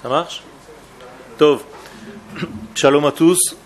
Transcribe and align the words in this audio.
Ça 0.00 0.08
marche? 0.08 0.42
Tov. 1.38 1.62
Shalom 2.74 3.04
à 3.04 3.12
tous. 3.12 3.56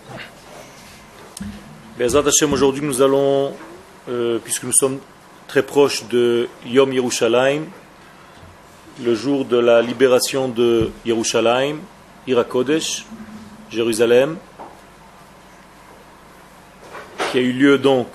Bezat 1.97 2.27
Hashem, 2.27 2.53
aujourd'hui 2.53 2.83
nous 2.83 3.01
allons, 3.01 3.53
euh, 4.09 4.37
puisque 4.43 4.63
nous 4.63 4.73
sommes 4.73 4.99
très 5.47 5.63
proches 5.63 6.03
de 6.05 6.47
Yom 6.65 6.91
Yerushalayim, 6.91 7.63
le 9.03 9.15
jour 9.15 9.45
de 9.45 9.57
la 9.57 9.81
libération 9.81 10.47
de 10.47 10.91
Yerushalayim, 11.05 11.77
Irakodesh, 12.27 13.05
Jérusalem, 13.71 14.37
qui 17.31 17.37
a 17.37 17.41
eu 17.41 17.51
lieu 17.51 17.77
donc 17.77 18.07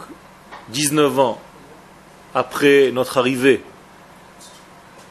19 0.69 1.19
ans 1.19 1.41
après 2.35 2.91
notre 2.93 3.19
arrivée 3.19 3.63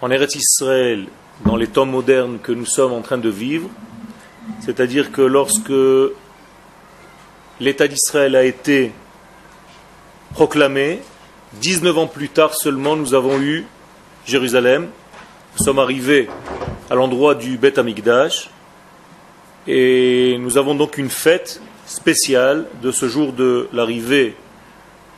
en 0.02 0.10
Eretz 0.10 0.36
Israël, 0.36 1.08
dans 1.46 1.56
les 1.56 1.68
temps 1.68 1.86
modernes 1.86 2.40
que 2.42 2.52
nous 2.52 2.66
sommes 2.66 2.94
en 2.94 3.02
train 3.02 3.18
de 3.18 3.30
vivre, 3.30 3.70
c'est-à-dire 4.60 5.12
que 5.12 5.22
lorsque 5.22 5.74
l'État 7.60 7.88
d'Israël 7.88 8.36
a 8.36 8.44
été 8.44 8.92
proclamé, 10.34 11.00
19 11.62 11.98
ans 11.98 12.08
plus 12.08 12.30
tard 12.30 12.56
seulement, 12.56 12.96
nous 12.96 13.14
avons 13.14 13.40
eu 13.40 13.66
Jérusalem. 14.26 14.88
Nous 15.58 15.66
sommes 15.66 15.80
arrivés 15.80 16.30
à 16.90 16.96
l'endroit 16.96 17.36
du 17.36 17.58
Beth 17.58 17.78
Amikdash 17.78 18.50
et 19.68 20.38
nous 20.40 20.58
avons 20.58 20.76
donc 20.76 20.98
une 20.98 21.10
fête 21.10 21.62
spéciale 21.86 22.68
de 22.82 22.92
ce 22.92 23.08
jour 23.08 23.34
de 23.34 23.68
l'arrivée 23.74 24.36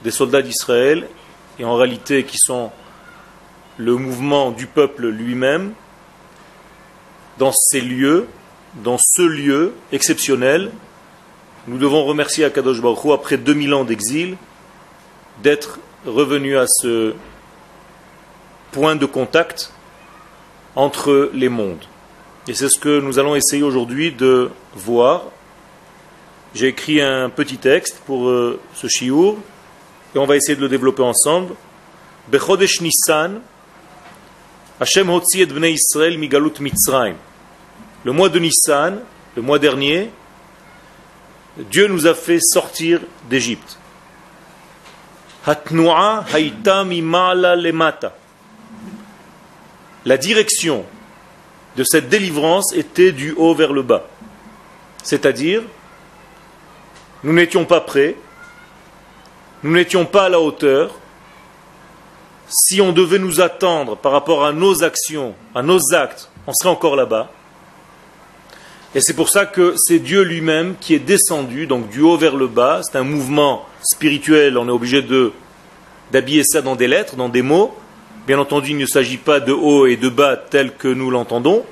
des 0.04 0.12
soldats 0.12 0.42
d'Israël 0.42 1.08
et 1.60 1.66
en 1.66 1.76
réalité 1.76 2.24
qui 2.24 2.38
sont 2.38 2.72
le 3.78 3.96
mouvement 3.96 4.52
du 4.52 4.66
peuple 4.66 5.08
lui-même 5.08 5.74
dans 7.38 7.52
ces 7.52 7.82
lieux, 7.82 8.28
dans 8.84 8.98
ce 8.98 9.22
lieu 9.22 9.74
exceptionnel. 9.92 10.72
Nous 11.68 11.78
devons 11.78 12.04
remercier 12.06 12.46
Akadosh 12.46 12.82
Baruch 12.82 13.06
Hu, 13.06 13.12
après 13.12 13.38
2000 13.38 13.74
ans 13.74 13.84
d'exil, 13.84 14.38
d'être 15.42 15.80
revenu 16.06 16.58
à 16.58 16.66
ce 16.68 17.14
point 18.72 18.96
de 18.96 19.06
contact 19.06 19.72
entre 20.76 21.30
les 21.34 21.50
mondes. 21.50 21.86
Et 22.48 22.54
c'est 22.54 22.68
ce 22.68 22.78
que 22.78 23.00
nous 23.00 23.20
allons 23.20 23.36
essayer 23.36 23.64
aujourd'hui 23.64 24.12
de 24.12 24.50
voir. 24.76 25.24
J'ai 26.54 26.68
écrit 26.68 27.02
un 27.02 27.30
petit 27.30 27.58
texte 27.58 28.02
pour 28.06 28.28
euh, 28.28 28.60
ce 28.74 28.88
chiour 28.88 29.38
et 30.14 30.20
on 30.20 30.26
va 30.26 30.36
essayer 30.36 30.56
de 30.56 30.62
le 30.62 30.70
développer 30.70 31.04
ensemble. 31.04 31.56
Nissan, 32.32 33.42
Hashem 34.84 35.10
Hotzi 35.10 35.40
et 35.40 35.46
Bnei 35.46 35.76
Israël 35.76 36.18
Migalut 36.18 36.60
Mitzrayim. 36.60 37.16
Le 38.04 38.12
mois 38.12 38.28
de 38.28 38.38
Nissan, 38.38 39.00
le 39.34 39.42
mois 39.42 39.58
dernier, 39.58 40.10
Dieu 41.56 41.88
nous 41.88 42.06
a 42.06 42.14
fait 42.14 42.40
sortir 42.42 43.00
d'Égypte. 43.30 43.78
Hatnu'a 45.46 46.26
haïta 46.34 46.84
mimala 46.84 47.56
lemata. 47.56 48.14
La 50.04 50.18
direction 50.18 50.84
de 51.78 51.86
cette 51.86 52.10
délivrance 52.10 52.74
était 52.74 53.14
du 53.14 53.32
haut 53.38 53.56
vers 53.56 53.72
le 53.72 53.84
bas. 53.84 54.06
C'est-à-dire, 55.02 55.62
nous 57.24 57.32
n'étions 57.32 57.64
pas 57.64 57.80
prêts, 57.80 58.18
nous 59.64 59.72
n'étions 59.72 60.06
pas 60.06 60.26
à 60.26 60.30
la 60.30 60.42
hauteur. 60.42 61.00
Si 62.50 62.82
on 62.82 62.92
devait 62.92 63.20
nous 63.20 63.42
attendre 63.42 63.98
par 63.98 64.12
rapport 64.12 64.46
à 64.46 64.54
nos 64.54 64.84
actions, 64.84 65.34
à 65.56 65.62
nos 65.62 65.94
actes, 65.94 66.30
on 66.48 66.54
serait 66.54 66.70
encore 66.70 66.96
là-bas. 66.96 67.32
Et 68.96 69.02
c'est 69.02 69.16
pour 69.16 69.30
ça 69.30 69.46
que 69.46 69.74
c'est 69.76 70.00
Dieu 70.00 70.22
lui-même 70.22 70.76
qui 70.80 70.94
est 70.94 71.00
descendu, 71.00 71.66
donc 71.66 71.90
du 71.90 72.02
haut 72.02 72.18
vers 72.18 72.36
le 72.36 72.48
bas. 72.48 72.82
C'est 72.84 72.98
un 72.98 73.04
mouvement 73.04 73.66
spirituel, 73.82 74.58
on 74.58 74.68
est 74.68 74.72
obligé 74.72 75.04
d'habiller 76.12 76.44
ça 76.44 76.62
dans 76.62 76.76
des 76.76 76.88
lettres, 76.88 77.16
dans 77.16 77.30
des 77.30 77.42
mots. 77.42 77.76
Bien 78.28 78.38
entendu, 78.38 78.72
il 78.72 78.78
ne 78.78 78.86
s'agit 78.86 79.18
pas 79.18 79.40
de 79.40 79.52
haut 79.52 79.88
et 79.88 79.98
de 79.98 80.10
bas 80.10 80.38
tel 80.38 80.76
que 80.76 80.88
nous 80.88 81.10
l'entendons, 81.10 81.66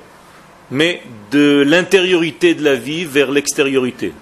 mais 0.70 1.02
de 1.30 1.62
l'intériorité 1.66 2.54
de 2.54 2.64
la 2.64 2.74
vie 2.74 3.04
vers 3.04 3.30
l'extériorité. 3.30 4.12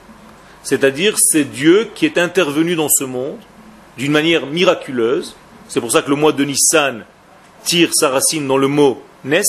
C'est-à-dire, 0.63 1.15
c'est 1.17 1.45
Dieu 1.45 1.89
qui 1.95 2.05
est 2.05 2.19
intervenu 2.19 2.77
dans 2.77 2.89
ce 2.89 3.05
monde 3.05 3.39
d'une 3.97 4.13
manière 4.13 4.47
miraculeuse. 4.47 5.37
C'est 5.71 5.81
pour 5.81 5.93
ça 5.93 6.03
que 6.03 6.11
le 6.11 6.17
mois 6.17 6.33
de 6.33 6.45
Nissan 6.45 7.05
tire 7.63 7.91
sa 7.95 8.09
racine 8.09 8.49
dans 8.49 8.57
le 8.57 8.67
mot 8.67 9.05
Nes, 9.23 9.45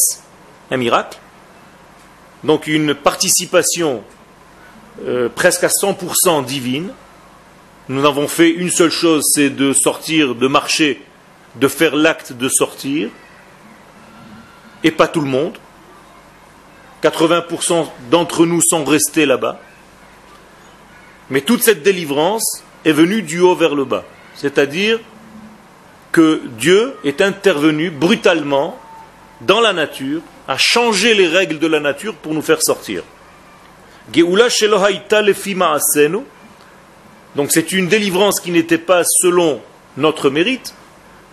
un 0.70 0.78
miracle. 0.78 1.18
Donc 2.44 2.68
une 2.68 2.94
participation 2.94 4.04
euh, 5.04 5.30
presque 5.30 5.64
à 5.64 5.70
100% 5.70 6.46
divine. 6.46 6.94
Nous 7.90 8.06
avons 8.06 8.28
fait 8.28 8.52
une 8.52 8.70
seule 8.70 8.92
chose, 8.92 9.24
c'est 9.34 9.50
de 9.50 9.74
sortir, 9.74 10.36
de 10.36 10.46
marcher, 10.46 11.02
de 11.56 11.68
faire 11.68 11.96
l'acte 11.96 12.34
de 12.34 12.50
sortir, 12.50 13.10
et 14.84 14.92
pas 14.92 15.08
tout 15.08 15.22
le 15.22 15.28
monde. 15.28 15.58
80% 17.02 17.88
d'entre 18.12 18.46
nous 18.46 18.62
sont 18.62 18.84
restés 18.86 19.26
là-bas. 19.26 19.60
Mais 21.32 21.42
toute 21.42 21.64
cette 21.64 21.82
délivrance 21.82 22.64
est 22.86 22.92
venue 22.92 23.24
du 23.24 23.40
haut 23.40 23.56
vers 23.56 23.74
le 23.74 23.86
bas. 23.86 24.04
C'est-à-dire 24.36 25.00
que 26.12 26.42
Dieu 26.58 26.94
est 27.04 27.22
intervenu 27.22 27.90
brutalement 27.90 28.78
dans 29.42 29.62
la 29.62 29.74
nature, 29.74 30.22
a 30.48 30.58
changé 30.58 31.14
les 31.14 31.28
règles 31.28 31.60
de 31.60 31.68
la 31.68 31.80
nature 31.80 32.16
pour 32.16 32.34
nous 32.34 32.42
faire 32.42 32.62
sortir. 32.62 33.04
Donc 37.36 37.52
c'est 37.52 37.72
une 37.72 37.88
délivrance 37.88 38.40
qui 38.40 38.52
n'était 38.52 38.78
pas 38.78 39.04
selon 39.04 39.62
notre 39.98 40.30
mérite, 40.30 40.74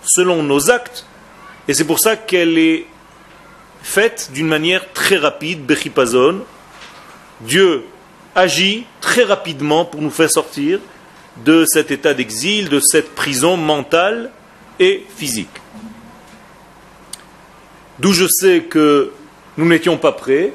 selon 0.02 0.42
nos 0.42 0.70
actes, 0.70 1.04
et 1.66 1.74
c'est 1.74 1.84
pour 1.84 1.98
ça 1.98 2.16
qu'elle 2.16 2.56
est 2.56 2.86
faite 3.82 4.30
d'une 4.32 4.48
manière 4.48 4.92
très 4.92 5.16
rapide, 5.16 5.64
Bechipazon. 5.66 6.40
Dieu 7.42 7.84
agit 8.34 8.86
très 9.00 9.24
rapidement 9.24 9.84
pour 9.84 10.00
nous 10.00 10.10
faire 10.10 10.30
sortir 10.30 10.80
de 11.44 11.64
cet 11.66 11.90
état 11.90 12.14
d'exil, 12.14 12.68
de 12.68 12.80
cette 12.80 13.14
prison 13.14 13.56
mentale 13.56 14.30
et 14.78 15.04
physique. 15.16 15.48
D'où 17.98 18.12
je 18.12 18.26
sais 18.28 18.62
que 18.62 19.12
nous 19.56 19.66
n'étions 19.66 19.98
pas 19.98 20.12
prêts, 20.12 20.52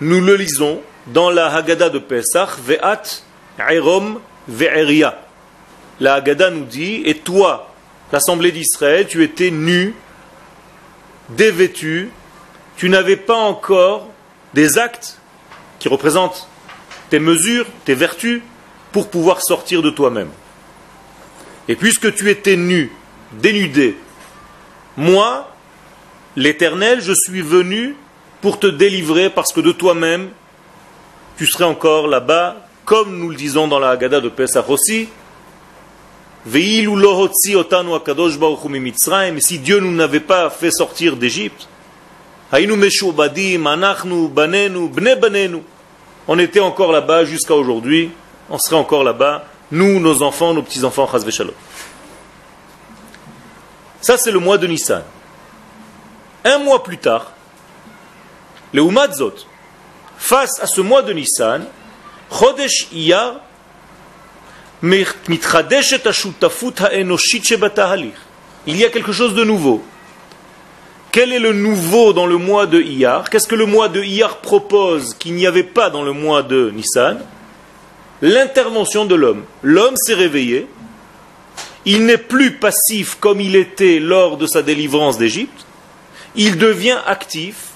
nous 0.00 0.20
le 0.20 0.36
lisons 0.36 0.80
dans 1.08 1.30
la 1.30 1.54
Haggadah 1.54 1.90
de 1.90 1.98
Pesach, 1.98 2.58
Ve'at 2.64 3.22
Erom 3.58 4.20
Ve'eria. 4.48 5.20
La 6.00 6.14
Haggadah 6.14 6.50
nous 6.50 6.64
dit, 6.64 7.02
et 7.04 7.18
toi, 7.18 7.74
l'Assemblée 8.10 8.52
d'Israël, 8.52 9.06
tu 9.06 9.22
étais 9.22 9.50
nu, 9.50 9.94
dévêtu, 11.28 12.10
tu 12.76 12.88
n'avais 12.88 13.16
pas 13.16 13.36
encore 13.36 14.08
des 14.54 14.78
actes 14.78 15.18
qui 15.78 15.88
représentent 15.88 16.48
tes 17.10 17.18
mesures, 17.18 17.66
tes 17.84 17.94
vertus, 17.94 18.42
pour 18.92 19.10
pouvoir 19.10 19.42
sortir 19.42 19.82
de 19.82 19.90
toi-même. 19.90 20.30
Et 21.68 21.76
puisque 21.76 22.14
tu 22.14 22.30
étais 22.30 22.56
nu, 22.56 22.92
dénudé, 23.32 23.96
moi, 24.96 25.50
l'Éternel, 26.36 27.00
je 27.00 27.12
suis 27.12 27.42
venu 27.42 27.96
pour 28.40 28.58
te 28.58 28.66
délivrer 28.66 29.30
parce 29.30 29.52
que 29.52 29.60
de 29.60 29.72
toi-même, 29.72 30.28
tu 31.36 31.46
serais 31.46 31.64
encore 31.64 32.06
là-bas, 32.06 32.56
comme 32.84 33.18
nous 33.18 33.30
le 33.30 33.36
disons 33.36 33.66
dans 33.66 33.78
la 33.78 33.90
Haggadah 33.90 34.20
de 34.20 34.28
Pesach 34.28 34.68
aussi. 34.68 35.08
Si 36.46 36.86
Dieu 39.58 39.80
nous 39.80 39.92
n'avait 39.92 40.20
pas 40.20 40.50
fait 40.50 40.70
sortir 40.70 41.16
d'Égypte, 41.16 41.66
on 46.26 46.38
était 46.38 46.60
encore 46.60 46.92
là-bas 46.92 47.24
jusqu'à 47.24 47.54
aujourd'hui, 47.54 48.10
on 48.50 48.58
serait 48.58 48.76
encore 48.76 49.02
là-bas, 49.04 49.46
nous, 49.70 50.00
nos 50.00 50.22
enfants, 50.22 50.54
nos 50.54 50.62
petits-enfants, 50.62 51.08
Ça, 54.00 54.18
c'est 54.18 54.30
le 54.30 54.38
mois 54.38 54.58
de 54.58 54.66
Nissan. 54.66 55.02
Un 56.44 56.58
mois 56.58 56.82
plus 56.82 56.98
tard, 56.98 57.32
le 58.72 58.82
Umadzot, 58.82 59.34
face 60.18 60.60
à 60.60 60.66
ce 60.66 60.80
mois 60.80 61.02
de 61.02 61.12
Nissan, 61.12 61.66
Chodesh 62.30 62.88
Iyar, 62.92 63.40
il 64.82 65.06
y 68.76 68.84
a 68.84 68.90
quelque 68.90 69.12
chose 69.12 69.34
de 69.34 69.44
nouveau. 69.44 69.82
Quel 71.10 71.32
est 71.32 71.38
le 71.38 71.52
nouveau 71.54 72.12
dans 72.12 72.26
le 72.26 72.36
mois 72.36 72.66
de 72.66 72.82
Iyar? 72.82 73.30
Qu'est-ce 73.30 73.48
que 73.48 73.54
le 73.54 73.66
mois 73.66 73.88
de 73.88 74.02
Iyar 74.02 74.38
propose 74.38 75.14
qu'il 75.14 75.34
n'y 75.34 75.46
avait 75.46 75.62
pas 75.62 75.88
dans 75.88 76.02
le 76.02 76.12
mois 76.12 76.42
de 76.42 76.70
Nissan? 76.74 77.20
L'intervention 78.24 79.04
de 79.04 79.14
l'homme. 79.14 79.44
L'homme 79.62 79.96
s'est 79.96 80.14
réveillé. 80.14 80.66
Il 81.84 82.06
n'est 82.06 82.18
plus 82.18 82.54
passif 82.54 83.16
comme 83.20 83.40
il 83.40 83.54
était 83.54 84.00
lors 84.00 84.38
de 84.38 84.46
sa 84.46 84.62
délivrance 84.62 85.18
d'Égypte 85.18 85.64
il 86.36 86.58
devient 86.58 86.98
actif 87.06 87.68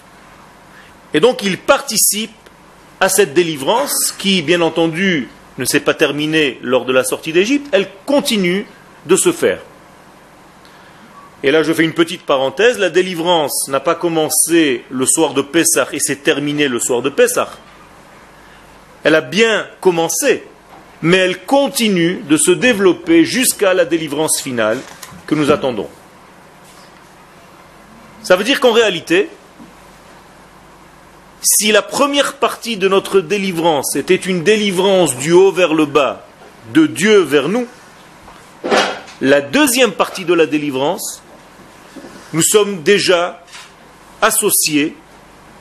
Et 1.15 1.21
donc 1.21 1.43
il 1.43 1.59
participe 1.59 2.33
à 3.01 3.09
cette 3.09 3.33
délivrance 3.33 4.13
qui, 4.19 4.43
bien 4.43 4.61
entendu, 4.61 5.29
ne 5.57 5.65
s'est 5.65 5.81
pas 5.81 5.95
terminée 5.95 6.59
lors 6.63 6.85
de 6.85 6.93
la 6.93 7.05
sortie 7.05 7.33
d'Égypte, 7.33 7.69
elle 7.71 7.89
continue 8.07 8.67
de 9.07 9.17
se 9.17 9.31
faire. 9.31 9.61
Et 11.45 11.53
là, 11.53 11.63
je 11.63 11.73
fais 11.73 11.85
une 11.85 11.93
petite 11.93 12.23
parenthèse, 12.23 12.79
la 12.81 12.91
délivrance 12.91 13.69
n'a 13.69 13.79
pas 13.79 13.95
commencé 13.95 14.85
le 14.91 15.07
soir 15.07 15.35
de 15.35 15.43
Pessah 15.43 15.87
et 15.93 16.01
s'est 16.01 16.17
terminée 16.17 16.67
le 16.67 16.81
soir 16.81 17.01
de 17.01 17.09
Pessah. 17.09 17.53
Elle 19.09 19.15
a 19.15 19.23
bien 19.23 19.67
commencé, 19.81 20.45
mais 21.01 21.17
elle 21.17 21.43
continue 21.47 22.23
de 22.29 22.37
se 22.37 22.51
développer 22.51 23.25
jusqu'à 23.25 23.73
la 23.73 23.87
délivrance 23.87 24.43
finale 24.43 24.79
que 25.27 25.35
nous 25.35 25.51
attendons. 25.51 25.89
Ça 28.23 28.37
veut 28.37 28.45
dire 28.45 28.61
qu'en 28.61 28.73
réalité, 28.73 29.31
si 31.41 31.73
la 31.73 31.81
première 31.81 32.35
partie 32.35 32.77
de 32.77 32.87
notre 32.87 33.23
délivrance 33.23 33.97
était 33.97 34.15
une 34.15 34.43
délivrance 34.43 35.17
du 35.17 35.33
haut 35.33 35.53
vers 35.53 35.73
le 35.73 35.87
bas, 35.87 36.27
de 36.75 36.87
Dieu 36.87 37.21
vers 37.21 37.49
nous, 37.49 37.67
la 39.23 39.41
deuxième 39.41 39.93
partie 39.93 40.27
de 40.27 40.35
la 40.35 40.45
délivrance, 40.45 41.23
nous 42.35 42.43
sommes 42.43 42.83
déjà 42.83 43.43
associés, 44.21 44.95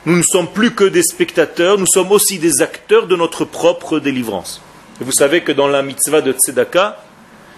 nous 0.06 0.16
ne 0.16 0.22
sommes 0.22 0.48
plus 0.48 0.74
que 0.74 0.84
des 0.84 1.02
spectateurs, 1.02 1.78
nous 1.78 1.86
sommes 1.86 2.12
aussi 2.12 2.38
des 2.38 2.62
acteurs 2.62 3.06
de 3.06 3.16
notre 3.16 3.44
propre 3.44 3.98
délivrance. 3.98 4.62
Vous 5.00 5.12
savez 5.12 5.42
que 5.42 5.52
dans 5.52 5.68
la 5.68 5.82
mitzvah 5.82 6.20
de 6.20 6.32
Tzedaka, 6.32 7.02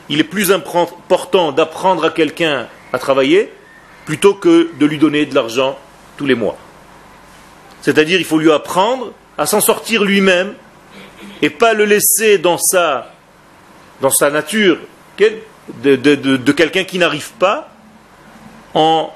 il 0.08 0.20
est 0.20 0.24
plus 0.24 0.50
important 0.50 1.52
d'apprendre 1.52 2.04
à 2.04 2.10
quelqu'un 2.10 2.66
à 2.92 2.98
travailler 2.98 3.52
plutôt 4.04 4.34
que 4.34 4.70
de 4.78 4.86
lui 4.86 4.98
donner 4.98 5.26
de 5.26 5.34
l'argent 5.34 5.78
tous 6.16 6.26
les 6.26 6.34
mois. 6.34 6.58
C'est-à-dire 7.82 8.18
il 8.18 8.24
faut 8.24 8.38
lui 8.38 8.50
apprendre 8.50 9.12
à 9.38 9.46
s'en 9.46 9.60
sortir 9.60 10.04
lui-même 10.04 10.54
et 11.40 11.50
pas 11.50 11.72
le 11.72 11.84
laisser 11.84 12.38
dans 12.38 12.58
sa, 12.58 13.12
nature 14.30 14.78
de 15.82 16.52
quelqu'un 16.52 16.84
qui 16.84 16.98
n'arrive 16.98 17.30
pas 17.38 17.70
en 18.74 19.10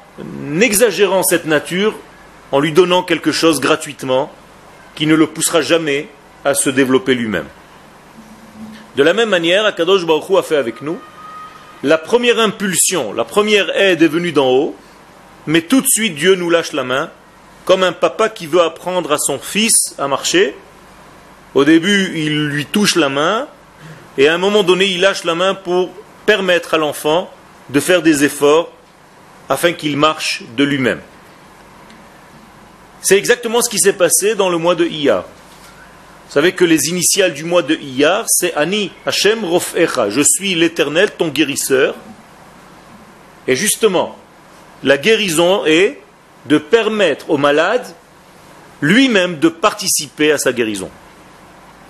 exagérant 0.61 1.23
cette 1.23 1.45
nature, 1.45 1.95
en 2.55 2.61
lui 2.61 2.71
donnant 2.71 3.03
quelque 3.03 3.33
chose 3.33 3.59
gratuitement 3.59 4.31
qui 4.95 5.09
ne 5.09 5.17
le 5.17 5.27
poussera 5.27 5.61
jamais 5.61 6.07
à 6.45 6.55
se 6.55 6.71
développer 6.71 7.17
lui-même. 7.17 7.49
De 8.95 9.03
la 9.03 9.13
même 9.13 9.29
manière, 9.29 9.67
Akadosh 9.67 10.07
Baruch 10.07 10.31
a 10.39 10.43
fait 10.45 10.57
avec 10.57 10.81
nous. 10.81 11.01
La 11.83 11.99
première 11.99 12.39
impulsion, 12.39 13.13
la 13.13 13.25
première 13.25 13.77
aide 13.77 14.03
est 14.03 14.09
venue 14.09 14.31
d'en 14.31 14.49
haut, 14.49 14.77
mais 15.49 15.63
tout 15.63 15.81
de 15.81 15.87
suite 15.89 16.15
Dieu 16.15 16.37
nous 16.37 16.49
lâche 16.49 16.73
la 16.73 16.85
main, 16.85 17.11
comme 17.65 17.83
un 17.83 17.91
papa 17.91 18.29
qui 18.29 18.47
veut 18.47 18.63
apprendre 18.63 19.11
à 19.11 19.19
son 19.19 19.41
fils 19.41 19.97
à 19.99 20.07
marcher. 20.07 20.55
Au 21.57 21.65
début, 21.65 22.13
il 22.15 22.51
lui 22.51 22.67
touche 22.67 22.95
la 22.95 23.09
main, 23.09 23.49
et 24.17 24.29
à 24.29 24.35
un 24.35 24.39
moment 24.39 24.63
donné, 24.63 24.85
il 24.85 25.01
lâche 25.01 25.25
la 25.25 25.35
main 25.35 25.55
pour 25.55 25.91
permettre 26.25 26.75
à 26.75 26.79
l'enfant 26.79 27.33
de 27.71 27.81
faire 27.81 28.01
des 28.01 28.23
efforts 28.23 28.71
afin 29.49 29.73
qu'il 29.73 29.97
marche 29.97 30.45
de 30.57 30.63
lui-même. 30.63 31.01
C'est 33.05 33.19
exactement 33.19 33.61
ce 33.61 33.69
qui 33.69 33.79
s'est 33.79 33.93
passé 33.93 34.35
dans 34.35 34.49
le 34.49 34.57
mois 34.57 34.75
de 34.75 34.87
Iyar. 34.87 35.25
Vous 35.25 36.33
savez 36.33 36.53
que 36.53 36.65
les 36.65 36.89
initiales 36.89 37.35
du 37.35 37.45
mois 37.45 37.61
de 37.61 37.75
Iyar, 37.75 38.25
c'est 38.29 38.55
Ani 38.55 38.91
Hashem 39.05 39.45
Rofecha. 39.45 40.09
Je 40.09 40.23
suis 40.23 40.55
l'éternel, 40.55 41.11
ton 41.11 41.29
guérisseur. 41.29 41.95
Et 43.47 43.57
justement, 43.57 44.17
la 44.83 44.97
guérison 44.97 45.67
est 45.67 46.01
de 46.47 46.57
permettre 46.57 47.29
au 47.29 47.37
malade 47.37 47.87
lui-même 48.81 49.39
de 49.39 49.51
participer 49.51 50.33
à 50.33 50.39
sa 50.39 50.55
guérison. 50.55 50.89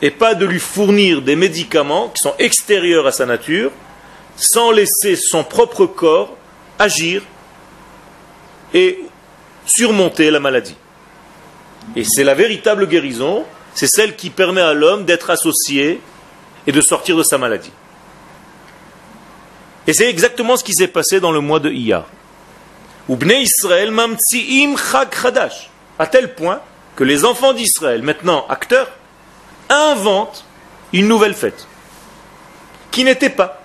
Et 0.02 0.10
pas 0.10 0.34
de 0.34 0.44
lui 0.44 0.58
fournir 0.58 1.22
des 1.22 1.36
médicaments 1.36 2.08
qui 2.08 2.22
sont 2.22 2.34
extérieurs 2.40 3.06
à 3.06 3.12
sa 3.12 3.24
nature, 3.24 3.70
sans 4.34 4.72
laisser 4.72 5.14
son 5.14 5.44
propre 5.44 5.86
corps 5.86 6.36
agir 6.76 7.22
et 8.74 8.98
surmonter 9.64 10.32
la 10.32 10.40
maladie. 10.40 10.74
Et 11.96 12.04
c'est 12.04 12.24
la 12.24 12.34
véritable 12.34 12.86
guérison, 12.86 13.44
c'est 13.74 13.86
celle 13.86 14.16
qui 14.16 14.30
permet 14.30 14.60
à 14.60 14.74
l'homme 14.74 15.04
d'être 15.04 15.30
associé 15.30 16.00
et 16.66 16.72
de 16.72 16.80
sortir 16.80 17.16
de 17.16 17.22
sa 17.22 17.38
maladie. 17.38 17.72
Et 19.86 19.92
c'est 19.92 20.08
exactement 20.08 20.56
ce 20.56 20.64
qui 20.64 20.72
s'est 20.72 20.88
passé 20.88 21.20
dans 21.20 21.32
le 21.32 21.40
mois 21.40 21.60
de 21.60 21.70
Iyar. 21.70 22.06
Israël 23.08 23.92
à 25.98 26.06
tel 26.06 26.34
point 26.34 26.60
que 26.96 27.04
les 27.04 27.24
enfants 27.24 27.52
d'Israël, 27.52 28.02
maintenant 28.02 28.46
acteurs, 28.48 28.90
inventent 29.68 30.44
une 30.92 31.08
nouvelle 31.08 31.34
fête 31.34 31.66
qui 32.90 33.04
n'était 33.04 33.30
pas. 33.30 33.60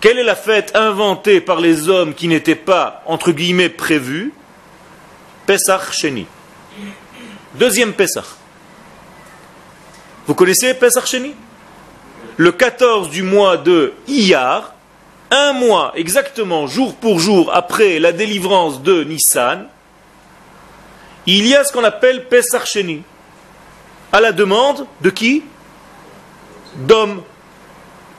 Quelle 0.00 0.18
est 0.18 0.24
la 0.24 0.36
fête 0.36 0.74
inventée 0.74 1.40
par 1.40 1.60
les 1.60 1.88
hommes 1.88 2.14
qui 2.14 2.28
n'était 2.28 2.54
pas, 2.54 3.02
entre 3.06 3.32
guillemets, 3.32 3.68
prévue? 3.68 4.32
Pesach 5.48 5.92
Sheni. 5.92 6.26
Deuxième 7.54 7.94
Pesach. 7.94 8.26
Vous 10.26 10.34
connaissez 10.34 10.74
Pesach 10.74 11.06
Sheni? 11.06 11.34
Le 12.36 12.52
14 12.52 13.08
du 13.08 13.22
mois 13.22 13.56
de 13.56 13.94
Iyar, 14.06 14.74
un 15.30 15.54
mois 15.54 15.92
exactement, 15.94 16.66
jour 16.66 16.94
pour 16.96 17.18
jour, 17.18 17.50
après 17.54 17.98
la 17.98 18.12
délivrance 18.12 18.82
de 18.82 19.04
Nissan, 19.04 19.68
il 21.24 21.46
y 21.46 21.56
a 21.56 21.64
ce 21.64 21.72
qu'on 21.72 21.84
appelle 21.84 22.28
Pesach 22.28 22.66
Sheni. 22.66 23.02
À 24.12 24.20
la 24.20 24.32
demande 24.32 24.86
de 25.00 25.08
qui? 25.08 25.44
D'hommes 26.76 27.22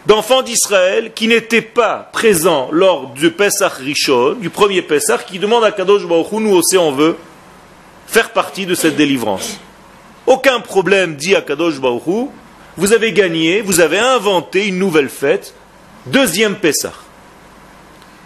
d'enfants 0.09 0.41
d'Israël 0.41 1.13
qui 1.13 1.27
n'étaient 1.27 1.61
pas 1.61 2.09
présents 2.11 2.69
lors 2.71 3.11
du 3.11 3.29
Pesach 3.29 3.73
Rishon, 3.73 4.33
du 4.33 4.49
premier 4.49 4.81
Pesach, 4.81 5.27
qui 5.27 5.37
demandent 5.37 5.63
à 5.63 5.71
Kadosh 5.71 6.07
Baruch 6.07 6.31
nous 6.31 6.55
aussi 6.55 6.79
on 6.79 6.91
veut 6.91 7.15
faire 8.07 8.31
partie 8.31 8.65
de 8.65 8.73
cette 8.73 8.95
délivrance. 8.95 9.59
Aucun 10.25 10.61
problème, 10.61 11.15
dit 11.15 11.35
à 11.35 11.41
Kadosh 11.41 11.79
Baruch 11.79 12.29
vous 12.75 12.93
avez 12.93 13.13
gagné, 13.13 13.61
vous 13.61 13.81
avez 13.81 13.99
inventé 13.99 14.65
une 14.65 14.79
nouvelle 14.79 15.09
fête, 15.09 15.53
deuxième 16.07 16.55
Pesach. 16.55 16.93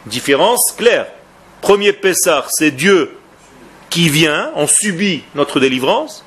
Différence 0.06 0.74
claire. 0.78 1.08
Premier 1.60 1.92
Pesach, 1.92 2.46
c'est 2.50 2.72
Dieu 2.72 3.18
qui 3.90 4.08
vient, 4.08 4.52
on 4.56 4.68
subit 4.68 5.24
notre 5.36 5.60
délivrance. 5.60 6.24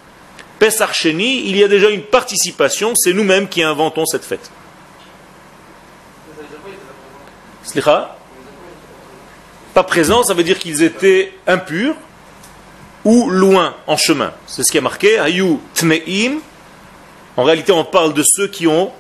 Pesach 0.59 0.93
Sheni, 0.93 1.49
il 1.49 1.57
y 1.57 1.65
a 1.65 1.69
déjà 1.69 1.89
une 1.89 2.03
participation, 2.03 2.93
c'est 2.95 3.15
nous-mêmes 3.15 3.49
qui 3.49 3.63
inventons 3.63 4.05
cette 4.05 4.25
fête. 4.25 4.51
Pas 9.75 9.85
présent, 9.85 10.23
ça 10.23 10.35
veut 10.35 10.45
dire 10.45 10.59
qu'ils 10.59 10.83
étaient 10.83 11.33
impurs 11.47 11.95
ou 13.05 13.31
loin 13.31 13.75
en 13.87 13.97
chemin. 13.97 14.33
C'est 14.47 14.63
ce 14.63 14.73
qui 14.73 14.79
est 14.79 14.83
marqué. 14.83 15.19
Ayu 15.19 15.59
tmeim. 15.75 16.41
En 17.37 17.45
réalité, 17.45 17.73
on 17.73 17.85
parle 17.85 18.15
de 18.15 18.23
ceux 18.25 18.49
qui 18.49 18.67
ont 18.67 18.91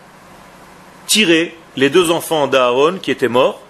tiré 1.07 1.57
les 1.77 1.91
deux 1.91 2.11
enfants 2.11 2.47
d'Aaron 2.47 2.99
qui 2.99 3.11
étaient 3.11 3.29
morts 3.29 3.63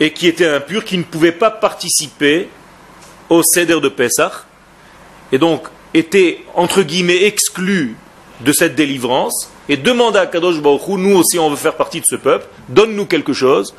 et 0.00 0.12
qui 0.12 0.26
étaient 0.28 0.48
impurs, 0.48 0.84
qui 0.84 0.98
ne 0.98 1.02
pouvaient 1.02 1.32
pas 1.32 1.50
participer 1.50 2.48
au 3.28 3.42
Seder 3.42 3.80
de 3.80 3.88
Pessah 3.88 4.44
et 5.30 5.38
donc 5.38 5.66
étaient 5.94 6.44
entre 6.54 6.82
guillemets 6.82 7.24
exclus 7.24 7.96
de 8.40 8.52
cette 8.52 8.74
délivrance 8.74 9.51
et 9.68 9.76
demanda 9.76 10.22
à 10.22 10.26
Kadosh 10.26 10.60
Baruch 10.60 10.88
nous 10.88 11.16
aussi 11.16 11.38
on 11.38 11.50
veut 11.50 11.56
faire 11.56 11.76
partie 11.76 12.00
de 12.00 12.06
ce 12.06 12.16
peuple, 12.16 12.46
donne-nous 12.68 13.06
quelque 13.06 13.32
chose. 13.32 13.74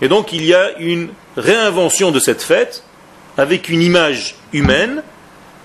Et 0.00 0.08
donc 0.08 0.32
il 0.32 0.44
y 0.44 0.54
a 0.54 0.78
une 0.78 1.08
réinvention 1.36 2.10
de 2.10 2.18
cette 2.18 2.42
fête 2.42 2.82
avec 3.36 3.68
une 3.68 3.82
image 3.82 4.34
humaine 4.52 5.02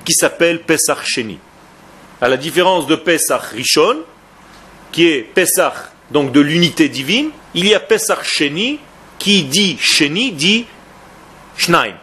qui 0.05 0.13
s'appelle 0.13 0.61
Pesach 0.61 1.03
Sheni. 1.03 1.39
À 2.21 2.29
la 2.29 2.37
différence 2.37 2.87
de 2.87 2.95
Pesach 2.95 3.41
Rishon, 3.53 3.97
qui 4.91 5.07
est 5.07 5.21
Pesach 5.21 5.73
donc 6.11 6.31
de 6.31 6.39
l'unité 6.39 6.87
divine, 6.87 7.31
il 7.53 7.67
y 7.67 7.73
a 7.73 7.79
Pesach 7.79 8.23
Sheni 8.23 8.79
qui 9.19 9.43
dit 9.43 9.77
Sheni 9.81 10.31
dit 10.31 10.65
Shnaim. 11.57 11.95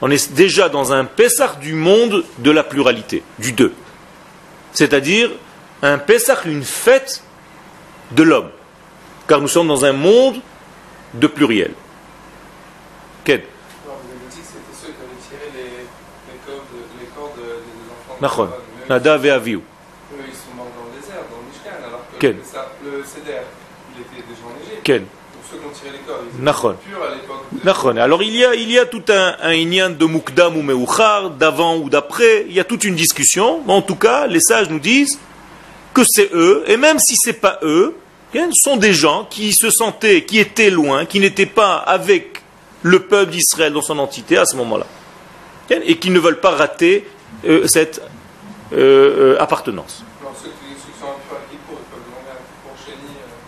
On 0.00 0.10
est 0.10 0.32
déjà 0.32 0.68
dans 0.68 0.92
un 0.92 1.04
Pesach 1.04 1.60
du 1.60 1.74
monde 1.74 2.24
de 2.38 2.50
la 2.50 2.64
pluralité, 2.64 3.22
du 3.38 3.52
deux. 3.52 3.72
C'est-à-dire 4.72 5.30
un 5.84 5.98
Pessah, 5.98 6.38
une 6.46 6.64
fête 6.64 7.22
de 8.12 8.22
l'homme. 8.22 8.50
Car 9.28 9.40
nous 9.40 9.48
sommes 9.48 9.68
dans 9.68 9.84
un 9.84 9.92
monde 9.92 10.40
de 11.14 11.26
pluriel. 11.26 11.72
Quel? 13.24 13.44
Nachon. 18.20 18.48
Nadav 18.88 19.26
et 19.26 19.30
Aviou. 19.30 19.60
Eux, 19.60 20.16
ils 20.26 20.32
sont 20.32 20.54
morts 20.56 20.66
dans 20.76 20.94
le 20.94 21.00
désert, 21.00 21.22
dans 21.30 21.36
le 21.36 21.46
Mishkan, 21.50 21.86
alors 21.86 22.00
que 22.12 22.18
Quel? 22.18 22.36
le 22.84 23.04
Seder, 23.04 23.42
il 23.94 24.02
était 24.02 24.28
déjà 24.28 24.42
en 24.46 24.62
Égypte. 24.62 24.80
Quel? 24.82 25.04
Au 27.66 27.98
Alors 27.98 28.22
il 28.22 28.36
y 28.36 28.44
a, 28.44 28.54
il 28.54 28.70
y 28.70 28.78
a 28.78 28.86
tout 28.86 29.02
un, 29.08 29.36
un 29.40 29.90
de 29.90 30.04
Mukdam 30.04 30.56
ou 30.56 30.62
Meuchar, 30.62 31.30
d'avant 31.30 31.76
ou 31.76 31.88
d'après, 31.88 32.46
il 32.48 32.54
y 32.54 32.60
a 32.60 32.64
toute 32.64 32.84
une 32.84 32.96
discussion. 32.96 33.62
Mais 33.66 33.72
en 33.72 33.82
tout 33.82 33.94
cas, 33.94 34.26
les 34.26 34.40
sages 34.40 34.68
nous 34.68 34.80
disent 34.80 35.18
que 35.94 36.02
c'est 36.04 36.30
eux, 36.34 36.64
et 36.66 36.76
même 36.76 36.98
si 36.98 37.16
ce 37.16 37.30
n'est 37.30 37.36
pas 37.36 37.58
eux, 37.62 37.96
ce 38.34 38.40
sont 38.52 38.76
des 38.76 38.92
gens 38.92 39.26
qui 39.30 39.52
se 39.52 39.70
sentaient, 39.70 40.24
qui 40.24 40.38
étaient 40.38 40.70
loin, 40.70 41.06
qui 41.06 41.20
n'étaient 41.20 41.46
pas 41.46 41.76
avec 41.76 42.42
le 42.82 43.00
peuple 43.00 43.30
d'Israël 43.30 43.72
dans 43.72 43.80
son 43.80 43.98
entité 43.98 44.36
à 44.36 44.44
ce 44.44 44.56
moment-là, 44.56 44.86
et 45.70 45.96
qui 45.98 46.10
ne 46.10 46.18
veulent 46.18 46.40
pas 46.40 46.50
rater 46.50 47.06
euh, 47.46 47.66
cette 47.66 48.02
euh, 48.72 49.34
euh, 49.36 49.40
appartenance. 49.40 50.02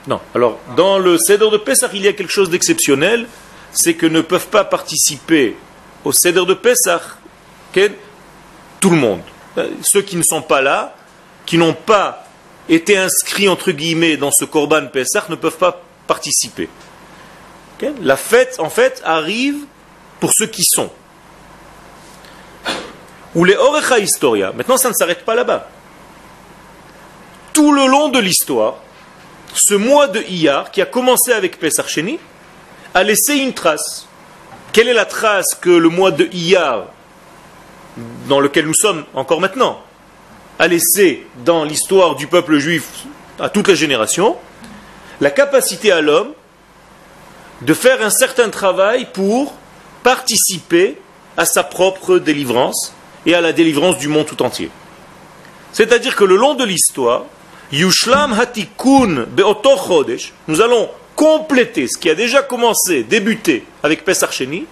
Non. 0.07 0.21
Alors, 0.37 0.61
dans 0.77 0.99
le 1.01 1.19
Seder 1.19 1.51
de 1.51 1.57
Pessah, 1.57 1.91
il 1.93 2.03
y 2.03 2.09
a 2.09 2.13
quelque 2.13 2.33
chose 2.33 2.49
d'exceptionnel, 2.49 3.27
c'est 3.73 3.95
que 3.95 4.07
ne 4.07 4.21
peuvent 4.21 4.47
pas 4.47 4.63
participer 4.63 5.57
au 6.05 6.13
Seder 6.13 6.47
de 6.47 6.55
Pessah 6.55 7.01
tout 8.81 8.91
le 8.91 8.97
monde. 8.97 9.21
Ceux 9.83 10.03
qui 10.03 10.17
ne 10.17 10.23
sont 10.23 10.43
pas 10.43 10.63
là, 10.63 10.95
qui 11.45 11.59
n'ont 11.59 11.75
pas 11.75 12.26
été 12.69 12.97
inscrits 12.99 13.49
entre 13.49 13.73
guillemets 13.73 14.17
dans 14.17 14.31
ce 14.31 14.45
Korban 14.45 14.87
Pessah, 14.87 15.27
ne 15.29 15.37
peuvent 15.37 15.59
pas 15.59 15.83
participer. 16.07 16.69
La 18.03 18.17
fête, 18.17 18.57
en 18.59 18.71
fait, 18.71 19.03
arrive 19.05 19.67
pour 20.21 20.33
ceux 20.33 20.47
qui 20.47 20.65
sont. 20.65 20.91
Ou 23.35 23.45
les 23.45 23.57
Orecha 23.57 23.99
Historia. 23.99 24.53
Maintenant, 24.57 24.79
ça 24.79 24.89
ne 24.89 24.95
s'arrête 24.95 25.25
pas 25.25 25.35
là-bas. 25.35 25.69
Tout 27.53 27.73
le 27.73 27.87
long 27.87 28.09
de 28.09 28.19
l'histoire, 28.19 28.77
ce 29.55 29.75
mois 29.75 30.09
de 30.09 30.23
Iyar, 30.23 30.71
qui 30.71 30.81
a 30.81 30.87
commencé 30.87 31.33
avec 31.33 31.59
Pesach 31.59 31.89
Sheni, 31.89 32.19
a 32.95 33.03
laissé 33.03 33.35
une 33.37 33.53
trace. 33.53 34.07
Quelle 34.73 34.89
est 34.89 34.95
la 34.95 35.05
trace 35.05 35.55
que 35.61 35.71
le 35.71 35.89
mois 35.89 36.11
de 36.11 36.29
Iyar, 36.33 36.87
dans 38.29 38.41
lequel 38.41 38.67
nous 38.67 38.75
sommes 38.75 39.05
encore 39.15 39.41
maintenant, 39.41 39.83
a 40.59 40.69
laissé 40.69 41.27
dans 41.45 41.65
l'histoire 41.65 42.17
du 42.17 42.27
peuple 42.27 42.59
juif 42.59 43.05
à 43.39 43.49
toutes 43.49 43.69
les 43.69 43.77
générations 43.77 44.37
La 45.21 45.31
capacité 45.31 45.93
à 45.93 46.01
l'homme 46.01 46.33
de 47.63 47.75
faire 47.75 48.05
un 48.05 48.11
certain 48.11 48.51
travail 48.51 49.09
pour 49.13 49.55
participer 50.03 50.97
à 51.37 51.47
sa 51.47 51.63
propre 51.63 52.19
délivrance 52.19 52.95
et 53.25 53.35
à 53.35 53.41
la 53.41 53.53
délivrance 53.53 53.99
du 53.99 54.09
monde 54.09 54.27
tout 54.27 54.43
entier. 54.43 54.71
C'est-à-dire 55.73 56.17
que 56.17 56.25
le 56.25 56.37
long 56.37 56.55
de 56.55 56.65
l'histoire, 56.65 57.25
Yushlam 57.73 58.33
Hatikun 58.33 59.27
Beoto 59.29 59.77
Chodesh, 59.77 60.33
nous 60.49 60.61
allons 60.61 60.89
compléter 61.15 61.89
ce 61.89 61.99
qui 61.99 62.09
a 62.09 62.15
déjà 62.15 62.43
commencé, 62.43 63.03
débuté 63.03 63.65
avec 63.83 64.05
Pesach 64.05 64.33
Sheni, 64.33 64.67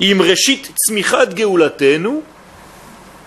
Imreshit 0.00 0.72
Tzmichat 0.74 1.34
Geulatenu, 1.36 2.22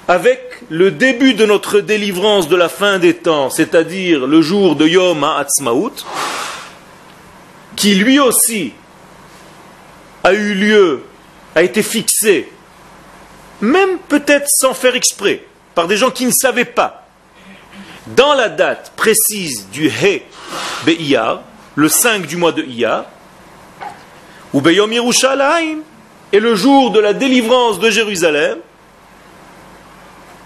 avec 0.07 0.62
le 0.69 0.91
début 0.91 1.33
de 1.33 1.45
notre 1.45 1.79
délivrance 1.79 2.47
de 2.47 2.55
la 2.55 2.69
fin 2.69 3.00
des 3.00 3.15
temps, 3.15 3.50
c'est-à-dire 3.50 4.27
le 4.27 4.41
jour 4.41 4.75
de 4.75 4.88
Yom 4.88 5.24
HaAtzmaut, 5.24 5.93
qui 7.75 7.95
lui 7.95 8.19
aussi 8.19 8.74
a 10.24 10.33
eu 10.33 10.53
lieu, 10.53 11.03
a 11.55 11.63
été 11.63 11.81
fixé, 11.81 12.50
même 13.62 13.97
peut-être 14.07 14.47
sans 14.47 14.74
faire 14.74 14.95
exprès, 14.95 15.43
par 15.74 15.88
des 15.88 15.97
gens 15.97 16.12
qui 16.12 16.25
ne 16.25 16.31
savaient 16.31 16.65
pas, 16.65 17.07
dans 18.07 18.33
la 18.33 18.50
date 18.50 18.93
précise 18.95 19.67
du 19.71 19.88
He 19.88 20.21
Be'iyar, 20.85 21.41
le 21.74 21.89
5 21.89 22.27
du 22.27 22.38
mois 22.38 22.51
de 22.51 22.63
Iyar, 22.63 23.05
ou 24.53 24.62
Beyom 24.62 24.91
Yerushalayim, 24.91 25.79
et 26.31 26.39
le 26.39 26.55
jour 26.55 26.91
de 26.91 27.00
la 27.00 27.13
délivrance 27.13 27.79
de 27.79 27.89
Jérusalem, 27.89 28.59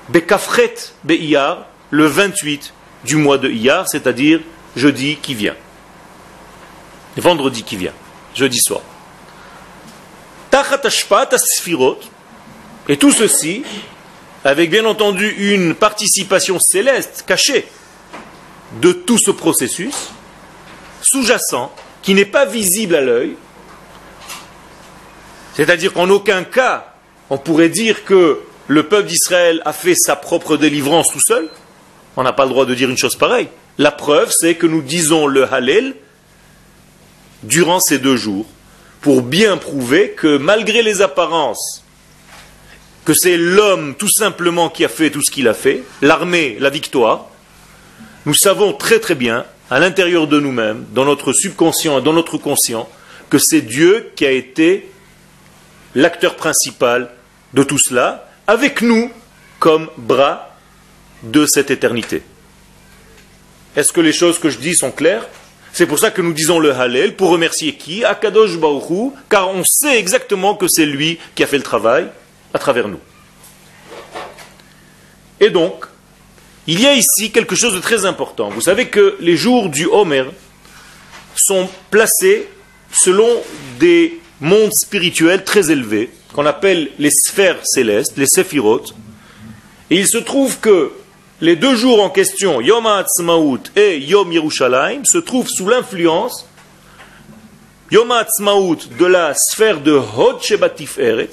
Bekafret 0.10 0.75
Be'iyar, 1.04 1.68
le 1.92 2.06
28 2.06 2.74
du 3.06 3.16
mois 3.16 3.38
de 3.38 3.50
Iyar, 3.50 3.88
c'est-à-dire 3.88 4.42
jeudi 4.75 5.18
qui 5.22 5.36
vient. 5.36 5.56
Vendredi 7.18 7.63
qui 7.63 7.75
vient, 7.75 7.94
jeudi 8.34 8.60
soir. 8.60 8.82
Tachat 10.50 10.82
Sfirot, 11.38 12.00
et 12.88 12.98
tout 12.98 13.12
ceci 13.12 13.63
avec 14.44 14.70
bien 14.70 14.86
entendu 14.86 15.28
une 15.54 15.75
participation 15.75 16.60
céleste 16.60 17.24
cachée 17.28 17.68
de 18.82 18.92
tout 18.92 19.18
ce 19.18 19.32
processus, 19.32 20.12
sous-jacent, 21.01 21.74
qui 22.01 22.13
n'est 22.13 22.25
pas 22.25 22.46
visible 22.46 22.96
à 22.96 23.01
l'œil. 23.01 23.36
C'est-à-dire 25.56 25.92
qu'en 25.92 26.10
aucun 26.10 26.44
cas, 26.44 26.94
on 27.30 27.38
pourrait 27.38 27.70
dire 27.70 28.06
que 28.06 28.42
le 28.70 28.84
peuple 28.84 29.08
d'Israël 29.08 29.64
a 29.66 29.74
fait 29.74 29.96
sa 29.96 30.16
propre 30.16 30.56
délivrance 30.56 31.12
tout 31.12 31.20
seul. 31.26 31.50
On 32.16 32.22
n'a 32.22 32.34
pas 32.34 32.44
le 32.44 32.52
droit 32.52 32.68
de 32.68 32.76
dire 32.76 32.88
une 32.88 32.98
chose 32.98 33.16
pareille. 33.16 33.50
La 33.80 33.92
preuve, 33.92 34.32
c'est 34.32 34.56
que 34.56 34.68
nous 34.68 34.84
disons 34.84 35.26
le 35.26 35.52
Hallel 35.52 35.96
durant 37.42 37.80
ces 37.80 37.98
deux 37.98 38.16
jours 38.16 38.46
pour 39.02 39.24
bien 39.24 39.58
prouver 39.58 40.12
que 40.12 40.38
malgré 40.38 40.84
les 40.84 41.02
apparences 41.02 41.84
que 43.06 43.14
c'est 43.16 43.38
l'homme 43.38 43.96
tout 43.96 44.10
simplement 44.10 44.70
qui 44.70 44.86
a 44.86 44.90
fait 44.90 45.10
tout 45.10 45.24
ce 45.24 45.32
qu'il 45.32 45.48
a 45.48 45.56
fait, 45.56 45.84
l'armée, 46.04 46.58
la 46.60 46.70
victoire, 46.70 47.26
nous 48.28 48.36
savons 48.36 48.72
très 48.74 49.00
très 49.00 49.16
bien, 49.16 49.46
à 49.72 49.80
l'intérieur 49.80 50.28
de 50.28 50.40
nous-mêmes, 50.40 50.86
dans 50.94 51.06
notre 51.06 51.34
subconscient 51.34 51.98
et 51.98 52.02
dans 52.04 52.14
notre 52.14 52.38
conscient, 52.38 52.88
que 53.32 53.40
c'est 53.40 53.62
Dieu 53.62 54.12
qui 54.16 54.28
a 54.28 54.32
été 54.32 54.92
l'acteur 55.96 56.36
principal 56.36 57.10
de 57.56 57.64
tout 57.64 57.80
cela, 57.80 58.29
avec 58.50 58.82
nous 58.82 59.12
comme 59.60 59.91
bras 59.96 60.58
de 61.22 61.46
cette 61.46 61.70
éternité. 61.70 62.24
Est-ce 63.75 63.94
que 63.94 64.01
les 64.01 64.12
choses 64.12 64.39
que 64.39 64.50
je 64.50 64.58
dis 64.58 64.74
sont 64.74 64.89
claires? 64.89 65.27
C'est 65.72 65.86
pour 65.86 66.00
ça 66.00 66.10
que 66.10 66.24
nous 66.24 66.34
disons 66.34 66.58
le 66.58 66.74
Hallel, 66.74 67.15
pour 67.15 67.29
remercier 67.29 67.75
qui? 67.75 68.03
Akadosh 68.03 68.58
Baruch 68.58 69.13
car 69.29 69.51
on 69.51 69.63
sait 69.63 70.00
exactement 70.00 70.56
que 70.56 70.68
c'est 70.68 70.88
lui 70.88 71.20
qui 71.36 71.44
a 71.44 71.46
fait 71.46 71.58
le 71.58 71.63
travail, 71.63 72.08
à 72.51 72.58
travers 72.58 72.88
nous. 72.88 73.00
Et 75.39 75.51
donc, 75.51 75.86
il 76.65 76.82
y 76.82 76.88
a 76.88 76.96
ici 76.96 77.29
quelque 77.32 77.56
chose 77.56 77.75
de 77.75 77.79
très 77.79 78.06
important. 78.06 78.50
Vous 78.50 78.62
savez 78.62 78.88
que 78.88 79.15
les 79.20 79.38
jours 79.38 79.70
du 79.70 79.86
Homer 79.86 80.25
sont 81.36 81.70
placés 81.91 82.50
selon 82.91 83.29
des 83.79 84.20
mondes 84.41 84.74
spirituels 84.74 85.44
très 85.44 85.70
élevés, 85.70 86.10
qu'on 86.34 86.46
appelle 86.46 86.90
les 87.00 87.12
sphères 87.12 87.60
célestes, 87.64 88.18
les 88.18 88.28
séphirotes. 88.28 88.94
Et 89.90 89.98
il 89.98 90.08
se 90.08 90.18
trouve 90.18 90.60
que 90.60 90.92
les 91.42 91.56
deux 91.56 91.76
jours 91.76 92.04
en 92.04 92.10
question, 92.10 92.62
Yom 92.62 92.86
HaAtzmaut 92.86 93.60
et 93.76 93.98
Yom 94.00 94.32
Yerushalayim, 94.32 95.06
se 95.06 95.18
trouvent 95.18 95.48
sous 95.48 95.68
l'influence 95.68 96.46
Yom 97.92 98.12
HaAtzmaut 98.12 98.78
de 99.00 99.06
la 99.06 99.34
sphère 99.34 99.82
de 99.82 99.94
Hod 99.94 100.44
Shebatif 100.44 101.00
Eret, 101.00 101.30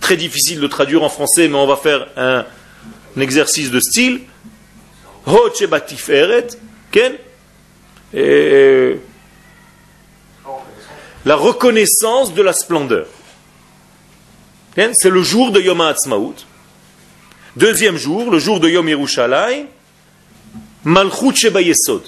très 0.00 0.16
difficile 0.16 0.60
de 0.60 0.66
traduire 0.66 1.02
en 1.02 1.08
français, 1.08 1.48
mais 1.48 1.56
on 1.56 1.66
va 1.66 1.76
faire 1.76 2.08
un, 2.16 2.44
exercice 3.18 3.70
de 3.70 3.80
style. 3.80 4.20
la 11.24 11.36
reconnaissance 11.36 12.34
de 12.34 12.42
la 12.42 12.52
splendeur. 12.52 13.06
C'est 14.74 15.10
le 15.10 15.22
jour 15.22 15.50
de 15.50 15.60
Yom 15.60 15.80
HaAtzmaut. 15.80 16.34
Deuxième 17.56 17.96
jour, 17.96 18.30
le 18.30 18.38
jour 18.38 18.60
de 18.60 18.68
Yom 18.68 18.88
Yerushalayim, 18.88 19.66
Malchut 20.84 21.34
Sheba 21.34 21.60
Yesod. 21.60 22.02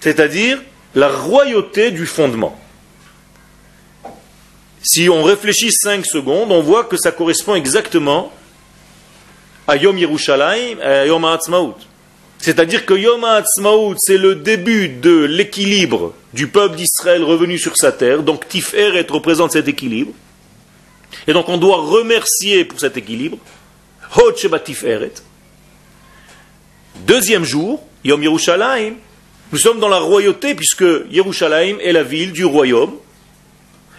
C'est-à-dire 0.00 0.60
la 0.94 1.08
royauté 1.08 1.90
du 1.90 2.06
fondement. 2.06 2.58
Si 4.82 5.08
on 5.08 5.22
réfléchit 5.22 5.70
5 5.70 6.04
secondes, 6.06 6.50
on 6.50 6.62
voit 6.62 6.84
que 6.84 6.96
ça 6.96 7.12
correspond 7.12 7.54
exactement 7.54 8.32
à 9.68 9.76
Yom 9.76 9.96
Yerushalayim 9.96 10.80
à 10.80 11.06
Yom 11.06 11.24
HaAtzmaut. 11.24 11.76
C'est-à-dire 12.38 12.84
que 12.84 12.94
Yom 12.94 13.22
HaAtzmaut, 13.22 13.94
c'est 13.98 14.18
le 14.18 14.34
début 14.34 14.88
de 14.88 15.24
l'équilibre 15.24 16.14
du 16.34 16.48
peuple 16.48 16.76
d'Israël 16.76 17.22
revenu 17.22 17.58
sur 17.58 17.76
sa 17.76 17.92
terre. 17.92 18.22
Donc 18.22 18.48
Tiferet 18.48 19.06
représente 19.08 19.52
cet 19.52 19.68
équilibre. 19.68 20.12
Et 21.26 21.32
donc 21.32 21.48
on 21.48 21.56
doit 21.56 21.78
remercier 21.78 22.64
pour 22.64 22.80
cet 22.80 22.96
équilibre. 22.96 23.38
Deuxième 27.06 27.44
jour, 27.44 27.82
Yom 28.04 28.22
Yerushalayim, 28.22 28.94
nous 29.52 29.58
sommes 29.58 29.80
dans 29.80 29.88
la 29.88 29.98
royauté 29.98 30.54
puisque 30.54 30.84
Yerushalayim 31.10 31.78
est 31.80 31.92
la 31.92 32.02
ville 32.02 32.32
du 32.32 32.44
royaume. 32.44 32.94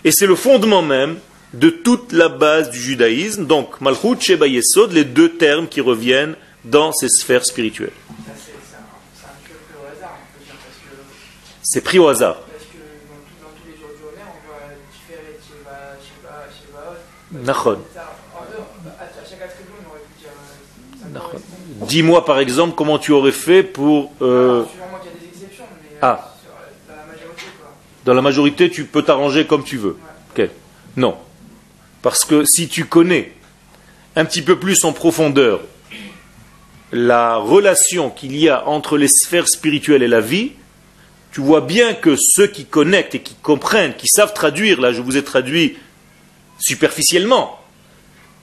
Et 0.04 0.12
c'est 0.12 0.28
le 0.28 0.36
fondement 0.36 0.82
même 0.82 1.18
de 1.54 1.70
toute 1.70 2.12
la 2.12 2.30
base 2.30 2.70
du 2.72 2.80
judaïsme. 2.80 3.46
Donc, 3.46 3.80
Malchut, 3.80 4.20
Sheba, 4.20 4.48
Yesod, 4.48 4.92
les 4.92 5.06
deux 5.06 5.34
termes 5.38 5.68
qui 5.68 5.82
reviennent 5.82 6.36
dans 6.66 6.92
ces 6.92 7.10
sphères 7.10 7.46
spirituelles. 7.46 7.92
C'est 11.62 11.82
pris 11.82 12.00
au 12.00 12.08
hasard. 12.08 12.38
Nachon. 17.34 17.80
Dis-moi 21.88 22.26
par 22.26 22.40
exemple 22.40 22.76
comment 22.76 22.98
tu 22.98 23.12
aurais 23.12 23.32
fait 23.32 23.64
pour. 23.64 24.14
Euh... 24.22 24.64
Ah. 26.02 26.30
Dans 28.06 28.14
la 28.14 28.22
majorité, 28.22 28.70
tu 28.70 28.86
peux 28.86 29.02
t'arranger 29.02 29.46
comme 29.48 29.64
tu 29.64 29.78
veux. 29.78 29.98
Ok. 30.32 30.50
Non. 30.98 31.18
Parce 32.02 32.26
que 32.26 32.44
si 32.44 32.68
tu 32.68 32.86
connais 32.86 33.32
un 34.16 34.26
petit 34.26 34.42
peu 34.42 34.60
plus 34.60 34.84
en 34.84 34.92
profondeur 34.92 35.62
la 36.92 37.38
relation 37.38 38.12
qu'il 38.12 38.36
y 38.38 38.50
a 38.50 38.68
entre 38.68 38.98
les 38.98 39.08
sphères 39.08 39.48
spirituelles 39.48 40.04
et 40.04 40.08
la 40.08 40.22
vie, 40.22 40.52
tu 41.32 41.42
vois 41.42 41.62
bien 41.62 41.96
que 41.96 42.16
ceux 42.16 42.46
qui 42.46 42.66
connectent 42.66 43.16
et 43.16 43.22
qui 43.22 43.34
comprennent, 43.34 43.96
qui 43.96 44.08
savent 44.08 44.34
traduire, 44.34 44.80
là 44.80 44.92
je 44.94 45.02
vous 45.02 45.18
ai 45.18 45.24
traduit 45.24 45.78
superficiellement, 46.60 47.60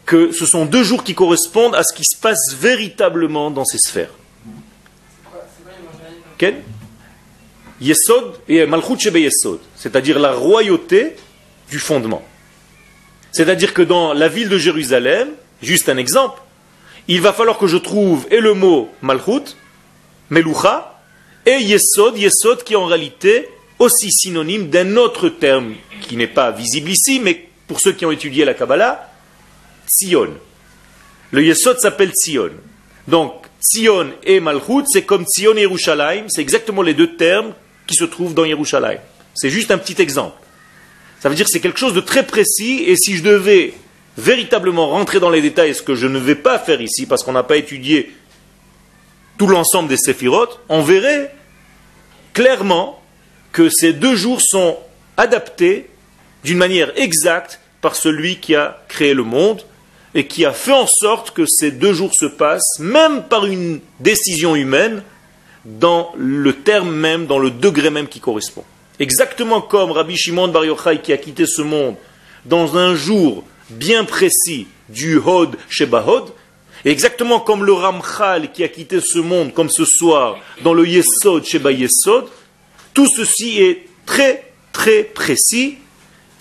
que 0.06 0.32
ce 0.32 0.46
sont 0.46 0.66
deux 0.66 0.82
jours 0.82 1.04
qui 1.04 1.14
correspondent 1.14 1.74
à 1.74 1.82
ce 1.82 1.94
qui 1.94 2.04
se 2.04 2.16
passe 2.20 2.54
véritablement 2.58 3.50
dans 3.50 3.64
ces 3.64 3.78
sphères. 3.78 4.10
Quel 6.36 6.62
Yesod 7.80 8.34
et 8.48 8.66
Malchut 8.66 8.98
Shebe 8.98 9.18
Yesod, 9.18 9.60
c'est-à-dire 9.76 10.18
la 10.18 10.32
royauté 10.32 11.16
du 11.70 11.78
fondement. 11.78 12.22
C'est-à-dire 13.32 13.72
que 13.72 13.82
dans 13.82 14.12
la 14.12 14.28
ville 14.28 14.48
de 14.48 14.58
Jérusalem, 14.58 15.28
juste 15.62 15.88
un 15.88 15.96
exemple, 15.96 16.40
il 17.08 17.20
va 17.20 17.32
falloir 17.32 17.58
que 17.58 17.66
je 17.66 17.76
trouve 17.76 18.26
et 18.30 18.40
le 18.40 18.54
mot 18.54 18.90
Malchut, 19.02 19.56
Melucha, 20.28 21.00
et 21.46 21.58
Yesod, 21.58 22.18
Yesod 22.18 22.64
qui 22.64 22.74
est 22.74 22.76
en 22.76 22.86
réalité 22.86 23.48
aussi 23.78 24.10
synonyme 24.12 24.68
d'un 24.68 24.96
autre 24.96 25.28
terme 25.28 25.74
qui 26.02 26.16
n'est 26.16 26.26
pas 26.26 26.50
visible 26.50 26.90
ici, 26.90 27.20
mais 27.20 27.49
pour 27.70 27.80
ceux 27.80 27.92
qui 27.92 28.04
ont 28.04 28.10
étudié 28.10 28.44
la 28.44 28.52
Kabbalah, 28.52 29.08
Tzion. 29.86 30.30
Le 31.30 31.44
Yesod 31.44 31.78
s'appelle 31.78 32.10
Tzion. 32.10 32.50
Donc, 33.06 33.46
Tzion 33.60 34.10
et 34.24 34.40
Malchut, 34.40 34.82
c'est 34.88 35.02
comme 35.02 35.24
Tzion 35.24 35.56
et 35.56 35.60
Yerushalayim, 35.60 36.24
c'est 36.30 36.40
exactement 36.40 36.82
les 36.82 36.94
deux 36.94 37.14
termes 37.14 37.52
qui 37.86 37.94
se 37.94 38.02
trouvent 38.02 38.34
dans 38.34 38.44
Yerushalayim. 38.44 38.98
C'est 39.34 39.50
juste 39.50 39.70
un 39.70 39.78
petit 39.78 40.02
exemple. 40.02 40.34
Ça 41.20 41.28
veut 41.28 41.36
dire 41.36 41.44
que 41.44 41.52
c'est 41.52 41.60
quelque 41.60 41.78
chose 41.78 41.94
de 41.94 42.00
très 42.00 42.26
précis, 42.26 42.82
et 42.88 42.96
si 42.96 43.16
je 43.16 43.22
devais 43.22 43.74
véritablement 44.18 44.88
rentrer 44.88 45.20
dans 45.20 45.30
les 45.30 45.40
détails, 45.40 45.72
ce 45.76 45.82
que 45.82 45.94
je 45.94 46.08
ne 46.08 46.18
vais 46.18 46.34
pas 46.34 46.58
faire 46.58 46.80
ici, 46.80 47.06
parce 47.06 47.22
qu'on 47.22 47.30
n'a 47.30 47.44
pas 47.44 47.56
étudié 47.56 48.10
tout 49.38 49.46
l'ensemble 49.46 49.88
des 49.88 49.96
séphirotes, 49.96 50.58
on 50.68 50.82
verrait 50.82 51.32
clairement 52.34 53.00
que 53.52 53.68
ces 53.68 53.92
deux 53.92 54.16
jours 54.16 54.42
sont 54.42 54.76
adaptés 55.16 55.88
d'une 56.44 56.58
manière 56.58 56.92
exacte 56.96 57.60
par 57.80 57.96
celui 57.96 58.36
qui 58.36 58.54
a 58.54 58.82
créé 58.88 59.14
le 59.14 59.22
monde 59.24 59.62
et 60.14 60.26
qui 60.26 60.44
a 60.44 60.52
fait 60.52 60.72
en 60.72 60.86
sorte 60.86 61.30
que 61.30 61.46
ces 61.46 61.70
deux 61.70 61.92
jours 61.92 62.12
se 62.14 62.26
passent, 62.26 62.78
même 62.78 63.24
par 63.24 63.46
une 63.46 63.80
décision 64.00 64.56
humaine, 64.56 65.02
dans 65.64 66.12
le 66.16 66.52
terme 66.54 66.90
même, 66.90 67.26
dans 67.26 67.38
le 67.38 67.50
degré 67.50 67.90
même 67.90 68.08
qui 68.08 68.20
correspond. 68.20 68.64
Exactement 68.98 69.60
comme 69.60 69.92
Rabbi 69.92 70.16
Shimon 70.16 70.48
Bar 70.48 70.64
Yochai 70.64 71.00
qui 71.00 71.12
a 71.12 71.16
quitté 71.16 71.46
ce 71.46 71.62
monde 71.62 71.96
dans 72.44 72.76
un 72.76 72.94
jour 72.94 73.44
bien 73.70 74.04
précis 74.04 74.66
du 74.88 75.18
Hod 75.18 75.56
Sheba 75.68 76.04
Hod, 76.06 76.30
exactement 76.84 77.40
comme 77.40 77.64
le 77.64 77.72
Ramchal 77.72 78.50
qui 78.52 78.64
a 78.64 78.68
quitté 78.68 79.00
ce 79.00 79.18
monde 79.18 79.52
comme 79.52 79.70
ce 79.70 79.84
soir 79.84 80.38
dans 80.62 80.74
le 80.74 80.86
Yesod 80.86 81.44
Sheba 81.44 81.72
Yesod, 81.72 82.26
tout 82.94 83.06
ceci 83.06 83.60
est 83.62 83.86
très 84.06 84.52
très 84.72 85.04
précis 85.04 85.78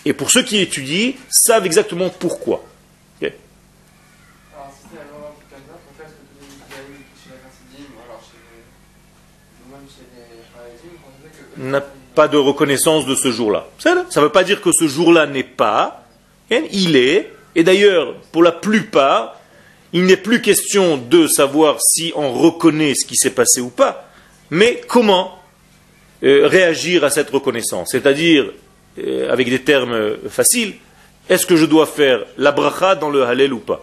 et 0.09 0.13
pour 0.13 0.31
ceux 0.31 0.41
qui 0.41 0.57
étudient 0.57 1.11
savent 1.29 1.67
exactement 1.67 2.09
pourquoi. 2.09 2.65
n'a 11.57 11.83
pas 12.15 12.29
de 12.29 12.37
reconnaissance 12.37 13.05
de 13.05 13.15
ce 13.15 13.33
jour-là. 13.33 13.67
Ça 13.79 13.93
ne 13.93 14.21
veut 14.21 14.31
pas 14.31 14.45
dire 14.45 14.61
que 14.61 14.71
ce 14.71 14.87
jour-là 14.87 15.27
n'est 15.27 15.43
pas, 15.43 16.05
il 16.49 16.95
est, 16.95 17.33
et 17.53 17.63
d'ailleurs, 17.63 18.15
pour 18.31 18.43
la 18.43 18.53
plupart, 18.53 19.37
il 19.91 20.05
n'est 20.05 20.15
plus 20.15 20.41
question 20.41 20.95
de 20.95 21.27
savoir 21.27 21.79
si 21.81 22.13
on 22.15 22.31
reconnaît 22.31 22.93
ce 22.95 23.05
qui 23.05 23.17
s'est 23.17 23.31
passé 23.31 23.59
ou 23.59 23.69
pas, 23.69 24.09
mais 24.49 24.81
comment 24.87 25.37
euh, 26.23 26.47
réagir 26.47 27.03
à 27.03 27.09
cette 27.09 27.29
reconnaissance. 27.29 27.89
C'est-à-dire, 27.91 28.53
avec 29.29 29.49
des 29.49 29.61
termes 29.61 30.17
faciles, 30.29 30.75
est-ce 31.29 31.45
que 31.45 31.55
je 31.55 31.65
dois 31.65 31.85
faire 31.85 32.25
la 32.37 32.51
bracha 32.51 32.95
dans 32.95 33.09
le 33.09 33.23
halel 33.23 33.53
ou 33.53 33.59
pas 33.59 33.81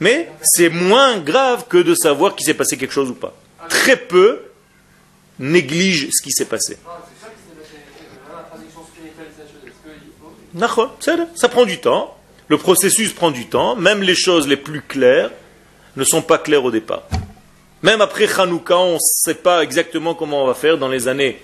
Mais 0.00 0.28
c'est 0.42 0.68
moins 0.68 1.18
grave 1.18 1.66
que 1.68 1.78
de 1.78 1.94
savoir 1.94 2.34
qu'il 2.34 2.44
s'est 2.44 2.54
passé 2.54 2.76
quelque 2.76 2.92
chose 2.92 3.10
ou 3.10 3.14
pas. 3.14 3.34
Très 3.68 3.96
peu 3.96 4.40
négligent 5.38 6.08
ce 6.10 6.22
qui 6.22 6.32
s'est 6.32 6.46
passé. 6.46 6.76
Ça 11.34 11.48
prend 11.48 11.64
du 11.64 11.78
temps. 11.78 12.16
Le 12.48 12.58
processus 12.58 13.12
prend 13.12 13.30
du 13.30 13.46
temps. 13.46 13.76
Même 13.76 14.02
les 14.02 14.14
choses 14.14 14.46
les 14.48 14.56
plus 14.56 14.82
claires 14.82 15.30
ne 15.96 16.04
sont 16.04 16.22
pas 16.22 16.38
claires 16.38 16.64
au 16.64 16.70
départ. 16.70 17.04
Même 17.82 18.00
après 18.00 18.28
Hanouka, 18.40 18.76
on 18.76 18.94
ne 18.94 18.98
sait 18.98 19.34
pas 19.34 19.62
exactement 19.62 20.14
comment 20.14 20.44
on 20.44 20.46
va 20.46 20.54
faire 20.54 20.78
dans 20.78 20.88
les 20.88 21.06
années 21.06 21.40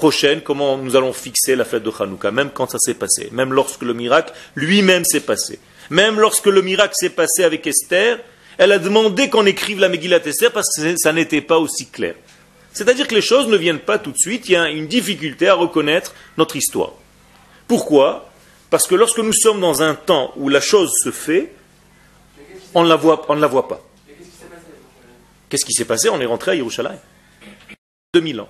prochaines, 0.00 0.40
comment 0.40 0.78
nous 0.78 0.96
allons 0.96 1.12
fixer 1.12 1.54
la 1.54 1.66
fête 1.66 1.82
de 1.82 1.92
Hanouka, 1.96 2.30
même 2.30 2.50
quand 2.50 2.70
ça 2.70 2.78
s'est 2.78 2.94
passé, 2.94 3.28
même 3.32 3.52
lorsque 3.52 3.82
le 3.82 3.92
miracle 3.92 4.32
lui-même 4.56 5.04
s'est 5.04 5.20
passé. 5.20 5.60
Même 5.90 6.18
lorsque 6.18 6.46
le 6.46 6.62
miracle 6.62 6.94
s'est 6.96 7.10
passé 7.10 7.44
avec 7.44 7.66
Esther, 7.66 8.18
elle 8.56 8.72
a 8.72 8.78
demandé 8.78 9.28
qu'on 9.28 9.44
écrive 9.44 9.78
la 9.78 9.90
Megillat 9.90 10.24
Esther 10.24 10.50
parce 10.52 10.68
que 10.74 10.94
ça 10.96 11.12
n'était 11.12 11.42
pas 11.42 11.58
aussi 11.58 11.88
clair. 11.88 12.14
C'est-à-dire 12.72 13.06
que 13.06 13.14
les 13.14 13.20
choses 13.20 13.48
ne 13.48 13.56
viennent 13.56 13.80
pas 13.80 13.98
tout 13.98 14.12
de 14.12 14.16
suite, 14.16 14.48
il 14.48 14.52
y 14.52 14.56
a 14.56 14.70
une 14.70 14.86
difficulté 14.86 15.48
à 15.48 15.54
reconnaître 15.54 16.14
notre 16.38 16.56
histoire. 16.56 16.92
Pourquoi? 17.68 18.30
Parce 18.70 18.86
que 18.86 18.94
lorsque 18.94 19.18
nous 19.18 19.32
sommes 19.32 19.60
dans 19.60 19.82
un 19.82 19.94
temps 19.94 20.32
où 20.36 20.48
la 20.48 20.60
chose 20.60 20.90
se 21.04 21.10
fait, 21.10 21.52
on, 22.74 22.84
la 22.84 22.96
voit, 22.96 23.26
on 23.28 23.36
ne 23.36 23.40
la 23.40 23.48
voit 23.48 23.68
pas. 23.68 23.80
Qu'est-ce 25.48 25.64
qui 25.64 25.74
s'est 25.74 25.84
passé? 25.84 26.08
On 26.08 26.20
est 26.20 26.26
rentré 26.26 26.52
à 26.52 26.54
Yerushalayim. 26.54 26.98
2000 28.14 28.40
ans. 28.40 28.48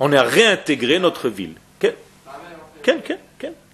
On 0.00 0.12
a 0.12 0.22
réintégré 0.22 0.98
notre 0.98 1.28
ville. 1.28 1.54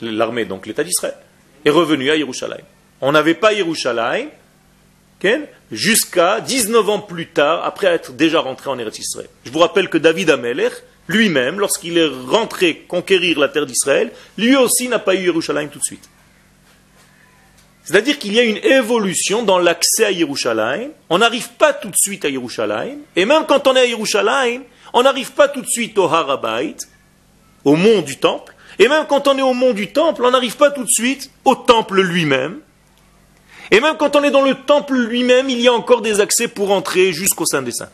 L'armée, 0.00 0.44
donc 0.44 0.66
l'État 0.66 0.84
d'Israël, 0.84 1.16
est 1.64 1.70
revenu 1.70 2.10
à 2.10 2.16
Yerushalayim. 2.16 2.64
On 3.00 3.12
n'avait 3.12 3.34
pas 3.34 3.52
Yerushalayim 3.52 4.28
jusqu'à 5.70 6.40
19 6.40 6.88
ans 6.88 7.00
plus 7.00 7.28
tard, 7.28 7.64
après 7.64 7.86
être 7.86 8.12
déjà 8.12 8.40
rentré 8.40 8.70
en 8.70 8.78
Eretz 8.78 8.98
Israël. 8.98 9.28
Je 9.44 9.50
vous 9.50 9.58
rappelle 9.58 9.88
que 9.88 9.98
David 9.98 10.30
Amelech, 10.30 10.72
lui-même, 11.08 11.60
lorsqu'il 11.60 11.98
est 11.98 12.08
rentré 12.26 12.78
conquérir 12.88 13.38
la 13.38 13.48
terre 13.48 13.66
d'Israël, 13.66 14.12
lui 14.38 14.56
aussi 14.56 14.88
n'a 14.88 14.98
pas 14.98 15.14
eu 15.14 15.24
Yerushalayim 15.24 15.68
tout 15.68 15.78
de 15.78 15.84
suite. 15.84 16.08
C'est-à-dire 17.84 18.18
qu'il 18.18 18.32
y 18.32 18.40
a 18.40 18.42
une 18.42 18.56
évolution 18.58 19.42
dans 19.42 19.58
l'accès 19.58 20.06
à 20.06 20.10
Yerushalayim. 20.10 20.88
On 21.10 21.18
n'arrive 21.18 21.50
pas 21.58 21.74
tout 21.74 21.90
de 21.90 21.96
suite 21.96 22.24
à 22.24 22.30
Yerushalayim. 22.30 22.98
Et 23.14 23.26
même 23.26 23.44
quand 23.46 23.66
on 23.66 23.76
est 23.76 23.80
à 23.80 23.86
Yerushalayim, 23.86 24.62
on 24.94 25.02
n'arrive 25.02 25.32
pas 25.32 25.48
tout 25.48 25.60
de 25.60 25.66
suite 25.66 25.98
au 25.98 26.04
Harabait, 26.04 26.76
au 27.64 27.74
mont 27.74 28.00
du 28.00 28.16
temple. 28.16 28.54
Et 28.78 28.88
même 28.88 29.06
quand 29.08 29.28
on 29.28 29.36
est 29.36 29.42
au 29.42 29.52
mont 29.52 29.72
du 29.72 29.92
temple, 29.92 30.24
on 30.24 30.30
n'arrive 30.30 30.56
pas 30.56 30.70
tout 30.70 30.84
de 30.84 30.88
suite 30.88 31.30
au 31.44 31.56
temple 31.56 32.00
lui-même. 32.00 32.60
Et 33.70 33.80
même 33.80 33.96
quand 33.96 34.14
on 34.14 34.22
est 34.22 34.30
dans 34.30 34.42
le 34.42 34.54
temple 34.54 34.94
lui-même, 34.94 35.50
il 35.50 35.60
y 35.60 35.68
a 35.68 35.72
encore 35.72 36.00
des 36.00 36.20
accès 36.20 36.48
pour 36.48 36.70
entrer 36.70 37.12
jusqu'au 37.12 37.44
Saint 37.44 37.62
des 37.62 37.72
Saints. 37.72 37.90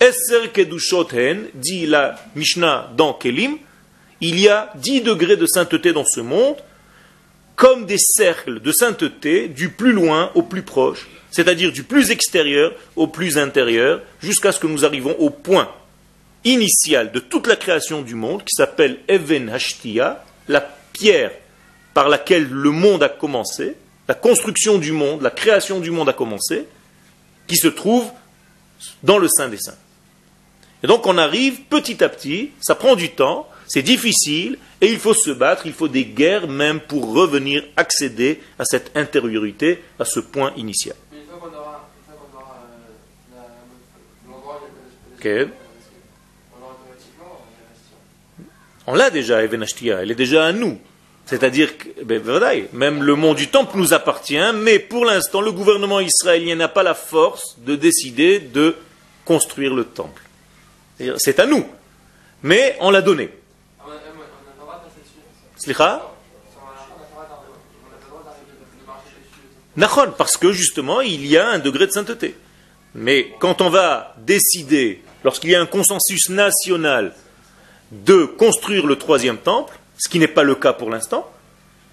Esser 0.00 0.48
Kedushoten, 0.52 1.48
dit 1.54 1.86
la 1.86 2.16
Mishnah 2.34 2.90
dans 2.96 3.12
Kelim, 3.12 3.58
il 4.20 4.40
y 4.40 4.48
a 4.48 4.72
dix 4.76 5.02
degrés 5.02 5.36
de 5.36 5.46
sainteté 5.46 5.92
dans 5.92 6.04
ce 6.04 6.20
monde, 6.20 6.56
comme 7.56 7.84
des 7.84 7.98
cercles 7.98 8.60
de 8.60 8.72
sainteté 8.72 9.48
du 9.48 9.68
plus 9.68 9.92
loin 9.92 10.30
au 10.34 10.42
plus 10.42 10.62
proche, 10.62 11.08
c'est-à-dire 11.30 11.72
du 11.72 11.82
plus 11.82 12.10
extérieur 12.10 12.72
au 12.94 13.06
plus 13.06 13.36
intérieur, 13.36 14.00
jusqu'à 14.20 14.52
ce 14.52 14.60
que 14.60 14.66
nous 14.66 14.84
arrivons 14.84 15.14
au 15.18 15.28
point 15.28 15.70
initial 16.46 17.12
de 17.12 17.18
toute 17.18 17.46
la 17.46 17.56
création 17.56 18.00
du 18.02 18.14
monde, 18.14 18.44
qui 18.44 18.54
s'appelle 18.54 19.00
Even 19.08 19.50
Hashtia, 19.50 20.24
la 20.48 20.60
pierre 20.60 21.32
par 21.92 22.08
laquelle 22.08 22.48
le 22.48 22.70
monde 22.70 23.02
a 23.02 23.08
commencé, 23.08 23.74
la 24.08 24.14
construction 24.14 24.78
du 24.78 24.92
monde, 24.92 25.22
la 25.22 25.30
création 25.30 25.80
du 25.80 25.90
monde 25.90 26.08
a 26.08 26.12
commencé, 26.12 26.66
qui 27.46 27.56
se 27.56 27.68
trouve 27.68 28.10
dans 29.02 29.18
le 29.18 29.28
Saint 29.28 29.48
des 29.48 29.58
Saints. 29.58 29.74
Et 30.82 30.86
donc 30.86 31.06
on 31.06 31.18
arrive 31.18 31.62
petit 31.62 32.02
à 32.04 32.08
petit, 32.08 32.52
ça 32.60 32.74
prend 32.74 32.94
du 32.94 33.10
temps, 33.10 33.48
c'est 33.66 33.82
difficile, 33.82 34.58
et 34.80 34.92
il 34.92 34.98
faut 34.98 35.14
se 35.14 35.30
battre, 35.30 35.66
il 35.66 35.72
faut 35.72 35.88
des 35.88 36.04
guerres 36.04 36.46
même 36.46 36.80
pour 36.80 37.12
revenir 37.12 37.64
accéder 37.76 38.40
à 38.58 38.64
cette 38.64 38.96
intériorité, 38.96 39.82
à 39.98 40.04
ce 40.04 40.20
point 40.20 40.52
initial. 40.56 40.94
On 48.86 48.94
l'a 48.94 49.10
déjà, 49.10 49.42
Evenashtia, 49.42 50.02
elle 50.02 50.10
est 50.10 50.16
déjà 50.16 50.46
à 50.46 50.52
nous. 50.52 50.78
C'est-à-dire 51.26 51.76
que 51.76 52.04
ben, 52.04 52.22
même 52.72 53.02
le 53.02 53.16
mont 53.16 53.34
du 53.34 53.48
temple 53.48 53.76
nous 53.76 53.92
appartient, 53.92 54.52
mais 54.54 54.78
pour 54.78 55.04
l'instant, 55.04 55.40
le 55.40 55.50
gouvernement 55.50 55.98
israélien 55.98 56.54
n'a 56.54 56.68
pas 56.68 56.84
la 56.84 56.94
force 56.94 57.56
de 57.58 57.74
décider 57.74 58.38
de 58.38 58.76
construire 59.24 59.74
le 59.74 59.84
temple. 59.84 60.22
C'est 61.16 61.40
à 61.40 61.46
nous, 61.46 61.66
mais 62.44 62.76
on 62.80 62.90
l'a 62.90 63.02
donné. 63.02 63.30
parce 70.16 70.36
que 70.36 70.52
justement, 70.52 71.00
il 71.00 71.26
y 71.26 71.36
a 71.36 71.48
un 71.48 71.58
degré 71.58 71.86
de 71.86 71.92
sainteté. 71.92 72.36
Mais 72.94 73.32
quand 73.40 73.60
on 73.60 73.68
va 73.68 74.14
décider, 74.18 75.02
lorsqu'il 75.24 75.50
y 75.50 75.54
a 75.56 75.60
un 75.60 75.66
consensus 75.66 76.30
national, 76.30 77.14
de 77.92 78.24
construire 78.24 78.86
le 78.86 78.96
troisième 78.96 79.38
temple, 79.38 79.78
ce 79.98 80.08
qui 80.08 80.18
n'est 80.18 80.28
pas 80.28 80.42
le 80.42 80.54
cas 80.54 80.72
pour 80.72 80.90
l'instant, 80.90 81.30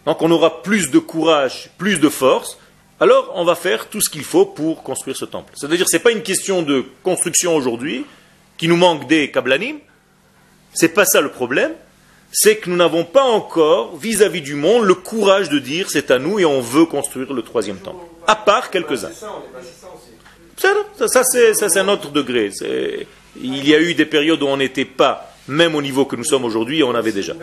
donc 0.05 0.21
on 0.21 0.31
aura 0.31 0.61
plus 0.63 0.91
de 0.91 0.99
courage, 0.99 1.69
plus 1.77 1.99
de 1.99 2.09
force, 2.09 2.57
alors 2.99 3.31
on 3.35 3.45
va 3.45 3.55
faire 3.55 3.87
tout 3.87 4.01
ce 4.01 4.09
qu'il 4.09 4.23
faut 4.23 4.45
pour 4.45 4.83
construire 4.83 5.15
ce 5.15 5.25
temple. 5.25 5.53
C'est-à-dire 5.55 5.87
ce 5.87 5.95
n'est 5.95 6.03
pas 6.03 6.11
une 6.11 6.23
question 6.23 6.61
de 6.61 6.85
construction 7.03 7.55
aujourd'hui, 7.55 8.05
qui 8.57 8.67
nous 8.67 8.77
manque 8.77 9.07
des 9.07 9.31
kablanim, 9.31 9.77
c'est 10.73 10.89
pas 10.89 11.05
ça 11.05 11.21
le 11.21 11.29
problème, 11.29 11.73
c'est 12.31 12.57
que 12.57 12.69
nous 12.69 12.75
n'avons 12.75 13.03
pas 13.03 13.23
encore, 13.23 13.95
vis-à-vis 13.95 14.41
du 14.41 14.55
monde, 14.55 14.85
le 14.85 14.95
courage 14.95 15.49
de 15.49 15.59
dire 15.59 15.89
c'est 15.89 16.09
à 16.11 16.17
nous 16.17 16.39
et 16.39 16.45
on 16.45 16.61
veut 16.61 16.85
construire 16.85 17.31
le 17.31 17.43
troisième 17.43 17.77
temple. 17.77 18.03
À 18.25 18.35
part 18.35 18.71
quelques-uns. 18.71 19.11
Ça 21.07 21.23
c'est 21.23 21.77
un 21.77 21.87
autre 21.87 22.09
degré. 22.09 22.51
Il 23.39 23.67
y 23.67 23.75
a 23.75 23.79
eu 23.79 23.93
des 23.93 24.05
périodes 24.05 24.41
où 24.41 24.47
on 24.47 24.57
n'était 24.57 24.85
pas 24.85 25.32
même 25.47 25.75
au 25.75 25.81
niveau 25.81 26.05
que 26.05 26.15
nous 26.15 26.23
sommes 26.23 26.45
aujourd'hui, 26.45 26.83
on 26.83 26.95
avait 26.95 27.11
déjà. 27.11 27.33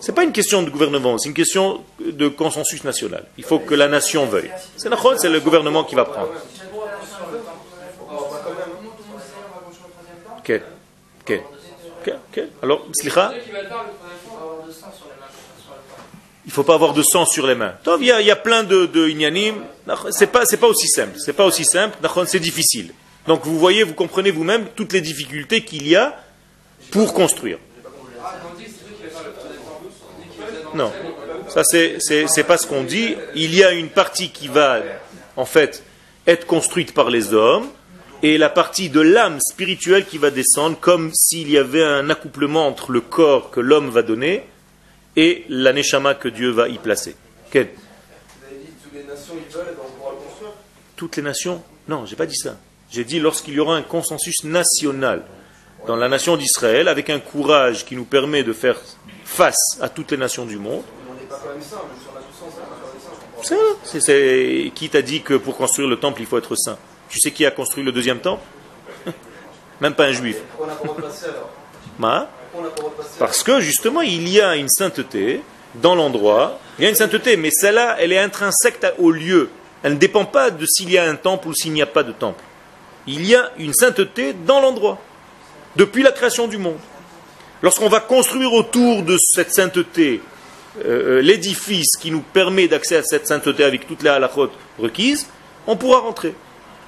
Ce 0.00 0.10
n'est 0.10 0.14
pas 0.14 0.24
une 0.24 0.32
question 0.32 0.62
de 0.62 0.70
gouvernement, 0.70 1.18
c'est 1.18 1.28
une 1.28 1.34
question 1.34 1.82
de 2.00 2.28
consensus 2.28 2.84
national. 2.84 3.24
Il 3.38 3.44
faut 3.44 3.58
que 3.58 3.74
la 3.74 3.88
nation 3.88 4.26
veuille. 4.26 4.50
C'est 4.76 4.88
le 4.88 5.40
gouvernement 5.40 5.84
qui 5.84 5.94
va 5.94 6.04
prendre. 6.04 6.32
Ok. 10.38 10.60
Ok. 11.20 11.40
Ok. 12.06 12.42
Alors, 12.62 12.86
slicha? 12.92 13.32
Il 16.46 16.52
faut 16.52 16.64
pas 16.64 16.74
avoir 16.74 16.94
de 16.94 17.02
sang 17.02 17.26
sur 17.26 17.46
les 17.46 17.54
mains. 17.54 17.74
Il 18.00 18.06
y, 18.06 18.30
a, 18.30 18.36
plein 18.36 18.64
de, 18.64 18.86
de 18.86 19.08
inyanim. 19.08 19.56
C'est 20.10 20.26
pas, 20.26 20.46
c'est 20.46 20.56
pas 20.56 20.66
aussi 20.66 20.88
simple. 20.88 21.16
C'est 21.18 21.34
pas 21.34 21.44
aussi 21.44 21.64
simple. 21.64 21.96
C'est 22.26 22.40
difficile. 22.40 22.92
Donc 23.26 23.44
vous 23.44 23.58
voyez, 23.58 23.84
vous 23.84 23.94
comprenez 23.94 24.30
vous-même 24.30 24.66
toutes 24.74 24.92
les 24.92 25.02
difficultés 25.02 25.62
qu'il 25.62 25.86
y 25.86 25.94
a 25.94 26.16
pour 26.90 27.14
construire. 27.14 27.58
Non, 30.74 30.92
ça 31.48 31.64
c'est 31.64 32.44
pas 32.46 32.56
ce 32.56 32.66
qu'on 32.66 32.84
dit. 32.84 33.14
Il 33.34 33.54
y 33.54 33.64
a 33.64 33.72
une 33.72 33.88
partie 33.88 34.30
qui 34.30 34.48
va 34.48 34.80
en 35.36 35.44
fait 35.44 35.82
être 36.26 36.46
construite 36.46 36.94
par 36.94 37.10
les 37.10 37.34
hommes 37.34 37.68
et 38.22 38.38
la 38.38 38.50
partie 38.50 38.90
de 38.90 39.00
l'âme 39.00 39.38
spirituelle 39.40 40.04
qui 40.04 40.18
va 40.18 40.30
descendre 40.30 40.78
comme 40.78 41.10
s'il 41.14 41.50
y 41.50 41.58
avait 41.58 41.82
un 41.82 42.10
accouplement 42.10 42.66
entre 42.66 42.92
le 42.92 43.00
corps 43.00 43.50
que 43.50 43.60
l'homme 43.60 43.88
va 43.88 44.02
donner 44.02 44.44
et 45.16 45.44
la 45.48 45.72
que 46.14 46.28
Dieu 46.28 46.50
va 46.50 46.68
y 46.68 46.78
placer. 46.78 47.16
Toutes 50.96 51.16
les 51.16 51.22
nations? 51.22 51.62
Non, 51.88 52.06
j'ai 52.06 52.16
pas 52.16 52.26
dit 52.26 52.36
ça. 52.36 52.56
J'ai 52.90 53.04
dit 53.04 53.18
lorsqu'il 53.18 53.54
y 53.54 53.60
aura 53.60 53.76
un 53.76 53.82
consensus 53.82 54.44
national 54.44 55.24
dans 55.86 55.96
la 55.96 56.08
nation 56.08 56.36
d'Israël 56.36 56.88
avec 56.88 57.10
un 57.10 57.20
courage 57.20 57.84
qui 57.84 57.96
nous 57.96 58.04
permet 58.04 58.42
de 58.42 58.52
faire 58.52 58.76
face 59.24 59.78
à 59.80 59.88
toutes 59.88 60.10
les 60.10 60.16
nations 60.16 60.44
du 60.44 60.58
monde. 60.58 60.82
C'est 63.84 64.72
qui 64.74 64.88
t'a 64.88 65.02
dit 65.02 65.22
que 65.22 65.34
pour 65.34 65.56
construire 65.56 65.88
le 65.88 65.96
temple 65.96 66.20
il 66.20 66.26
faut 66.26 66.38
être 66.38 66.54
saint? 66.56 66.78
Tu 67.08 67.18
sais 67.18 67.30
qui 67.30 67.46
a 67.46 67.50
construit 67.50 67.82
le 67.82 67.92
deuxième 67.92 68.20
temple? 68.20 68.42
Même 69.80 69.94
pas 69.94 70.06
un 70.06 70.12
juif. 70.12 70.36
Parce 73.18 73.42
que 73.42 73.60
justement 73.60 74.02
il 74.02 74.28
y 74.28 74.40
a 74.40 74.56
une 74.56 74.68
sainteté 74.68 75.42
dans 75.76 75.94
l'endroit. 75.94 76.58
Il 76.78 76.84
y 76.84 76.86
a 76.86 76.90
une 76.90 76.96
sainteté, 76.96 77.36
mais 77.36 77.50
celle-là, 77.50 77.96
elle 77.98 78.12
est 78.12 78.18
intrinsèque 78.18 78.84
au 78.98 79.10
lieu. 79.10 79.50
Elle 79.82 79.94
ne 79.94 79.98
dépend 79.98 80.24
pas 80.24 80.50
de 80.50 80.66
s'il 80.66 80.90
y 80.90 80.98
a 80.98 81.04
un 81.04 81.16
temple 81.16 81.48
ou 81.48 81.54
s'il 81.54 81.72
n'y 81.72 81.82
a 81.82 81.86
pas 81.86 82.02
de 82.02 82.12
temple. 82.12 82.42
Il 83.06 83.26
y 83.26 83.34
a 83.34 83.50
une 83.58 83.72
sainteté 83.72 84.32
dans 84.32 84.60
l'endroit 84.60 84.98
depuis 85.76 86.02
la 86.02 86.12
création 86.12 86.48
du 86.48 86.58
monde. 86.58 86.78
Lorsqu'on 87.62 87.88
va 87.88 88.00
construire 88.00 88.52
autour 88.52 89.02
de 89.02 89.16
cette 89.18 89.52
sainteté 89.52 90.22
euh, 90.84 91.18
euh, 91.18 91.22
l'édifice 91.22 91.96
qui 92.00 92.10
nous 92.10 92.20
permet 92.20 92.68
d'accès 92.68 92.96
à 92.96 93.02
cette 93.02 93.26
sainteté 93.26 93.64
avec 93.64 93.86
toutes 93.86 94.02
les 94.02 94.08
halakhot 94.08 94.50
requises, 94.78 95.26
on 95.66 95.76
pourra 95.76 95.98
rentrer. 95.98 96.34